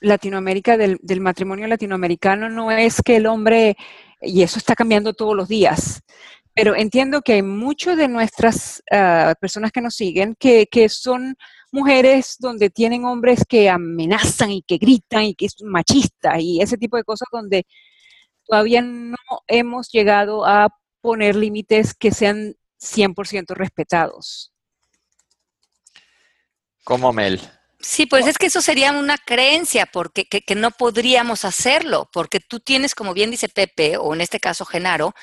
Latinoamérica, 0.00 0.76
del, 0.76 0.98
matrimonio 1.20 1.66
latinoamericano, 1.68 2.48
no 2.48 2.70
es 2.72 3.00
que 3.02 3.16
el 3.16 3.26
hombre, 3.26 3.76
y 4.20 4.42
eso 4.42 4.58
está 4.58 4.74
cambiando 4.74 5.14
todos 5.14 5.36
los 5.36 5.48
días, 5.48 6.02
pero 6.54 6.74
entiendo 6.74 7.22
que 7.22 7.34
hay 7.34 7.42
muchas 7.42 7.96
de 7.96 8.08
nuestras 8.08 8.82
ah, 8.90 9.34
personas 9.40 9.72
que 9.72 9.80
nos 9.80 9.94
siguen 9.94 10.34
que, 10.38 10.66
son 10.88 11.36
mujeres 11.70 12.36
donde 12.38 12.68
tienen 12.68 13.04
hombres 13.04 13.44
que 13.48 13.70
amenazan 13.70 14.50
y 14.50 14.62
que 14.62 14.76
gritan 14.76 15.24
y 15.24 15.34
que 15.34 15.46
es 15.46 15.56
machista 15.62 16.38
y 16.38 16.60
ese 16.60 16.76
tipo 16.76 16.98
de 16.98 17.04
cosas 17.04 17.28
donde 17.32 17.64
todavía 18.44 18.82
no 18.82 19.16
hemos 19.46 19.90
llegado 19.90 20.44
a 20.44 20.68
poner 21.00 21.34
límites 21.34 21.94
que 21.94 22.10
sean 22.10 22.56
100% 22.82 23.54
respetados. 23.54 24.52
¿Cómo, 26.84 27.12
Mel? 27.12 27.40
Sí, 27.80 28.06
pues 28.06 28.26
es 28.26 28.38
que 28.38 28.46
eso 28.46 28.62
sería 28.62 28.92
una 28.92 29.18
creencia, 29.18 29.86
porque 29.86 30.26
que, 30.26 30.42
que, 30.42 30.54
no 30.54 30.70
podríamos 30.70 31.44
hacerlo, 31.44 32.08
porque 32.12 32.38
tú 32.38 32.60
tienes, 32.60 32.94
como 32.94 33.12
bien 33.12 33.30
dice 33.30 33.48
Pepe, 33.48 33.96
o 33.96 34.14
en 34.14 34.20
este 34.20 34.38
caso 34.38 34.64
Genaro, 34.64 35.14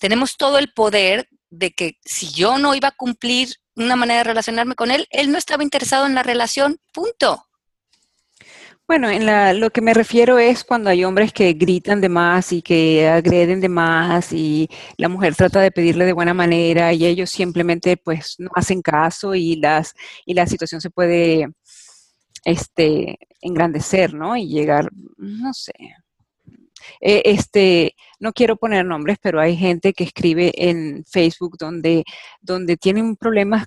tenemos 0.00 0.36
todo 0.36 0.58
el 0.58 0.72
poder 0.72 1.28
de 1.50 1.72
que 1.72 1.98
si 2.04 2.30
yo 2.30 2.58
no 2.58 2.74
iba 2.74 2.88
a 2.88 2.96
cumplir 2.96 3.56
una 3.76 3.96
manera 3.96 4.18
de 4.18 4.24
relacionarme 4.24 4.74
con 4.74 4.90
él, 4.90 5.06
él 5.10 5.30
no 5.30 5.38
estaba 5.38 5.62
interesado 5.62 6.06
en 6.06 6.14
la 6.14 6.24
relación, 6.24 6.78
punto. 6.92 7.47
Bueno, 8.88 9.10
en 9.10 9.26
la, 9.26 9.52
lo 9.52 9.68
que 9.68 9.82
me 9.82 9.92
refiero 9.92 10.38
es 10.38 10.64
cuando 10.64 10.88
hay 10.88 11.04
hombres 11.04 11.30
que 11.34 11.52
gritan 11.52 12.00
de 12.00 12.08
más 12.08 12.52
y 12.54 12.62
que 12.62 13.06
agreden 13.06 13.60
de 13.60 13.68
más 13.68 14.32
y 14.32 14.66
la 14.96 15.10
mujer 15.10 15.34
trata 15.36 15.60
de 15.60 15.70
pedirle 15.70 16.06
de 16.06 16.14
buena 16.14 16.32
manera 16.32 16.94
y 16.94 17.04
ellos 17.04 17.28
simplemente 17.28 17.98
pues 17.98 18.36
no 18.38 18.50
hacen 18.54 18.80
caso 18.80 19.34
y 19.34 19.56
las 19.56 19.94
y 20.24 20.32
la 20.32 20.46
situación 20.46 20.80
se 20.80 20.88
puede 20.88 21.48
este 22.46 23.18
engrandecer, 23.42 24.14
¿no? 24.14 24.36
Y 24.36 24.48
llegar, 24.48 24.88
no 25.18 25.52
sé. 25.52 25.74
Eh, 27.00 27.22
este, 27.26 27.94
no 28.20 28.32
quiero 28.32 28.56
poner 28.56 28.86
nombres, 28.86 29.18
pero 29.20 29.40
hay 29.40 29.56
gente 29.56 29.92
que 29.92 30.04
escribe 30.04 30.52
en 30.56 31.04
Facebook 31.04 31.58
donde, 31.58 32.04
donde 32.40 32.76
tienen 32.78 33.16
problemas 33.16 33.66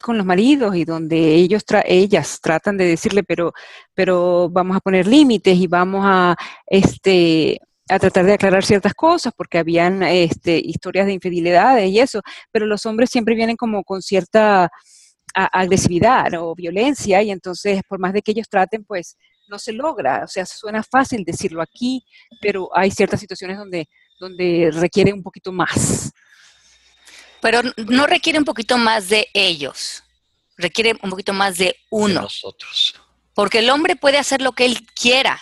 con 0.00 0.18
los 0.18 0.26
maridos 0.26 0.76
y 0.76 0.84
donde 0.84 1.34
ellos 1.34 1.64
ellas 1.84 2.40
tratan 2.42 2.76
de 2.76 2.86
decirle, 2.86 3.22
pero, 3.22 3.52
pero 3.94 4.48
vamos 4.50 4.76
a 4.76 4.80
poner 4.80 5.06
límites 5.06 5.56
y 5.56 5.66
vamos 5.66 6.02
a, 6.04 6.36
este, 6.66 7.58
a 7.88 7.98
tratar 7.98 8.26
de 8.26 8.34
aclarar 8.34 8.64
ciertas 8.64 8.94
cosas 8.94 9.32
porque 9.36 9.58
habían 9.58 10.02
este, 10.02 10.58
historias 10.58 11.06
de 11.06 11.14
infidelidades 11.14 11.90
y 11.90 12.00
eso, 12.00 12.20
pero 12.50 12.66
los 12.66 12.84
hombres 12.86 13.10
siempre 13.10 13.34
vienen 13.34 13.56
como 13.56 13.82
con 13.84 14.02
cierta 14.02 14.70
agresividad 15.34 16.32
o 16.38 16.54
violencia 16.54 17.20
y 17.22 17.30
entonces 17.30 17.82
por 17.88 17.98
más 17.98 18.12
de 18.12 18.22
que 18.22 18.30
ellos 18.30 18.48
traten, 18.48 18.84
pues 18.84 19.16
no 19.48 19.58
se 19.58 19.72
logra. 19.72 20.22
O 20.24 20.28
sea, 20.28 20.46
suena 20.46 20.82
fácil 20.82 21.24
decirlo 21.24 21.62
aquí, 21.62 22.04
pero 22.40 22.68
hay 22.76 22.90
ciertas 22.90 23.20
situaciones 23.20 23.58
donde, 23.58 23.88
donde 24.18 24.70
requiere 24.72 25.12
un 25.12 25.22
poquito 25.22 25.52
más. 25.52 26.12
Pero 27.44 27.60
no 27.76 28.06
requiere 28.06 28.38
un 28.38 28.46
poquito 28.46 28.78
más 28.78 29.10
de 29.10 29.28
ellos, 29.34 30.02
requiere 30.56 30.94
un 31.02 31.10
poquito 31.10 31.34
más 31.34 31.58
de 31.58 31.76
uno. 31.90 32.14
De 32.14 32.20
nosotros. 32.22 32.94
Porque 33.34 33.58
el 33.58 33.68
hombre 33.68 33.96
puede 33.96 34.16
hacer 34.16 34.40
lo 34.40 34.52
que 34.52 34.64
él 34.64 34.86
quiera, 34.98 35.38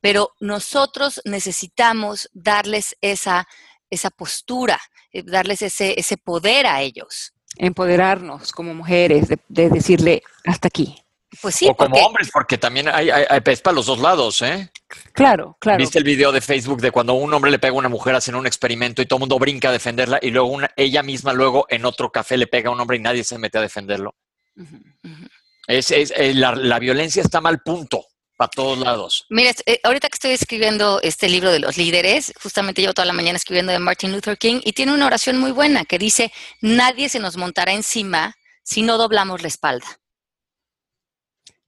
pero 0.00 0.32
nosotros 0.40 1.20
necesitamos 1.24 2.28
darles 2.32 2.96
esa, 3.02 3.46
esa 3.88 4.10
postura, 4.10 4.80
eh, 5.12 5.22
darles 5.24 5.62
ese, 5.62 5.94
ese 5.96 6.16
poder 6.16 6.66
a 6.66 6.82
ellos. 6.82 7.32
Empoderarnos 7.56 8.50
como 8.50 8.74
mujeres, 8.74 9.28
de, 9.28 9.38
de 9.46 9.70
decirle 9.70 10.24
hasta 10.44 10.66
aquí. 10.66 11.00
Pues 11.40 11.54
sí, 11.54 11.68
o 11.68 11.76
como 11.76 11.90
porque... 11.90 12.04
hombres, 12.04 12.30
porque 12.32 12.58
también 12.58 12.88
hay, 12.88 13.10
hay, 13.10 13.26
hay 13.30 13.40
es 13.46 13.60
para 13.60 13.76
los 13.76 13.86
dos 13.86 14.00
lados, 14.00 14.42
¿eh? 14.42 14.72
Claro, 15.12 15.56
claro. 15.60 15.78
¿Viste 15.78 15.98
el 15.98 16.04
video 16.04 16.32
de 16.32 16.40
Facebook 16.40 16.80
de 16.80 16.90
cuando 16.90 17.14
un 17.14 17.32
hombre 17.34 17.50
le 17.50 17.58
pega 17.58 17.72
a 17.72 17.78
una 17.78 17.88
mujer 17.88 18.14
haciendo 18.14 18.38
un 18.38 18.46
experimento 18.46 19.02
y 19.02 19.06
todo 19.06 19.18
el 19.18 19.20
mundo 19.20 19.38
brinca 19.38 19.68
a 19.68 19.72
defenderla 19.72 20.18
y 20.22 20.30
luego 20.30 20.48
una, 20.48 20.70
ella 20.76 21.02
misma 21.02 21.32
luego 21.32 21.66
en 21.68 21.84
otro 21.84 22.10
café 22.10 22.36
le 22.36 22.46
pega 22.46 22.70
a 22.70 22.72
un 22.72 22.80
hombre 22.80 22.96
y 22.96 23.00
nadie 23.00 23.24
se 23.24 23.38
mete 23.38 23.58
a 23.58 23.62
defenderlo? 23.62 24.14
Uh 24.56 24.62
-huh, 24.62 24.94
uh 25.04 25.08
-huh. 25.08 25.28
Es, 25.66 25.90
es, 25.90 26.12
es 26.16 26.34
la, 26.34 26.54
la, 26.54 26.78
violencia 26.78 27.22
está 27.22 27.42
mal 27.42 27.60
punto 27.60 28.06
para 28.38 28.48
todos 28.48 28.78
lados. 28.78 29.26
Mira, 29.28 29.52
eh, 29.66 29.80
ahorita 29.82 30.08
que 30.08 30.14
estoy 30.14 30.30
escribiendo 30.30 31.00
este 31.02 31.28
libro 31.28 31.50
de 31.50 31.58
los 31.58 31.76
líderes, 31.76 32.32
justamente 32.42 32.80
llevo 32.80 32.94
toda 32.94 33.04
la 33.04 33.12
mañana 33.12 33.36
escribiendo 33.36 33.72
de 33.72 33.78
Martin 33.78 34.12
Luther 34.12 34.38
King 34.38 34.60
y 34.64 34.72
tiene 34.72 34.94
una 34.94 35.06
oración 35.06 35.38
muy 35.38 35.50
buena 35.50 35.84
que 35.84 35.98
dice, 35.98 36.32
nadie 36.62 37.10
se 37.10 37.18
nos 37.18 37.36
montará 37.36 37.72
encima 37.72 38.34
si 38.62 38.82
no 38.82 38.96
doblamos 38.96 39.42
la 39.42 39.48
espalda. 39.48 39.86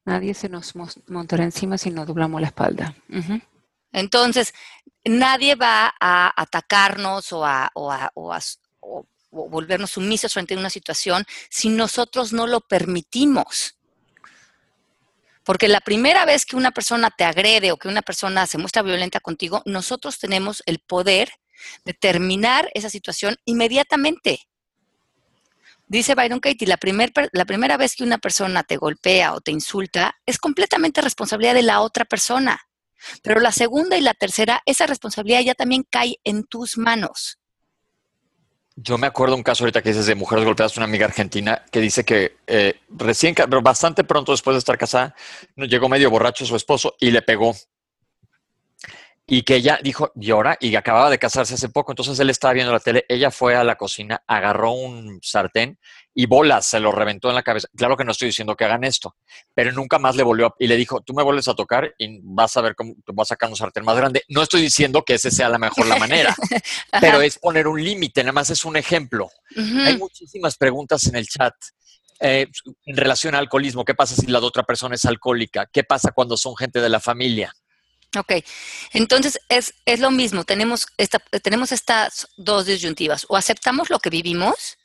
Nadie 0.05 0.35
se 0.35 0.49
nos 0.49 0.75
montará 1.09 1.45
encima 1.45 1.79
si 1.79 1.91
no 1.91 2.07
doblamos 2.07 2.41
la 2.41 2.49
espalda. 2.49 2.95
Entonces, 3.93 4.55
nadie 5.05 5.55
va 5.55 5.95
a 6.01 6.33
atacarnos 6.41 7.33
o 7.33 7.45
a, 7.45 7.71
o 7.75 7.93
a, 7.93 8.11
o 8.15 8.33
a 8.33 8.41
o, 8.81 9.07
o 9.31 9.49
volvernos 9.49 9.93
sumisos 9.93 10.33
frente 10.33 10.55
a 10.55 10.59
una 10.59 10.71
situación 10.71 11.25
si 11.49 11.69
nosotros 11.69 12.33
no 12.33 12.47
lo 12.47 12.61
permitimos. 12.61 13.77
Porque 15.45 15.69
la 15.69 15.81
primera 15.81 16.25
vez 16.25 16.45
que 16.45 16.57
una 16.57 16.71
persona 16.71 17.11
te 17.11 17.25
agrede 17.25 17.73
o 17.73 17.77
que 17.77 17.89
una 17.89 18.03
persona 18.03 18.47
se 18.47 18.59
muestra 18.59 18.83
violenta 18.83 19.21
contigo, 19.21 19.63
nosotros 19.65 20.19
tenemos 20.19 20.63
el 20.67 20.81
poder 20.81 21.33
de 21.85 21.95
terminar 21.95 22.71
esa 22.75 22.91
situación 22.91 23.37
inmediatamente. 23.45 24.50
Dice 25.91 26.15
Byron 26.15 26.39
Katie, 26.39 26.69
la, 26.69 26.79
la 27.33 27.45
primera 27.45 27.77
vez 27.77 27.97
que 27.97 28.05
una 28.05 28.19
persona 28.19 28.63
te 28.63 28.77
golpea 28.77 29.35
o 29.35 29.41
te 29.41 29.51
insulta 29.51 30.15
es 30.25 30.39
completamente 30.39 31.01
responsabilidad 31.01 31.53
de 31.53 31.65
la 31.65 31.81
otra 31.81 32.05
persona. 32.05 32.61
Pero 33.25 33.41
la 33.41 33.51
segunda 33.51 33.97
y 33.97 34.01
la 34.01 34.15
tercera, 34.15 34.63
esa 34.67 34.87
responsabilidad 34.87 35.41
ya 35.41 35.55
también 35.57 35.85
cae 35.91 36.21
en 36.23 36.45
tus 36.45 36.79
manos. 36.79 37.41
Yo 38.77 38.99
me 38.99 39.09
acuerdo 39.09 39.35
un 39.35 39.43
caso 39.43 39.65
ahorita 39.65 39.83
que 39.83 39.89
dices 39.89 40.07
de 40.07 40.15
mujeres 40.15 40.45
golpeadas, 40.45 40.77
una 40.77 40.85
amiga 40.85 41.07
argentina 41.07 41.65
que 41.73 41.81
dice 41.81 42.05
que 42.05 42.37
eh, 42.47 42.79
recién, 42.91 43.35
bastante 43.61 44.05
pronto 44.05 44.31
después 44.31 44.55
de 44.55 44.61
estar 44.61 44.79
casada, 44.79 45.17
llegó 45.57 45.89
medio 45.89 46.09
borracho 46.09 46.47
su 46.47 46.55
esposo 46.55 46.95
y 47.01 47.11
le 47.11 47.23
pegó. 47.23 47.57
Y 49.33 49.43
que 49.43 49.55
ella 49.55 49.79
dijo, 49.81 50.11
llora, 50.17 50.57
y 50.59 50.75
acababa 50.75 51.09
de 51.09 51.17
casarse 51.17 51.55
hace 51.55 51.69
poco, 51.69 51.93
entonces 51.93 52.19
él 52.19 52.31
estaba 52.31 52.53
viendo 52.53 52.73
la 52.73 52.81
tele, 52.81 53.05
ella 53.09 53.31
fue 53.31 53.55
a 53.55 53.63
la 53.63 53.77
cocina, 53.77 54.25
agarró 54.27 54.73
un 54.73 55.21
sartén 55.23 55.79
y 56.13 56.27
bolas 56.27 56.67
se 56.67 56.81
lo 56.81 56.91
reventó 56.91 57.29
en 57.29 57.37
la 57.37 57.45
cabeza. 57.45 57.69
Claro 57.77 57.97
que 57.97 58.03
no 58.05 58.11
estoy 58.11 58.27
diciendo 58.27 58.57
que 58.57 58.65
hagan 58.65 58.83
esto, 58.83 59.15
pero 59.55 59.71
nunca 59.71 60.01
más 60.01 60.17
le 60.17 60.25
volvió 60.25 60.47
a, 60.47 60.55
y 60.59 60.67
le 60.67 60.77
dijo, 60.77 61.01
tú 61.03 61.15
me 61.15 61.23
vuelves 61.23 61.47
a 61.47 61.55
tocar 61.55 61.95
y 61.97 62.19
vas 62.25 62.57
a 62.57 62.61
ver 62.61 62.75
cómo 62.75 62.95
te 63.07 63.13
vas 63.13 63.29
a 63.29 63.35
sacar 63.35 63.49
un 63.49 63.55
sartén 63.55 63.85
más 63.85 63.97
grande. 63.97 64.25
No 64.27 64.43
estoy 64.43 64.63
diciendo 64.63 65.05
que 65.05 65.15
ese 65.15 65.31
sea 65.31 65.49
la 65.49 65.59
mejor 65.59 65.87
la 65.87 65.97
manera, 65.97 66.35
pero 67.01 67.21
es 67.21 67.39
poner 67.39 67.69
un 67.69 67.81
límite, 67.81 68.25
nada 68.25 68.33
más 68.33 68.51
es 68.51 68.65
un 68.65 68.77
ejemplo. 68.77 69.31
Uh 69.55 69.61
-huh. 69.61 69.87
Hay 69.87 69.97
muchísimas 69.97 70.57
preguntas 70.57 71.07
en 71.07 71.15
el 71.15 71.29
chat. 71.29 71.55
Eh, 72.19 72.49
en 72.85 72.97
relación 72.97 73.37
al 73.37 73.43
alcoholismo, 73.43 73.85
¿qué 73.85 73.95
pasa 73.95 74.17
si 74.17 74.27
la 74.27 74.41
otra 74.41 74.65
persona 74.65 74.97
es 74.97 75.05
alcohólica? 75.05 75.67
¿Qué 75.73 75.85
pasa 75.85 76.11
cuando 76.11 76.37
son 76.37 76.57
gente 76.57 76.81
de 76.81 76.89
la 76.89 76.99
familia? 76.99 77.55
Ok, 78.19 78.33
entonces 78.93 79.39
es, 79.49 79.73
es 79.85 80.01
lo 80.01 80.11
mismo, 80.11 80.45
tenemos, 80.45 80.89
esta, 80.97 81.21
tenemos 81.43 81.71
estas 81.71 82.29
dos 82.37 82.67
disyuntivas, 82.67 83.25
o 83.29 83.37
aceptamos 83.37 83.89
lo 83.89 84.01
que 84.01 84.11
vivimos, 84.11 84.79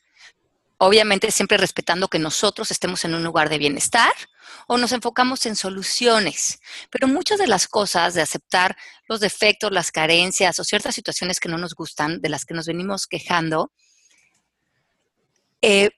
obviamente 0.77 1.31
siempre 1.31 1.57
respetando 1.57 2.07
que 2.07 2.19
nosotros 2.19 2.69
estemos 2.69 3.03
en 3.03 3.15
un 3.15 3.23
lugar 3.23 3.49
de 3.49 3.57
bienestar, 3.57 4.13
o 4.67 4.77
nos 4.77 4.91
enfocamos 4.91 5.47
en 5.47 5.55
soluciones, 5.55 6.59
pero 6.91 7.07
muchas 7.07 7.39
de 7.39 7.47
las 7.47 7.67
cosas 7.67 8.13
de 8.13 8.21
aceptar 8.21 8.77
los 9.07 9.21
defectos, 9.21 9.71
las 9.71 9.91
carencias 9.91 10.59
o 10.59 10.63
ciertas 10.63 10.93
situaciones 10.93 11.39
que 11.39 11.49
no 11.49 11.57
nos 11.57 11.73
gustan, 11.73 12.21
de 12.21 12.29
las 12.29 12.45
que 12.45 12.53
nos 12.53 12.67
venimos 12.67 13.07
quejando, 13.07 13.71
eh, 15.63 15.89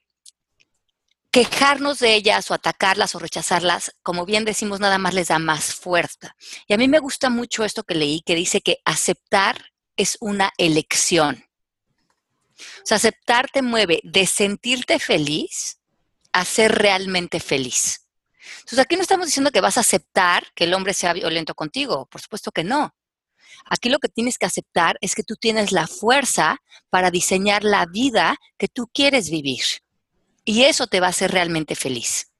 quejarnos 1.30 1.98
de 1.98 2.14
ellas 2.14 2.50
o 2.50 2.54
atacarlas 2.54 3.14
o 3.14 3.18
rechazarlas, 3.18 3.94
como 4.02 4.24
bien 4.24 4.44
decimos, 4.44 4.80
nada 4.80 4.98
más 4.98 5.14
les 5.14 5.28
da 5.28 5.38
más 5.38 5.74
fuerza. 5.74 6.34
Y 6.66 6.74
a 6.74 6.78
mí 6.78 6.88
me 6.88 6.98
gusta 6.98 7.30
mucho 7.30 7.64
esto 7.64 7.84
que 7.84 7.94
leí, 7.94 8.22
que 8.22 8.34
dice 8.34 8.60
que 8.60 8.78
aceptar 8.84 9.72
es 9.96 10.16
una 10.20 10.52
elección. 10.56 11.44
O 12.58 12.86
sea, 12.86 12.96
aceptar 12.96 13.48
te 13.52 13.62
mueve 13.62 14.00
de 14.02 14.26
sentirte 14.26 14.98
feliz 14.98 15.78
a 16.32 16.44
ser 16.44 16.72
realmente 16.72 17.40
feliz. 17.40 18.06
Entonces, 18.60 18.78
aquí 18.78 18.96
no 18.96 19.02
estamos 19.02 19.26
diciendo 19.26 19.50
que 19.50 19.60
vas 19.60 19.76
a 19.76 19.80
aceptar 19.80 20.46
que 20.54 20.64
el 20.64 20.74
hombre 20.74 20.94
sea 20.94 21.12
violento 21.12 21.54
contigo, 21.54 22.06
por 22.06 22.20
supuesto 22.20 22.50
que 22.50 22.64
no. 22.64 22.94
Aquí 23.66 23.88
lo 23.88 23.98
que 23.98 24.08
tienes 24.08 24.38
que 24.38 24.46
aceptar 24.46 24.96
es 25.00 25.14
que 25.14 25.22
tú 25.22 25.36
tienes 25.36 25.72
la 25.72 25.86
fuerza 25.86 26.58
para 26.90 27.10
diseñar 27.10 27.64
la 27.64 27.86
vida 27.86 28.36
que 28.56 28.68
tú 28.68 28.88
quieres 28.92 29.30
vivir. 29.30 29.64
Y 30.48 30.64
eso 30.64 30.86
te 30.86 30.98
va 30.98 31.08
a 31.08 31.10
hacer 31.10 31.30
realmente 31.30 31.76
feliz. 31.76 32.32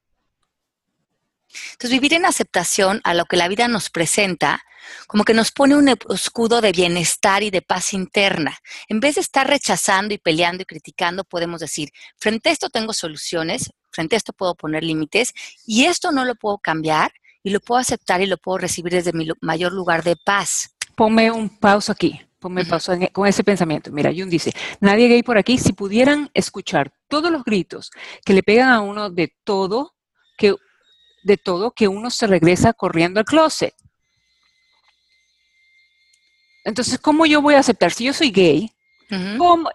Entonces, 1.73 1.91
vivir 1.91 2.15
en 2.15 2.25
aceptación 2.25 3.01
a 3.03 3.13
lo 3.13 3.25
que 3.25 3.37
la 3.37 3.47
vida 3.47 3.67
nos 3.67 3.91
presenta, 3.91 4.63
como 5.05 5.23
que 5.23 5.35
nos 5.35 5.51
pone 5.51 5.75
un 5.75 5.89
escudo 5.89 6.59
de 6.59 6.71
bienestar 6.71 7.43
y 7.43 7.51
de 7.51 7.61
paz 7.61 7.93
interna. 7.93 8.57
En 8.87 8.99
vez 8.99 9.13
de 9.13 9.21
estar 9.21 9.45
rechazando 9.45 10.11
y 10.11 10.17
peleando 10.17 10.63
y 10.63 10.65
criticando, 10.65 11.23
podemos 11.23 11.61
decir, 11.61 11.91
frente 12.17 12.49
a 12.49 12.51
esto 12.51 12.71
tengo 12.71 12.93
soluciones, 12.93 13.69
frente 13.91 14.15
a 14.15 14.17
esto 14.17 14.33
puedo 14.33 14.55
poner 14.55 14.83
límites 14.83 15.31
y 15.67 15.85
esto 15.85 16.11
no 16.11 16.25
lo 16.25 16.33
puedo 16.33 16.57
cambiar 16.57 17.11
y 17.43 17.51
lo 17.51 17.59
puedo 17.59 17.79
aceptar 17.79 18.21
y 18.21 18.25
lo 18.25 18.37
puedo 18.37 18.57
recibir 18.57 18.93
desde 18.93 19.13
mi 19.13 19.27
mayor 19.39 19.71
lugar 19.71 20.01
de 20.01 20.15
paz. 20.15 20.71
Ponme 20.95 21.29
un 21.29 21.47
pausa 21.47 21.91
aquí. 21.91 22.19
Ponme 22.39 22.65
pausa 22.65 22.95
e, 22.95 23.11
con 23.11 23.27
ese 23.27 23.43
pensamiento. 23.43 23.91
Mira, 23.91 24.11
Jun 24.15 24.29
dice, 24.29 24.51
nadie 24.79 25.07
gay 25.07 25.23
por 25.23 25.37
aquí, 25.37 25.57
si 25.57 25.73
pudieran 25.73 26.29
escuchar 26.33 26.93
todos 27.07 27.31
los 27.31 27.43
gritos 27.43 27.91
que 28.25 28.33
le 28.33 28.43
pegan 28.43 28.69
a 28.69 28.81
uno 28.81 29.09
de 29.09 29.33
todo, 29.43 29.93
que, 30.37 30.55
de 31.23 31.37
todo, 31.37 31.71
que 31.71 31.87
uno 31.87 32.09
se 32.09 32.27
regresa 32.27 32.73
corriendo 32.73 33.19
al 33.19 33.25
closet. 33.25 33.73
Entonces, 36.63 36.99
¿cómo 36.99 37.25
yo 37.25 37.41
voy 37.41 37.55
a 37.55 37.59
aceptar? 37.59 37.91
Si 37.91 38.05
yo 38.05 38.13
soy 38.13 38.31
gay, 38.31 38.71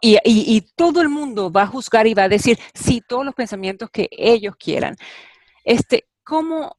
y, 0.01 0.61
todo 0.77 1.03
el 1.03 1.09
mundo 1.09 1.51
va 1.51 1.63
a 1.63 1.67
juzgar 1.67 2.07
y 2.07 2.15
va 2.15 2.25
a 2.25 2.29
decir, 2.29 2.59
sí, 2.73 3.03
todos 3.07 3.25
los 3.25 3.35
pensamientos 3.35 3.91
que 3.91 4.09
ellos 4.11 4.55
quieran. 4.57 4.97
Este, 5.65 6.07
¿Cómo 6.23 6.77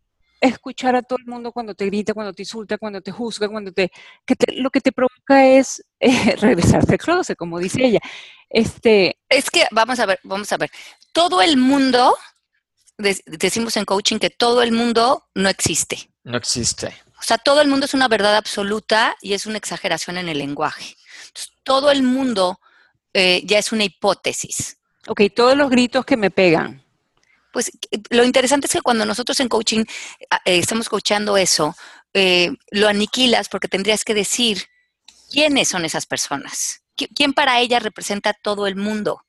escuchar 0.48 0.96
a 0.96 1.02
todo 1.02 1.18
el 1.20 1.26
mundo 1.26 1.52
cuando 1.52 1.76
te 1.76 1.86
grita, 1.86 2.14
cuando 2.14 2.34
te 2.34 2.44
insulta, 2.44 2.78
cuando 2.78 3.02
te 3.02 3.12
juzga, 3.12 3.48
cuando 3.48 3.72
te, 3.72 3.92
que 4.26 4.36
lo 4.54 4.70
que 4.70 4.82
te 4.82 4.92
provoca 4.92 5.46
es 5.46 5.84
eh, 6.00 6.36
regresarse 6.40 6.94
al 6.94 6.98
closet, 6.98 7.38
como 7.38 7.60
dice 7.60 7.84
ella. 7.84 8.00
Este, 8.50 9.18
es 9.30 9.50
que 9.50 9.66
vamos 9.72 10.00
a 10.00 10.06
ver, 10.06 10.20
vamos 10.24 10.52
a 10.52 10.58
ver. 10.58 10.72
Todo 11.12 11.42
el 11.42 11.58
mundo, 11.58 12.16
decimos 12.98 13.76
en 13.78 13.86
coaching 13.86 14.20
que 14.20 14.30
todo 14.30 14.62
el 14.62 14.72
mundo 14.72 15.26
no 15.34 15.50
existe. 15.50 16.10
No 16.24 16.38
existe. 16.38 16.88
O 17.20 17.24
sea, 17.24 17.38
todo 17.38 17.62
el 17.62 17.68
mundo 17.68 17.86
es 17.86 17.94
una 17.94 18.08
verdad 18.08 18.36
absoluta 18.36 19.16
y 19.22 19.34
es 19.34 19.46
una 19.46 19.58
exageración 19.58 20.18
en 20.18 20.30
el 20.30 20.38
lenguaje. 20.38 20.96
todo 21.64 21.90
el 21.90 22.04
mundo 22.04 22.60
eh, 23.14 23.42
ya 23.46 23.58
es 23.58 23.72
una 23.72 23.84
hipótesis. 23.84 24.78
Ok, 25.08 25.22
todos 25.36 25.58
los 25.58 25.70
gritos 25.70 26.06
que 26.06 26.18
me 26.18 26.32
pegan 26.32 26.85
pues 27.56 27.72
lo 28.10 28.26
interesante 28.26 28.68
es 28.68 28.74
que 28.74 28.82
cuando 28.82 29.06
nosotros 29.06 29.40
en 29.40 29.48
coaching 29.48 29.86
ah, 30.30 30.42
eh, 30.44 30.58
estamos 30.58 30.90
coachando 30.90 31.38
eso, 31.38 31.74
eh, 32.14 32.52
lo 32.72 32.90
aniquilas 32.90 33.48
porque 33.48 33.70
tendrías 33.70 34.04
que 34.04 34.14
decir 34.14 34.66
quiénes 35.32 35.70
son 35.70 35.86
esas 35.86 36.06
personas. 36.06 36.82
¿Quién 36.98 37.32
para 37.32 37.62
ella 37.62 37.80
representa 37.80 38.34
todo 38.34 38.68
el 38.68 38.76
mundo? 38.76 39.22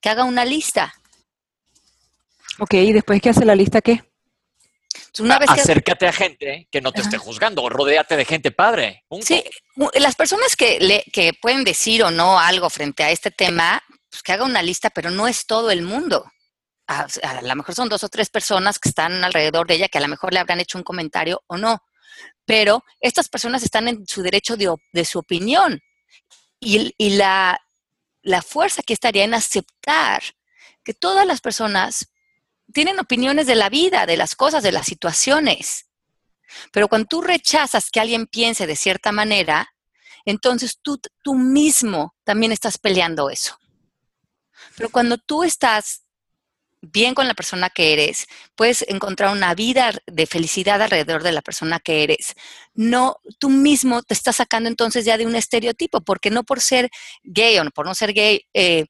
Que 0.00 0.08
haga 0.08 0.24
una 0.24 0.46
lista. 0.46 0.94
Ok, 2.58 2.72
¿y 2.72 2.94
después 2.94 3.20
que 3.20 3.28
hace 3.28 3.44
la 3.44 3.54
lista 3.54 3.82
qué? 3.82 4.02
Una 5.18 5.38
vez 5.38 5.50
Acércate 5.50 6.06
a 6.06 6.12
gente 6.12 6.66
que 6.70 6.80
no 6.80 6.90
te 6.90 7.02
esté 7.02 7.18
juzgando, 7.18 7.68
rodéate 7.68 8.16
de 8.16 8.24
gente 8.24 8.50
padre. 8.50 9.04
Sí, 9.20 9.44
las 9.96 10.14
personas 10.14 10.56
que, 10.56 10.80
le, 10.80 11.04
que 11.12 11.34
pueden 11.34 11.64
decir 11.64 12.02
o 12.02 12.10
no 12.10 12.40
algo 12.40 12.70
frente 12.70 13.04
a 13.04 13.10
este 13.10 13.30
tema, 13.30 13.82
pues 14.08 14.22
que 14.22 14.32
haga 14.32 14.44
una 14.44 14.62
lista, 14.62 14.88
pero 14.88 15.10
no 15.10 15.28
es 15.28 15.44
todo 15.44 15.70
el 15.70 15.82
mundo 15.82 16.24
a, 16.86 17.06
lo 17.42 17.56
mejor 17.56 17.74
son 17.74 17.88
dos 17.88 18.04
o 18.04 18.08
tres 18.08 18.30
personas 18.30 18.78
que 18.78 18.88
están 18.88 19.24
alrededor 19.24 19.66
de 19.66 19.74
ella 19.74 19.88
que 19.88 19.98
a 19.98 20.02
lo 20.02 20.08
mejor 20.08 20.32
le 20.32 20.40
habrán 20.40 20.60
hecho 20.60 20.78
un 20.78 20.84
comentario 20.84 21.42
o 21.46 21.56
no, 21.56 21.82
pero 22.44 22.84
estas 23.00 23.28
personas 23.28 23.62
están 23.62 23.88
en 23.88 24.06
su 24.06 24.22
derecho 24.22 24.56
de, 24.56 25.04
su 25.04 25.18
opinión 25.18 25.80
y, 26.60 26.92
la, 27.16 27.58
la 28.22 28.42
fuerza 28.42 28.82
que 28.82 28.92
estaría 28.92 29.24
en 29.24 29.34
aceptar 29.34 30.22
que 30.82 30.94
todas 30.94 31.26
las 31.26 31.40
personas 31.40 32.08
tienen 32.72 32.98
opiniones 32.98 33.46
de 33.46 33.54
la 33.54 33.68
vida, 33.68 34.06
de 34.06 34.16
las 34.16 34.34
cosas, 34.34 34.62
de 34.62 34.72
las 34.72 34.86
situaciones. 34.86 35.86
Pero 36.72 36.88
cuando 36.88 37.06
tú 37.08 37.22
rechazas 37.22 37.90
que 37.90 38.00
alguien 38.00 38.26
piense 38.26 38.66
de 38.66 38.76
cierta 38.76 39.12
manera, 39.12 39.74
entonces 40.24 40.78
tú, 40.82 41.00
tú 41.22 41.34
mismo 41.34 42.14
también 42.24 42.52
estás 42.52 42.78
peleando 42.78 43.30
eso. 43.30 43.58
Pero 44.76 44.90
cuando 44.90 45.18
tú 45.18 45.44
estás 45.44 46.03
bien 46.84 47.14
con 47.14 47.26
la 47.26 47.34
persona 47.34 47.70
que 47.70 47.92
eres, 47.92 48.26
puedes 48.54 48.84
encontrar 48.88 49.32
una 49.32 49.54
vida 49.54 49.92
de 50.06 50.26
felicidad 50.26 50.80
alrededor 50.82 51.22
de 51.22 51.32
la 51.32 51.42
persona 51.42 51.80
que 51.80 52.02
eres. 52.02 52.34
No, 52.74 53.16
tú 53.38 53.50
mismo 53.50 54.02
te 54.02 54.14
estás 54.14 54.36
sacando 54.36 54.68
entonces 54.68 55.04
ya 55.04 55.16
de 55.16 55.26
un 55.26 55.36
estereotipo, 55.36 56.00
porque 56.00 56.30
no 56.30 56.44
por 56.44 56.60
ser 56.60 56.90
gay 57.22 57.58
o 57.58 57.64
por 57.70 57.86
no 57.86 57.94
ser 57.94 58.12
gay, 58.12 58.46
eh, 58.54 58.86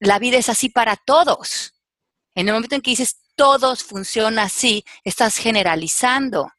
la 0.00 0.18
vida 0.18 0.38
es 0.38 0.48
así 0.48 0.68
para 0.68 0.96
todos. 0.96 1.74
En 2.34 2.48
el 2.48 2.54
momento 2.54 2.74
en 2.74 2.82
que 2.82 2.90
dices 2.90 3.16
todos 3.34 3.84
funciona 3.84 4.44
así, 4.44 4.84
estás 5.04 5.36
generalizando. 5.36 6.50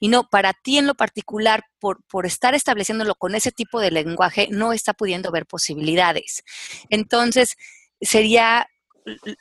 Y 0.00 0.08
no, 0.08 0.28
para 0.28 0.52
ti 0.52 0.78
en 0.78 0.86
lo 0.86 0.94
particular, 0.94 1.64
por, 1.78 2.02
por 2.04 2.26
estar 2.26 2.54
estableciéndolo 2.54 3.14
con 3.14 3.34
ese 3.34 3.52
tipo 3.52 3.80
de 3.80 3.90
lenguaje, 3.90 4.48
no 4.50 4.72
está 4.72 4.94
pudiendo 4.94 5.30
ver 5.30 5.46
posibilidades. 5.46 6.42
Entonces, 6.90 7.56
sería 8.00 8.68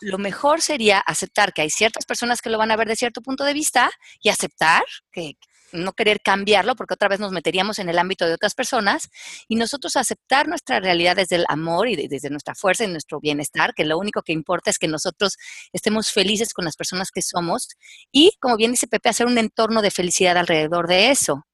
lo 0.02 0.18
mejor 0.18 0.62
sería 0.62 1.00
aceptar 1.00 1.54
que 1.54 1.62
hay 1.62 1.70
ciertas 1.70 2.06
personas 2.06 2.42
que 2.42 2.50
lo 2.50 2.58
van 2.58 2.72
a 2.72 2.76
ver 2.76 2.88
de 2.88 2.96
cierto 2.96 3.22
punto 3.22 3.44
de 3.44 3.54
vista 3.54 3.92
y 4.22 4.30
aceptar 4.30 4.84
que 5.12 5.38
no 5.74 5.94
querer 5.94 6.22
cambiarlo 6.22 6.76
porque 6.76 6.94
otra 6.94 7.08
vez 7.08 7.20
nos 7.20 7.32
meteríamos 7.32 7.80
en 7.80 7.90
el 7.90 7.98
ámbito 7.98 8.26
de 8.26 8.34
otras 8.34 8.54
personas 8.54 9.10
y 9.48 9.56
nosotros 9.56 9.96
aceptar 9.96 10.48
nuestra 10.48 10.80
realidad 10.80 11.16
desde 11.16 11.38
el 11.38 11.46
amor 11.50 11.88
y 11.88 12.08
desde 12.08 12.30
nuestra 12.30 12.56
fuerza 12.56 12.84
y 12.84 12.88
nuestro 12.88 13.20
bienestar, 13.20 13.74
que 13.74 13.86
lo 13.86 13.98
único 13.98 14.22
que 14.22 14.34
importa 14.34 14.70
es 14.70 14.78
que 14.78 14.88
nosotros 14.88 15.38
estemos 15.72 16.12
felices 16.12 16.54
con 16.54 16.66
las 16.66 16.76
personas 16.76 17.12
que 17.12 17.22
somos 17.22 17.70
y, 18.12 18.34
como 18.40 18.56
bien 18.56 18.72
dice 18.72 18.88
Pepe, 18.88 19.10
hacer 19.10 19.26
un 19.26 19.38
entorno 19.38 19.82
de 19.82 19.92
felicidad 19.92 20.38
alrededor 20.38 20.88
de 20.88 21.12
eso. 21.12 21.46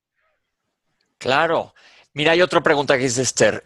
Claro. 1.18 1.74
Mira, 2.14 2.34
hay 2.34 2.42
otra 2.42 2.62
pregunta 2.62 2.98
que 2.98 3.04
dice 3.04 3.22
Esther. 3.22 3.66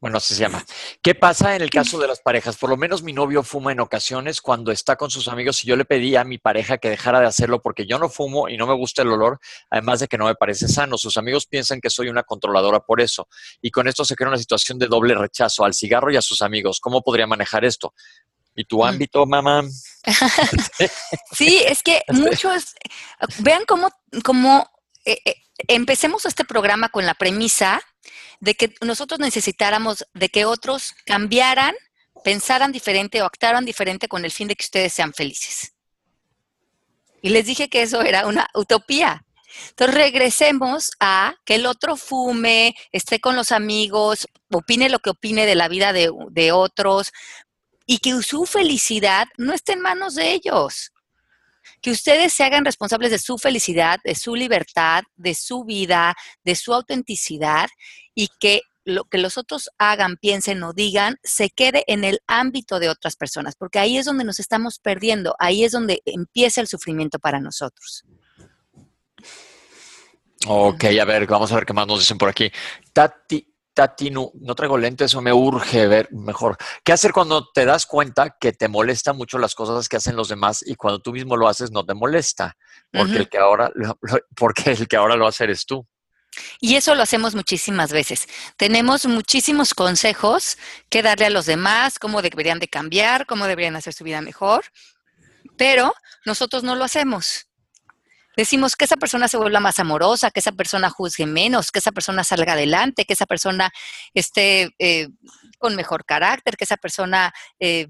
Bueno, 0.00 0.16
así 0.16 0.34
se 0.34 0.40
llama. 0.40 0.64
¿Qué 1.02 1.14
pasa 1.14 1.54
en 1.54 1.60
el 1.60 1.68
caso 1.68 1.98
de 1.98 2.08
las 2.08 2.20
parejas? 2.20 2.56
Por 2.56 2.70
lo 2.70 2.78
menos 2.78 3.02
mi 3.02 3.12
novio 3.12 3.42
fuma 3.42 3.70
en 3.72 3.80
ocasiones 3.80 4.40
cuando 4.40 4.72
está 4.72 4.96
con 4.96 5.10
sus 5.10 5.28
amigos 5.28 5.62
y 5.62 5.68
yo 5.68 5.76
le 5.76 5.84
pedí 5.84 6.16
a 6.16 6.24
mi 6.24 6.38
pareja 6.38 6.78
que 6.78 6.88
dejara 6.88 7.20
de 7.20 7.26
hacerlo 7.26 7.60
porque 7.60 7.86
yo 7.86 7.98
no 7.98 8.08
fumo 8.08 8.48
y 8.48 8.56
no 8.56 8.66
me 8.66 8.72
gusta 8.74 9.02
el 9.02 9.08
olor, 9.08 9.38
además 9.68 10.00
de 10.00 10.08
que 10.08 10.16
no 10.16 10.24
me 10.24 10.34
parece 10.34 10.68
sano. 10.68 10.96
Sus 10.96 11.18
amigos 11.18 11.46
piensan 11.46 11.82
que 11.82 11.90
soy 11.90 12.08
una 12.08 12.22
controladora 12.22 12.80
por 12.80 13.02
eso 13.02 13.28
y 13.60 13.70
con 13.70 13.88
esto 13.88 14.06
se 14.06 14.16
crea 14.16 14.28
una 14.28 14.38
situación 14.38 14.78
de 14.78 14.86
doble 14.86 15.14
rechazo 15.14 15.64
al 15.66 15.74
cigarro 15.74 16.10
y 16.10 16.16
a 16.16 16.22
sus 16.22 16.40
amigos. 16.40 16.80
¿Cómo 16.80 17.02
podría 17.02 17.26
manejar 17.26 17.66
esto? 17.66 17.92
¿Y 18.56 18.64
tu 18.64 18.78
mm. 18.78 18.84
ámbito, 18.84 19.26
mamá? 19.26 19.64
sí, 21.32 21.62
es 21.66 21.82
que 21.82 22.00
muchos, 22.08 22.74
vean 23.40 23.64
cómo, 23.66 23.90
cómo 24.24 24.66
eh, 25.04 25.18
eh, 25.26 25.34
empecemos 25.68 26.24
este 26.24 26.46
programa 26.46 26.88
con 26.88 27.04
la 27.04 27.12
premisa 27.12 27.82
de 28.40 28.54
que 28.54 28.74
nosotros 28.80 29.20
necesitáramos 29.20 30.06
de 30.14 30.28
que 30.28 30.44
otros 30.44 30.94
cambiaran, 31.04 31.74
pensaran 32.24 32.72
diferente 32.72 33.22
o 33.22 33.26
actuaran 33.26 33.64
diferente 33.64 34.08
con 34.08 34.24
el 34.24 34.30
fin 34.30 34.48
de 34.48 34.56
que 34.56 34.64
ustedes 34.64 34.92
sean 34.92 35.12
felices. 35.12 35.74
Y 37.22 37.28
les 37.30 37.46
dije 37.46 37.68
que 37.68 37.82
eso 37.82 38.02
era 38.02 38.26
una 38.26 38.48
utopía. 38.54 39.24
Entonces 39.70 39.94
regresemos 39.94 40.90
a 41.00 41.34
que 41.44 41.56
el 41.56 41.66
otro 41.66 41.96
fume, 41.96 42.74
esté 42.92 43.20
con 43.20 43.36
los 43.36 43.52
amigos, 43.52 44.26
opine 44.50 44.88
lo 44.88 45.00
que 45.00 45.10
opine 45.10 45.44
de 45.44 45.54
la 45.54 45.68
vida 45.68 45.92
de, 45.92 46.10
de 46.30 46.52
otros 46.52 47.12
y 47.84 47.98
que 47.98 48.22
su 48.22 48.46
felicidad 48.46 49.26
no 49.36 49.52
esté 49.52 49.72
en 49.72 49.80
manos 49.80 50.14
de 50.14 50.32
ellos 50.32 50.92
que 51.80 51.90
ustedes 51.90 52.32
se 52.32 52.44
hagan 52.44 52.64
responsables 52.64 53.10
de 53.10 53.18
su 53.18 53.38
felicidad, 53.38 53.98
de 54.04 54.14
su 54.14 54.34
libertad, 54.34 55.02
de 55.16 55.34
su 55.34 55.64
vida, 55.64 56.14
de 56.44 56.54
su 56.54 56.74
autenticidad 56.74 57.68
y 58.14 58.28
que 58.38 58.62
lo 58.84 59.04
que 59.04 59.18
los 59.18 59.38
otros 59.38 59.70
hagan, 59.78 60.16
piensen 60.16 60.62
o 60.62 60.72
digan, 60.72 61.16
se 61.22 61.50
quede 61.50 61.84
en 61.86 62.04
el 62.04 62.20
ámbito 62.26 62.78
de 62.78 62.88
otras 62.88 63.16
personas, 63.16 63.54
porque 63.56 63.78
ahí 63.78 63.98
es 63.98 64.06
donde 64.06 64.24
nos 64.24 64.40
estamos 64.40 64.78
perdiendo, 64.78 65.34
ahí 65.38 65.64
es 65.64 65.72
donde 65.72 66.02
empieza 66.06 66.60
el 66.60 66.66
sufrimiento 66.66 67.18
para 67.18 67.40
nosotros. 67.40 68.04
Ok, 70.46 70.84
a 71.00 71.04
ver, 71.04 71.26
vamos 71.26 71.52
a 71.52 71.56
ver 71.56 71.66
qué 71.66 71.74
más 71.74 71.86
nos 71.86 72.00
dicen 72.00 72.16
por 72.16 72.30
aquí. 72.30 72.50
Tati, 72.92 73.46
Tati, 73.80 74.10
no, 74.10 74.30
traigo 74.54 74.76
lentes, 74.76 75.06
eso 75.06 75.22
me 75.22 75.32
urge 75.32 75.86
ver 75.86 76.12
mejor. 76.12 76.58
¿Qué 76.84 76.92
hacer 76.92 77.12
cuando 77.12 77.48
te 77.50 77.64
das 77.64 77.86
cuenta 77.86 78.36
que 78.38 78.52
te 78.52 78.68
molesta 78.68 79.14
mucho 79.14 79.38
las 79.38 79.54
cosas 79.54 79.88
que 79.88 79.96
hacen 79.96 80.16
los 80.16 80.28
demás 80.28 80.62
y 80.66 80.74
cuando 80.74 81.00
tú 81.00 81.12
mismo 81.12 81.34
lo 81.34 81.48
haces 81.48 81.70
no 81.70 81.86
te 81.86 81.94
molesta? 81.94 82.58
Porque, 82.92 83.16
el, 83.16 83.28
que 83.30 83.38
ahora, 83.38 83.72
porque 84.36 84.72
el 84.72 84.86
que 84.86 84.96
ahora 84.96 85.16
lo 85.16 85.26
hace 85.26 85.44
eres 85.44 85.64
tú. 85.64 85.86
Y 86.60 86.76
eso 86.76 86.94
lo 86.94 87.02
hacemos 87.02 87.34
muchísimas 87.34 87.90
veces. 87.90 88.28
Tenemos 88.58 89.06
muchísimos 89.06 89.72
consejos 89.72 90.58
que 90.90 91.02
darle 91.02 91.24
a 91.24 91.30
los 91.30 91.46
demás, 91.46 91.98
cómo 91.98 92.20
deberían 92.20 92.58
de 92.58 92.68
cambiar, 92.68 93.24
cómo 93.24 93.46
deberían 93.46 93.76
hacer 93.76 93.94
su 93.94 94.04
vida 94.04 94.20
mejor, 94.20 94.66
pero 95.56 95.94
nosotros 96.26 96.64
no 96.64 96.74
lo 96.76 96.84
hacemos. 96.84 97.46
Decimos 98.40 98.74
que 98.74 98.86
esa 98.86 98.96
persona 98.96 99.28
se 99.28 99.36
vuelva 99.36 99.60
más 99.60 99.78
amorosa, 99.80 100.30
que 100.30 100.40
esa 100.40 100.52
persona 100.52 100.88
juzgue 100.88 101.26
menos, 101.26 101.70
que 101.70 101.78
esa 101.78 101.92
persona 101.92 102.24
salga 102.24 102.54
adelante, 102.54 103.04
que 103.04 103.12
esa 103.12 103.26
persona 103.26 103.70
esté 104.14 104.74
eh, 104.78 105.08
con 105.58 105.76
mejor 105.76 106.06
carácter, 106.06 106.56
que 106.56 106.64
esa 106.64 106.78
persona 106.78 107.34
eh, 107.58 107.88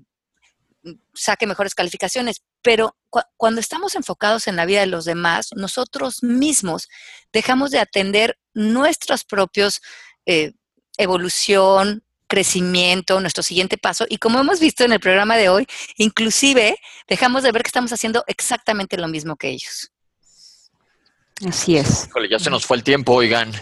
saque 1.15 1.47
mejores 1.47 1.77
calificaciones. 1.77 2.43
Pero 2.63 2.97
cuando 3.37 3.61
estamos 3.61 3.95
enfocados 3.95 4.49
en 4.49 4.57
la 4.57 4.67
vida 4.67 4.81
de 4.81 4.89
los 4.89 5.05
demás, 5.05 5.51
nosotros 5.55 6.25
mismos 6.25 6.89
dejamos 7.33 7.71
de 7.71 7.79
atender 7.79 8.37
nuestros 8.53 9.23
propios 9.23 9.81
eh, 10.27 10.55
evolución, 10.99 12.03
crecimiento, 12.27 13.21
nuestro 13.21 13.45
siguiente 13.45 13.79
paso. 13.79 14.05
Y 14.09 14.19
como 14.19 14.41
hemos 14.41 14.59
visto 14.59 14.83
en 14.83 14.95
el 14.95 14.99
programa 14.99 15.37
de 15.37 15.49
hoy, 15.49 15.69
inclusive 15.97 16.77
dejamos 17.07 17.45
de 17.45 17.53
ver 17.53 17.63
que 17.63 17.69
estamos 17.69 17.93
haciendo 17.93 18.25
exactamente 18.27 18.97
lo 18.97 19.07
mismo 19.07 19.37
que 19.37 19.51
ellos. 19.51 19.93
Así 21.47 21.77
es. 21.77 22.09
ya 22.31 22.39
se 22.39 22.51
nos 22.51 22.67
fue 22.67 22.77
el 22.77 22.85
tiempo, 22.85 23.15
oigan. 23.15 23.53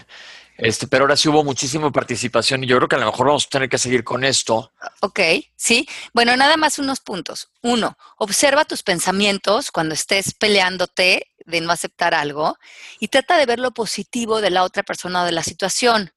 Este, 0.57 0.87
pero 0.87 1.05
ahora 1.05 1.15
sí 1.15 1.29
hubo 1.29 1.41
muchísima 1.43 1.89
participación 1.89 2.63
y 2.63 2.67
yo 2.67 2.75
creo 2.75 2.89
que 2.89 2.97
a 2.97 2.99
lo 2.99 3.05
mejor 3.05 3.27
vamos 3.27 3.45
a 3.45 3.49
tener 3.49 3.69
que 3.69 3.77
seguir 3.77 4.03
con 4.03 4.25
esto. 4.25 4.73
Ok, 4.99 5.19
sí. 5.55 5.87
Bueno, 6.13 6.35
nada 6.35 6.57
más 6.57 6.79
unos 6.79 6.99
puntos. 6.99 7.49
Uno, 7.61 7.97
observa 8.17 8.65
tus 8.65 8.83
pensamientos 8.83 9.71
cuando 9.71 9.93
estés 9.93 10.33
peleándote 10.33 11.27
de 11.45 11.61
no 11.61 11.71
aceptar 11.71 12.13
algo 12.13 12.57
y 12.99 13.07
trata 13.07 13.37
de 13.37 13.45
ver 13.45 13.59
lo 13.59 13.71
positivo 13.71 14.41
de 14.41 14.49
la 14.49 14.63
otra 14.63 14.83
persona 14.83 15.23
o 15.23 15.25
de 15.25 15.31
la 15.31 15.43
situación. 15.43 16.11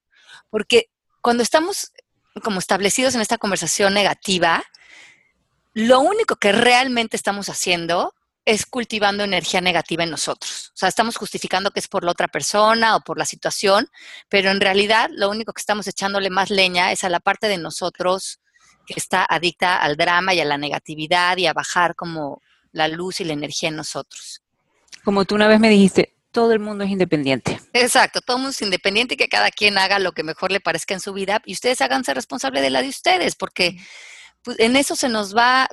Porque 0.50 0.90
cuando 1.20 1.44
estamos 1.44 1.92
como 2.42 2.58
establecidos 2.58 3.14
en 3.14 3.20
esta 3.20 3.38
conversación 3.38 3.94
negativa, 3.94 4.64
lo 5.72 6.00
único 6.00 6.34
que 6.34 6.50
realmente 6.50 7.16
estamos 7.16 7.48
haciendo 7.48 8.12
es 8.44 8.66
cultivando 8.66 9.24
energía 9.24 9.60
negativa 9.60 10.04
en 10.04 10.10
nosotros. 10.10 10.70
O 10.74 10.76
sea, 10.76 10.88
estamos 10.88 11.16
justificando 11.16 11.70
que 11.70 11.80
es 11.80 11.88
por 11.88 12.04
la 12.04 12.10
otra 12.10 12.28
persona 12.28 12.96
o 12.96 13.00
por 13.00 13.18
la 13.18 13.24
situación, 13.24 13.88
pero 14.28 14.50
en 14.50 14.60
realidad 14.60 15.10
lo 15.12 15.30
único 15.30 15.52
que 15.52 15.60
estamos 15.60 15.86
echándole 15.86 16.30
más 16.30 16.50
leña 16.50 16.92
es 16.92 17.04
a 17.04 17.08
la 17.08 17.20
parte 17.20 17.48
de 17.48 17.58
nosotros 17.58 18.40
que 18.86 18.94
está 18.96 19.24
adicta 19.28 19.76
al 19.76 19.96
drama 19.96 20.34
y 20.34 20.40
a 20.40 20.44
la 20.44 20.58
negatividad 20.58 21.36
y 21.36 21.46
a 21.46 21.52
bajar 21.52 21.94
como 21.94 22.40
la 22.72 22.88
luz 22.88 23.20
y 23.20 23.24
la 23.24 23.32
energía 23.32 23.68
en 23.68 23.76
nosotros. 23.76 24.42
Como 25.04 25.24
tú 25.24 25.36
una 25.36 25.46
vez 25.46 25.60
me 25.60 25.68
dijiste, 25.68 26.16
todo 26.32 26.52
el 26.52 26.58
mundo 26.58 26.84
es 26.84 26.90
independiente. 26.90 27.60
Exacto, 27.72 28.20
todo 28.20 28.38
el 28.38 28.42
mundo 28.42 28.50
es 28.50 28.62
independiente 28.62 29.14
y 29.14 29.16
que 29.16 29.28
cada 29.28 29.50
quien 29.50 29.78
haga 29.78 29.98
lo 29.98 30.12
que 30.12 30.24
mejor 30.24 30.50
le 30.50 30.60
parezca 30.60 30.94
en 30.94 31.00
su 31.00 31.12
vida 31.12 31.40
y 31.44 31.52
ustedes 31.52 31.80
háganse 31.80 32.14
responsable 32.14 32.60
de 32.60 32.70
la 32.70 32.82
de 32.82 32.88
ustedes, 32.88 33.36
porque 33.36 33.76
pues, 34.42 34.58
en 34.58 34.74
eso 34.76 34.96
se 34.96 35.08
nos 35.08 35.36
va, 35.36 35.68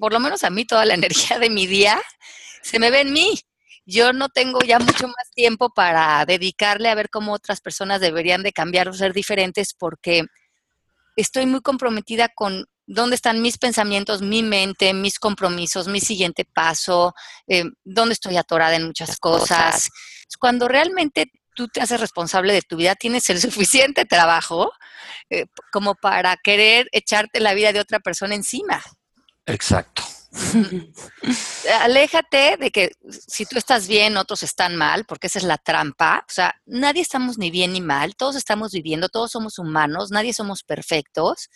por 0.00 0.12
lo 0.12 0.20
menos 0.20 0.44
a 0.44 0.50
mí, 0.50 0.64
toda 0.64 0.84
la 0.84 0.94
energía 1.02 1.38
de 1.38 1.50
mi 1.50 1.66
día 1.66 2.00
se 2.62 2.78
me 2.78 2.90
ve 2.90 3.00
en 3.00 3.12
mí. 3.12 3.38
Yo 3.84 4.12
no 4.12 4.28
tengo 4.28 4.58
ya 4.60 4.80
mucho 4.80 5.06
más 5.06 5.30
tiempo 5.34 5.70
para 5.70 6.24
dedicarle 6.26 6.88
a 6.88 6.94
ver 6.96 7.08
cómo 7.08 7.32
otras 7.32 7.60
personas 7.60 8.00
deberían 8.00 8.42
de 8.42 8.52
cambiar 8.52 8.88
o 8.88 8.92
ser 8.92 9.12
diferentes 9.12 9.74
porque 9.74 10.24
estoy 11.14 11.46
muy 11.46 11.60
comprometida 11.60 12.28
con 12.28 12.66
dónde 12.86 13.16
están 13.16 13.42
mis 13.42 13.58
pensamientos, 13.58 14.22
mi 14.22 14.42
mente, 14.42 14.92
mis 14.92 15.18
compromisos, 15.18 15.88
mi 15.88 16.00
siguiente 16.00 16.44
paso, 16.44 17.14
eh, 17.46 17.64
dónde 17.84 18.14
estoy 18.14 18.36
atorada 18.36 18.76
en 18.76 18.86
muchas 18.86 19.18
cosas. 19.18 19.88
Cuando 20.38 20.68
realmente 20.68 21.30
tú 21.54 21.68
te 21.68 21.80
haces 21.80 22.00
responsable 22.00 22.52
de 22.52 22.62
tu 22.62 22.76
vida, 22.76 22.94
tienes 22.94 23.28
el 23.30 23.40
suficiente 23.40 24.04
trabajo 24.04 24.72
eh, 25.30 25.46
como 25.72 25.94
para 25.94 26.36
querer 26.36 26.88
echarte 26.92 27.40
la 27.40 27.54
vida 27.54 27.72
de 27.72 27.80
otra 27.80 27.98
persona 27.98 28.34
encima. 28.34 28.82
Exacto. 29.46 30.02
Aléjate 31.80 32.56
de 32.58 32.70
que 32.70 32.92
si 33.08 33.46
tú 33.46 33.58
estás 33.58 33.88
bien, 33.88 34.16
otros 34.16 34.42
están 34.42 34.76
mal, 34.76 35.04
porque 35.06 35.28
esa 35.28 35.38
es 35.38 35.44
la 35.44 35.58
trampa. 35.58 36.24
O 36.28 36.32
sea, 36.32 36.54
nadie 36.66 37.02
estamos 37.02 37.38
ni 37.38 37.50
bien 37.50 37.72
ni 37.72 37.80
mal, 37.80 38.16
todos 38.16 38.36
estamos 38.36 38.72
viviendo, 38.72 39.08
todos 39.08 39.30
somos 39.32 39.58
humanos, 39.58 40.10
nadie 40.10 40.32
somos 40.32 40.62
perfectos 40.62 41.48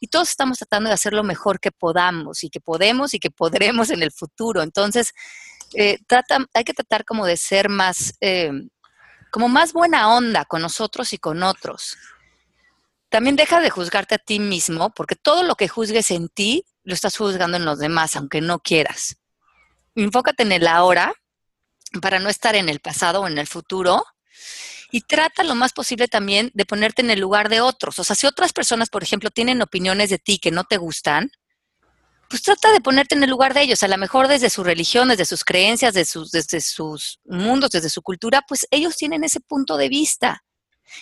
y 0.00 0.08
todos 0.08 0.30
estamos 0.30 0.58
tratando 0.58 0.88
de 0.88 0.94
hacer 0.94 1.12
lo 1.12 1.22
mejor 1.22 1.60
que 1.60 1.72
podamos 1.72 2.44
y 2.44 2.50
que 2.50 2.60
podemos 2.60 3.14
y 3.14 3.20
que 3.20 3.30
podremos 3.30 3.90
en 3.90 4.02
el 4.02 4.12
futuro. 4.12 4.62
Entonces, 4.62 5.12
eh, 5.74 5.98
trata, 6.06 6.38
hay 6.52 6.64
que 6.64 6.74
tratar 6.74 7.04
como 7.04 7.26
de 7.26 7.36
ser 7.36 7.68
más, 7.68 8.14
eh, 8.20 8.50
como 9.30 9.48
más 9.48 9.72
buena 9.72 10.14
onda 10.14 10.44
con 10.44 10.62
nosotros 10.62 11.12
y 11.12 11.18
con 11.18 11.42
otros. 11.42 11.96
También 13.08 13.36
deja 13.36 13.60
de 13.60 13.70
juzgarte 13.70 14.14
a 14.14 14.18
ti 14.18 14.38
mismo, 14.38 14.90
porque 14.90 15.16
todo 15.16 15.42
lo 15.42 15.56
que 15.56 15.68
juzgues 15.68 16.10
en 16.10 16.28
ti 16.28 16.64
lo 16.84 16.94
estás 16.94 17.16
juzgando 17.16 17.56
en 17.56 17.64
los 17.64 17.78
demás, 17.78 18.16
aunque 18.16 18.40
no 18.40 18.60
quieras. 18.60 19.16
Enfócate 19.94 20.42
en 20.42 20.52
el 20.52 20.66
ahora 20.66 21.12
para 22.00 22.18
no 22.18 22.28
estar 22.28 22.54
en 22.54 22.68
el 22.68 22.80
pasado 22.80 23.22
o 23.22 23.26
en 23.26 23.38
el 23.38 23.46
futuro 23.46 24.04
y 24.90 25.02
trata 25.02 25.44
lo 25.44 25.54
más 25.54 25.72
posible 25.72 26.08
también 26.08 26.50
de 26.54 26.66
ponerte 26.66 27.02
en 27.02 27.10
el 27.10 27.20
lugar 27.20 27.48
de 27.48 27.60
otros. 27.60 27.98
O 27.98 28.04
sea, 28.04 28.16
si 28.16 28.26
otras 28.26 28.52
personas, 28.52 28.88
por 28.88 29.02
ejemplo, 29.02 29.30
tienen 29.30 29.62
opiniones 29.62 30.10
de 30.10 30.18
ti 30.18 30.38
que 30.38 30.50
no 30.50 30.64
te 30.64 30.78
gustan, 30.78 31.30
pues 32.28 32.42
trata 32.42 32.72
de 32.72 32.80
ponerte 32.80 33.14
en 33.14 33.24
el 33.24 33.30
lugar 33.30 33.54
de 33.54 33.62
ellos. 33.62 33.82
A 33.82 33.88
lo 33.88 33.98
mejor 33.98 34.28
desde 34.28 34.50
su 34.50 34.62
religión, 34.62 35.08
desde 35.08 35.24
sus 35.24 35.44
creencias, 35.44 35.94
desde 35.94 36.10
sus, 36.10 36.30
desde 36.30 36.60
sus 36.60 37.20
mundos, 37.24 37.70
desde 37.70 37.90
su 37.90 38.02
cultura, 38.02 38.44
pues 38.46 38.66
ellos 38.70 38.96
tienen 38.96 39.24
ese 39.24 39.40
punto 39.40 39.76
de 39.76 39.88
vista. 39.88 40.44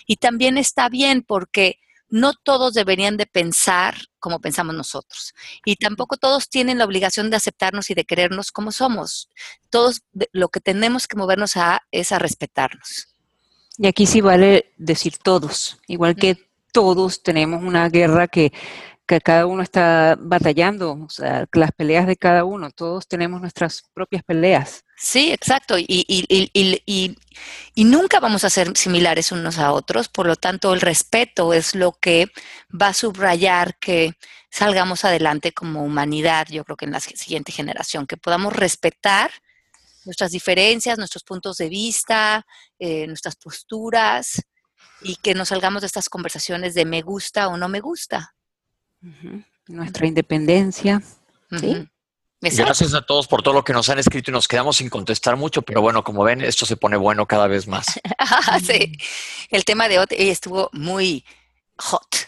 Y 0.07 0.16
también 0.16 0.59
está 0.59 0.89
bien 0.89 1.22
porque 1.22 1.79
no 2.11 2.32
todos 2.34 2.74
deberían 2.74 3.16
de 3.16 3.26
pensar 3.26 3.96
como 4.18 4.40
pensamos 4.40 4.74
nosotros. 4.74 5.34
Y 5.64 5.76
tampoco 5.76 6.16
todos 6.16 6.48
tienen 6.48 6.78
la 6.78 6.84
obligación 6.84 7.30
de 7.30 7.36
aceptarnos 7.36 7.90
y 7.90 7.94
de 7.94 8.04
querernos 8.04 8.50
como 8.50 8.72
somos. 8.72 9.28
Todos 9.70 10.02
lo 10.32 10.48
que 10.48 10.61
tenemos 10.61 11.06
que 11.06 11.16
movernos 11.16 11.56
a 11.56 11.82
es 11.90 12.12
a 12.12 12.18
respetarnos. 12.18 13.14
Y 13.76 13.86
aquí 13.86 14.06
sí 14.06 14.20
vale 14.20 14.72
decir 14.76 15.18
todos, 15.18 15.78
igual 15.86 16.16
que 16.16 16.50
todos 16.72 17.22
tenemos 17.22 17.62
una 17.62 17.88
guerra 17.88 18.26
que, 18.26 18.52
que 19.09 19.22
cada 19.22 19.46
uno 19.46 19.62
está 19.62 20.16
batallando, 20.20 21.09
las 21.52 21.72
peleas 21.72 22.06
de 22.06 22.16
cada 22.16 22.44
uno, 22.44 22.70
todos 22.70 23.09
tenemos 23.09 23.40
nuestras 23.40 23.82
propias 23.94 24.22
peleas. 24.22 24.84
Sí, 24.98 25.32
exacto. 25.32 25.78
Y, 25.78 25.86
y, 25.88 26.50
y, 26.52 27.16
y, 27.74 27.84
nunca 27.84 28.20
vamos 28.20 28.44
a 28.44 28.50
ser 28.50 28.76
similares 28.76 29.32
unos 29.32 29.59
a 29.59 29.72
otros, 29.72 30.09
por 30.09 30.26
lo 30.26 30.36
tanto 30.36 30.74
el 30.74 30.82
respeto 30.82 31.54
es 31.54 31.74
lo 31.74 31.92
que 31.92 32.26
va 32.70 32.88
a 32.88 32.94
subrayar 32.94 33.78
que 33.78 34.12
salgamos 34.50 35.06
adelante 35.06 35.52
como 35.52 35.82
humanidad, 35.82 36.46
yo 36.50 36.64
creo 36.64 36.76
que 36.76 36.84
en 36.84 36.92
la 36.92 37.00
siguiente 37.00 37.50
generación, 37.50 38.06
que 38.06 38.18
podamos 38.18 38.52
respetar 38.52 39.30
nuestras 40.04 40.32
diferencias, 40.32 40.98
nuestros 40.98 41.24
puntos 41.24 41.56
de 41.56 41.70
vista, 41.70 42.44
eh, 42.78 43.06
nuestras 43.06 43.36
posturas 43.36 44.42
y 45.00 45.16
que 45.16 45.34
nos 45.34 45.48
salgamos 45.48 45.80
de 45.80 45.86
estas 45.86 46.11
conversaciones 46.11 46.74
de 46.74 46.84
me 46.84 47.00
gusta 47.00 47.48
o 47.48 47.56
no 47.56 47.68
me 47.68 47.80
gusta. 47.80 48.34
Nuestra 49.66 50.07
independencia. 50.07 51.03
¿sí? 51.59 51.88
Gracias 52.40 52.94
a 52.94 53.03
todos 53.03 53.26
por 53.26 53.42
todo 53.42 53.55
lo 53.55 53.64
que 53.64 53.72
nos 53.72 53.88
han 53.88 53.99
escrito 53.99 54.30
y 54.30 54.34
nos 54.34 54.46
quedamos 54.46 54.76
sin 54.76 54.88
contestar 54.88 55.36
mucho, 55.36 55.62
pero 55.62 55.82
bueno, 55.82 56.05
como 56.05 56.22
ven, 56.22 56.40
esto 56.40 56.66
se 56.66 56.76
pone 56.76 56.96
bueno 56.96 57.26
cada 57.26 57.49
vez 57.49 57.66
más. 57.66 57.86
sí, 58.64 58.92
el 59.51 59.64
tema 59.64 59.88
de 59.88 59.99
hoy 59.99 60.07
estuvo 60.11 60.70
muy 60.72 61.24
hot 61.76 62.28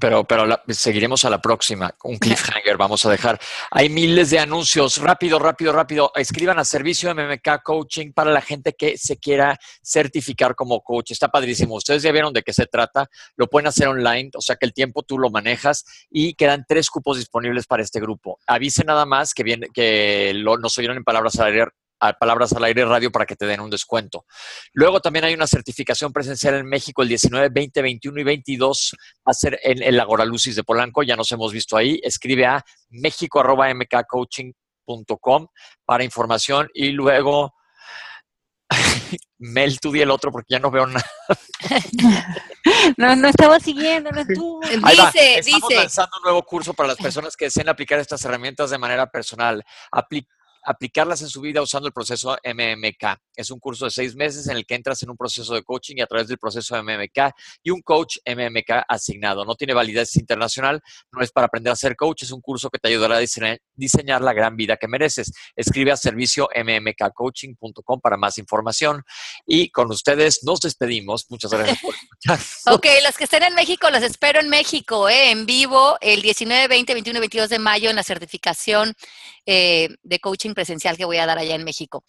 pero, 0.00 0.24
pero 0.24 0.44
seguiremos 0.68 1.24
a 1.24 1.30
la 1.30 1.40
próxima. 1.40 1.94
Un 2.04 2.18
cliffhanger 2.18 2.76
vamos 2.76 3.04
a 3.06 3.10
dejar. 3.10 3.38
Hay 3.70 3.88
miles 3.88 4.30
de 4.30 4.38
anuncios. 4.38 4.98
Rápido, 4.98 5.38
rápido, 5.38 5.72
rápido. 5.72 6.12
Escriban 6.14 6.58
a 6.58 6.64
servicio 6.64 7.14
MMK 7.14 7.62
Coaching 7.62 8.12
para 8.12 8.30
la 8.30 8.40
gente 8.40 8.74
que 8.74 8.96
se 8.96 9.16
quiera 9.18 9.58
certificar 9.82 10.54
como 10.54 10.80
coach. 10.82 11.10
Está 11.10 11.28
padrísimo. 11.28 11.74
Ustedes 11.74 12.02
ya 12.02 12.12
vieron 12.12 12.32
de 12.32 12.42
qué 12.42 12.52
se 12.52 12.66
trata. 12.66 13.08
Lo 13.36 13.48
pueden 13.48 13.68
hacer 13.68 13.88
online, 13.88 14.30
o 14.34 14.40
sea 14.40 14.56
que 14.56 14.66
el 14.66 14.72
tiempo 14.72 15.02
tú 15.02 15.18
lo 15.18 15.30
manejas 15.30 15.84
y 16.10 16.34
quedan 16.34 16.64
tres 16.68 16.90
cupos 16.90 17.18
disponibles 17.18 17.66
para 17.66 17.82
este 17.82 18.00
grupo. 18.00 18.38
Avise 18.46 18.84
nada 18.84 19.06
más 19.06 19.34
que, 19.34 19.42
viene, 19.42 19.68
que 19.72 20.32
lo, 20.34 20.58
nos 20.58 20.76
oyeron 20.78 20.96
en 20.96 21.04
palabras 21.04 21.38
al 21.38 21.52
a 22.00 22.12
Palabras 22.12 22.52
al 22.52 22.64
Aire 22.64 22.84
Radio 22.84 23.10
para 23.10 23.24
que 23.26 23.36
te 23.36 23.46
den 23.46 23.60
un 23.60 23.70
descuento. 23.70 24.24
Luego 24.72 25.00
también 25.00 25.24
hay 25.24 25.34
una 25.34 25.46
certificación 25.46 26.12
presencial 26.12 26.54
en 26.54 26.66
México 26.66 27.02
el 27.02 27.08
19, 27.08 27.48
20, 27.50 27.82
21 27.82 28.20
y 28.20 28.24
22. 28.24 28.96
Va 29.26 29.30
a 29.30 29.34
ser 29.34 29.58
en 29.62 29.82
el 29.82 29.98
Agora 30.00 30.24
Lucis 30.24 30.56
de 30.56 30.64
Polanco, 30.64 31.02
ya 31.02 31.16
nos 31.16 31.30
hemos 31.32 31.52
visto 31.52 31.76
ahí. 31.76 32.00
Escribe 32.02 32.46
a 32.46 32.64
mexico.mkcoaching.com 32.90 35.46
para 35.84 36.04
información 36.04 36.68
y 36.72 36.90
luego 36.90 37.54
Mel, 39.38 39.78
tú 39.80 39.92
di 39.92 40.00
el 40.00 40.10
otro 40.10 40.30
porque 40.30 40.54
ya 40.54 40.58
no 40.58 40.70
veo 40.70 40.86
nada. 40.86 41.04
No, 42.96 43.14
no 43.16 43.28
estaba 43.28 43.58
siguiendo, 43.60 44.10
no 44.10 44.20
estuvo. 44.20 44.60
Dice, 44.60 45.38
Estamos 45.38 45.72
lanzando 45.72 46.16
un 46.18 46.22
nuevo 46.22 46.42
curso 46.42 46.74
para 46.74 46.88
las 46.88 46.98
personas 46.98 47.36
que 47.36 47.46
deseen 47.46 47.68
aplicar 47.68 47.98
estas 47.98 48.24
herramientas 48.24 48.70
de 48.70 48.78
manera 48.78 49.06
personal. 49.06 49.64
Aplica 49.90 50.28
aplicarlas 50.68 51.22
en 51.22 51.30
su 51.30 51.40
vida 51.40 51.62
usando 51.62 51.88
el 51.88 51.94
proceso 51.94 52.36
MMK. 52.44 53.18
Es 53.34 53.50
un 53.50 53.58
curso 53.58 53.86
de 53.86 53.90
seis 53.90 54.14
meses 54.14 54.46
en 54.48 54.56
el 54.58 54.66
que 54.66 54.74
entras 54.74 55.02
en 55.02 55.08
un 55.08 55.16
proceso 55.16 55.54
de 55.54 55.62
coaching 55.62 55.96
y 55.96 56.02
a 56.02 56.06
través 56.06 56.28
del 56.28 56.36
proceso 56.36 56.76
MMK 56.82 57.32
y 57.62 57.70
un 57.70 57.80
coach 57.80 58.18
MMK 58.26 58.84
asignado. 58.86 59.46
No 59.46 59.54
tiene 59.54 59.72
validez 59.72 60.14
internacional, 60.16 60.82
no 61.10 61.22
es 61.22 61.32
para 61.32 61.46
aprender 61.46 61.72
a 61.72 61.76
ser 61.76 61.96
coach, 61.96 62.24
es 62.24 62.32
un 62.32 62.42
curso 62.42 62.68
que 62.68 62.78
te 62.78 62.88
ayudará 62.88 63.16
a 63.16 63.20
diseñar, 63.20 64.20
la 64.20 64.34
gran 64.34 64.56
vida 64.56 64.76
que 64.76 64.88
mereces. 64.88 65.32
Escribe 65.56 65.92
a 65.92 65.96
servicio 65.96 66.48
mmkcoaching.com 66.54 68.00
para 68.02 68.18
más 68.18 68.36
información. 68.36 69.02
Y 69.46 69.70
con 69.70 69.90
ustedes 69.90 70.40
nos 70.42 70.60
despedimos. 70.60 71.26
Muchas 71.30 71.50
gracias 71.50 71.78
por 71.80 71.94
escuchar. 72.26 72.74
ok, 72.74 72.86
los 73.04 73.16
que 73.16 73.24
estén 73.24 73.42
en 73.44 73.54
México, 73.54 73.88
los 73.88 74.02
espero 74.02 74.40
en 74.40 74.50
México, 74.50 75.08
¿eh? 75.08 75.30
en 75.30 75.46
vivo, 75.46 75.96
el 76.02 76.20
19, 76.20 76.68
20, 76.68 76.92
21 76.92 77.18
y 77.18 77.20
22 77.20 77.48
de 77.48 77.58
mayo 77.58 77.88
en 77.88 77.96
la 77.96 78.02
certificación 78.02 78.94
eh, 79.46 79.88
de 80.02 80.20
coaching 80.20 80.52
presencial 80.58 80.96
que 80.96 81.04
voy 81.04 81.18
a 81.18 81.26
dar 81.26 81.38
allá 81.38 81.54
en 81.54 81.62
México. 81.62 82.02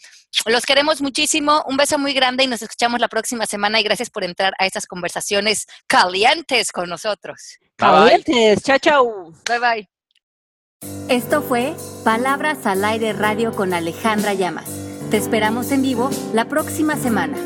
Los 0.47 0.65
queremos 0.65 1.03
muchísimo, 1.03 1.63
un 1.67 1.77
beso 1.77 1.99
muy 1.99 2.13
grande 2.13 2.45
y 2.45 2.47
nos 2.47 2.63
escuchamos 2.63 2.99
la 2.99 3.07
próxima 3.07 3.45
semana 3.45 3.79
y 3.79 3.83
gracias 3.83 4.09
por 4.09 4.23
entrar 4.23 4.53
a 4.57 4.65
estas 4.65 4.87
conversaciones 4.87 5.67
calientes 5.85 6.71
con 6.71 6.89
nosotros. 6.89 7.59
Calientes, 7.75 8.63
chao, 8.63 8.79
chao. 8.79 9.33
Bye 9.47 9.59
bye. 9.59 9.89
Esto 11.09 11.43
fue 11.43 11.75
Palabras 12.03 12.65
al 12.65 12.83
Aire 12.83 13.13
Radio 13.13 13.51
con 13.51 13.75
Alejandra 13.75 14.33
Llamas. 14.33 14.69
Te 15.11 15.17
esperamos 15.17 15.71
en 15.71 15.83
vivo 15.83 16.09
la 16.33 16.45
próxima 16.45 16.95
semana. 16.95 17.37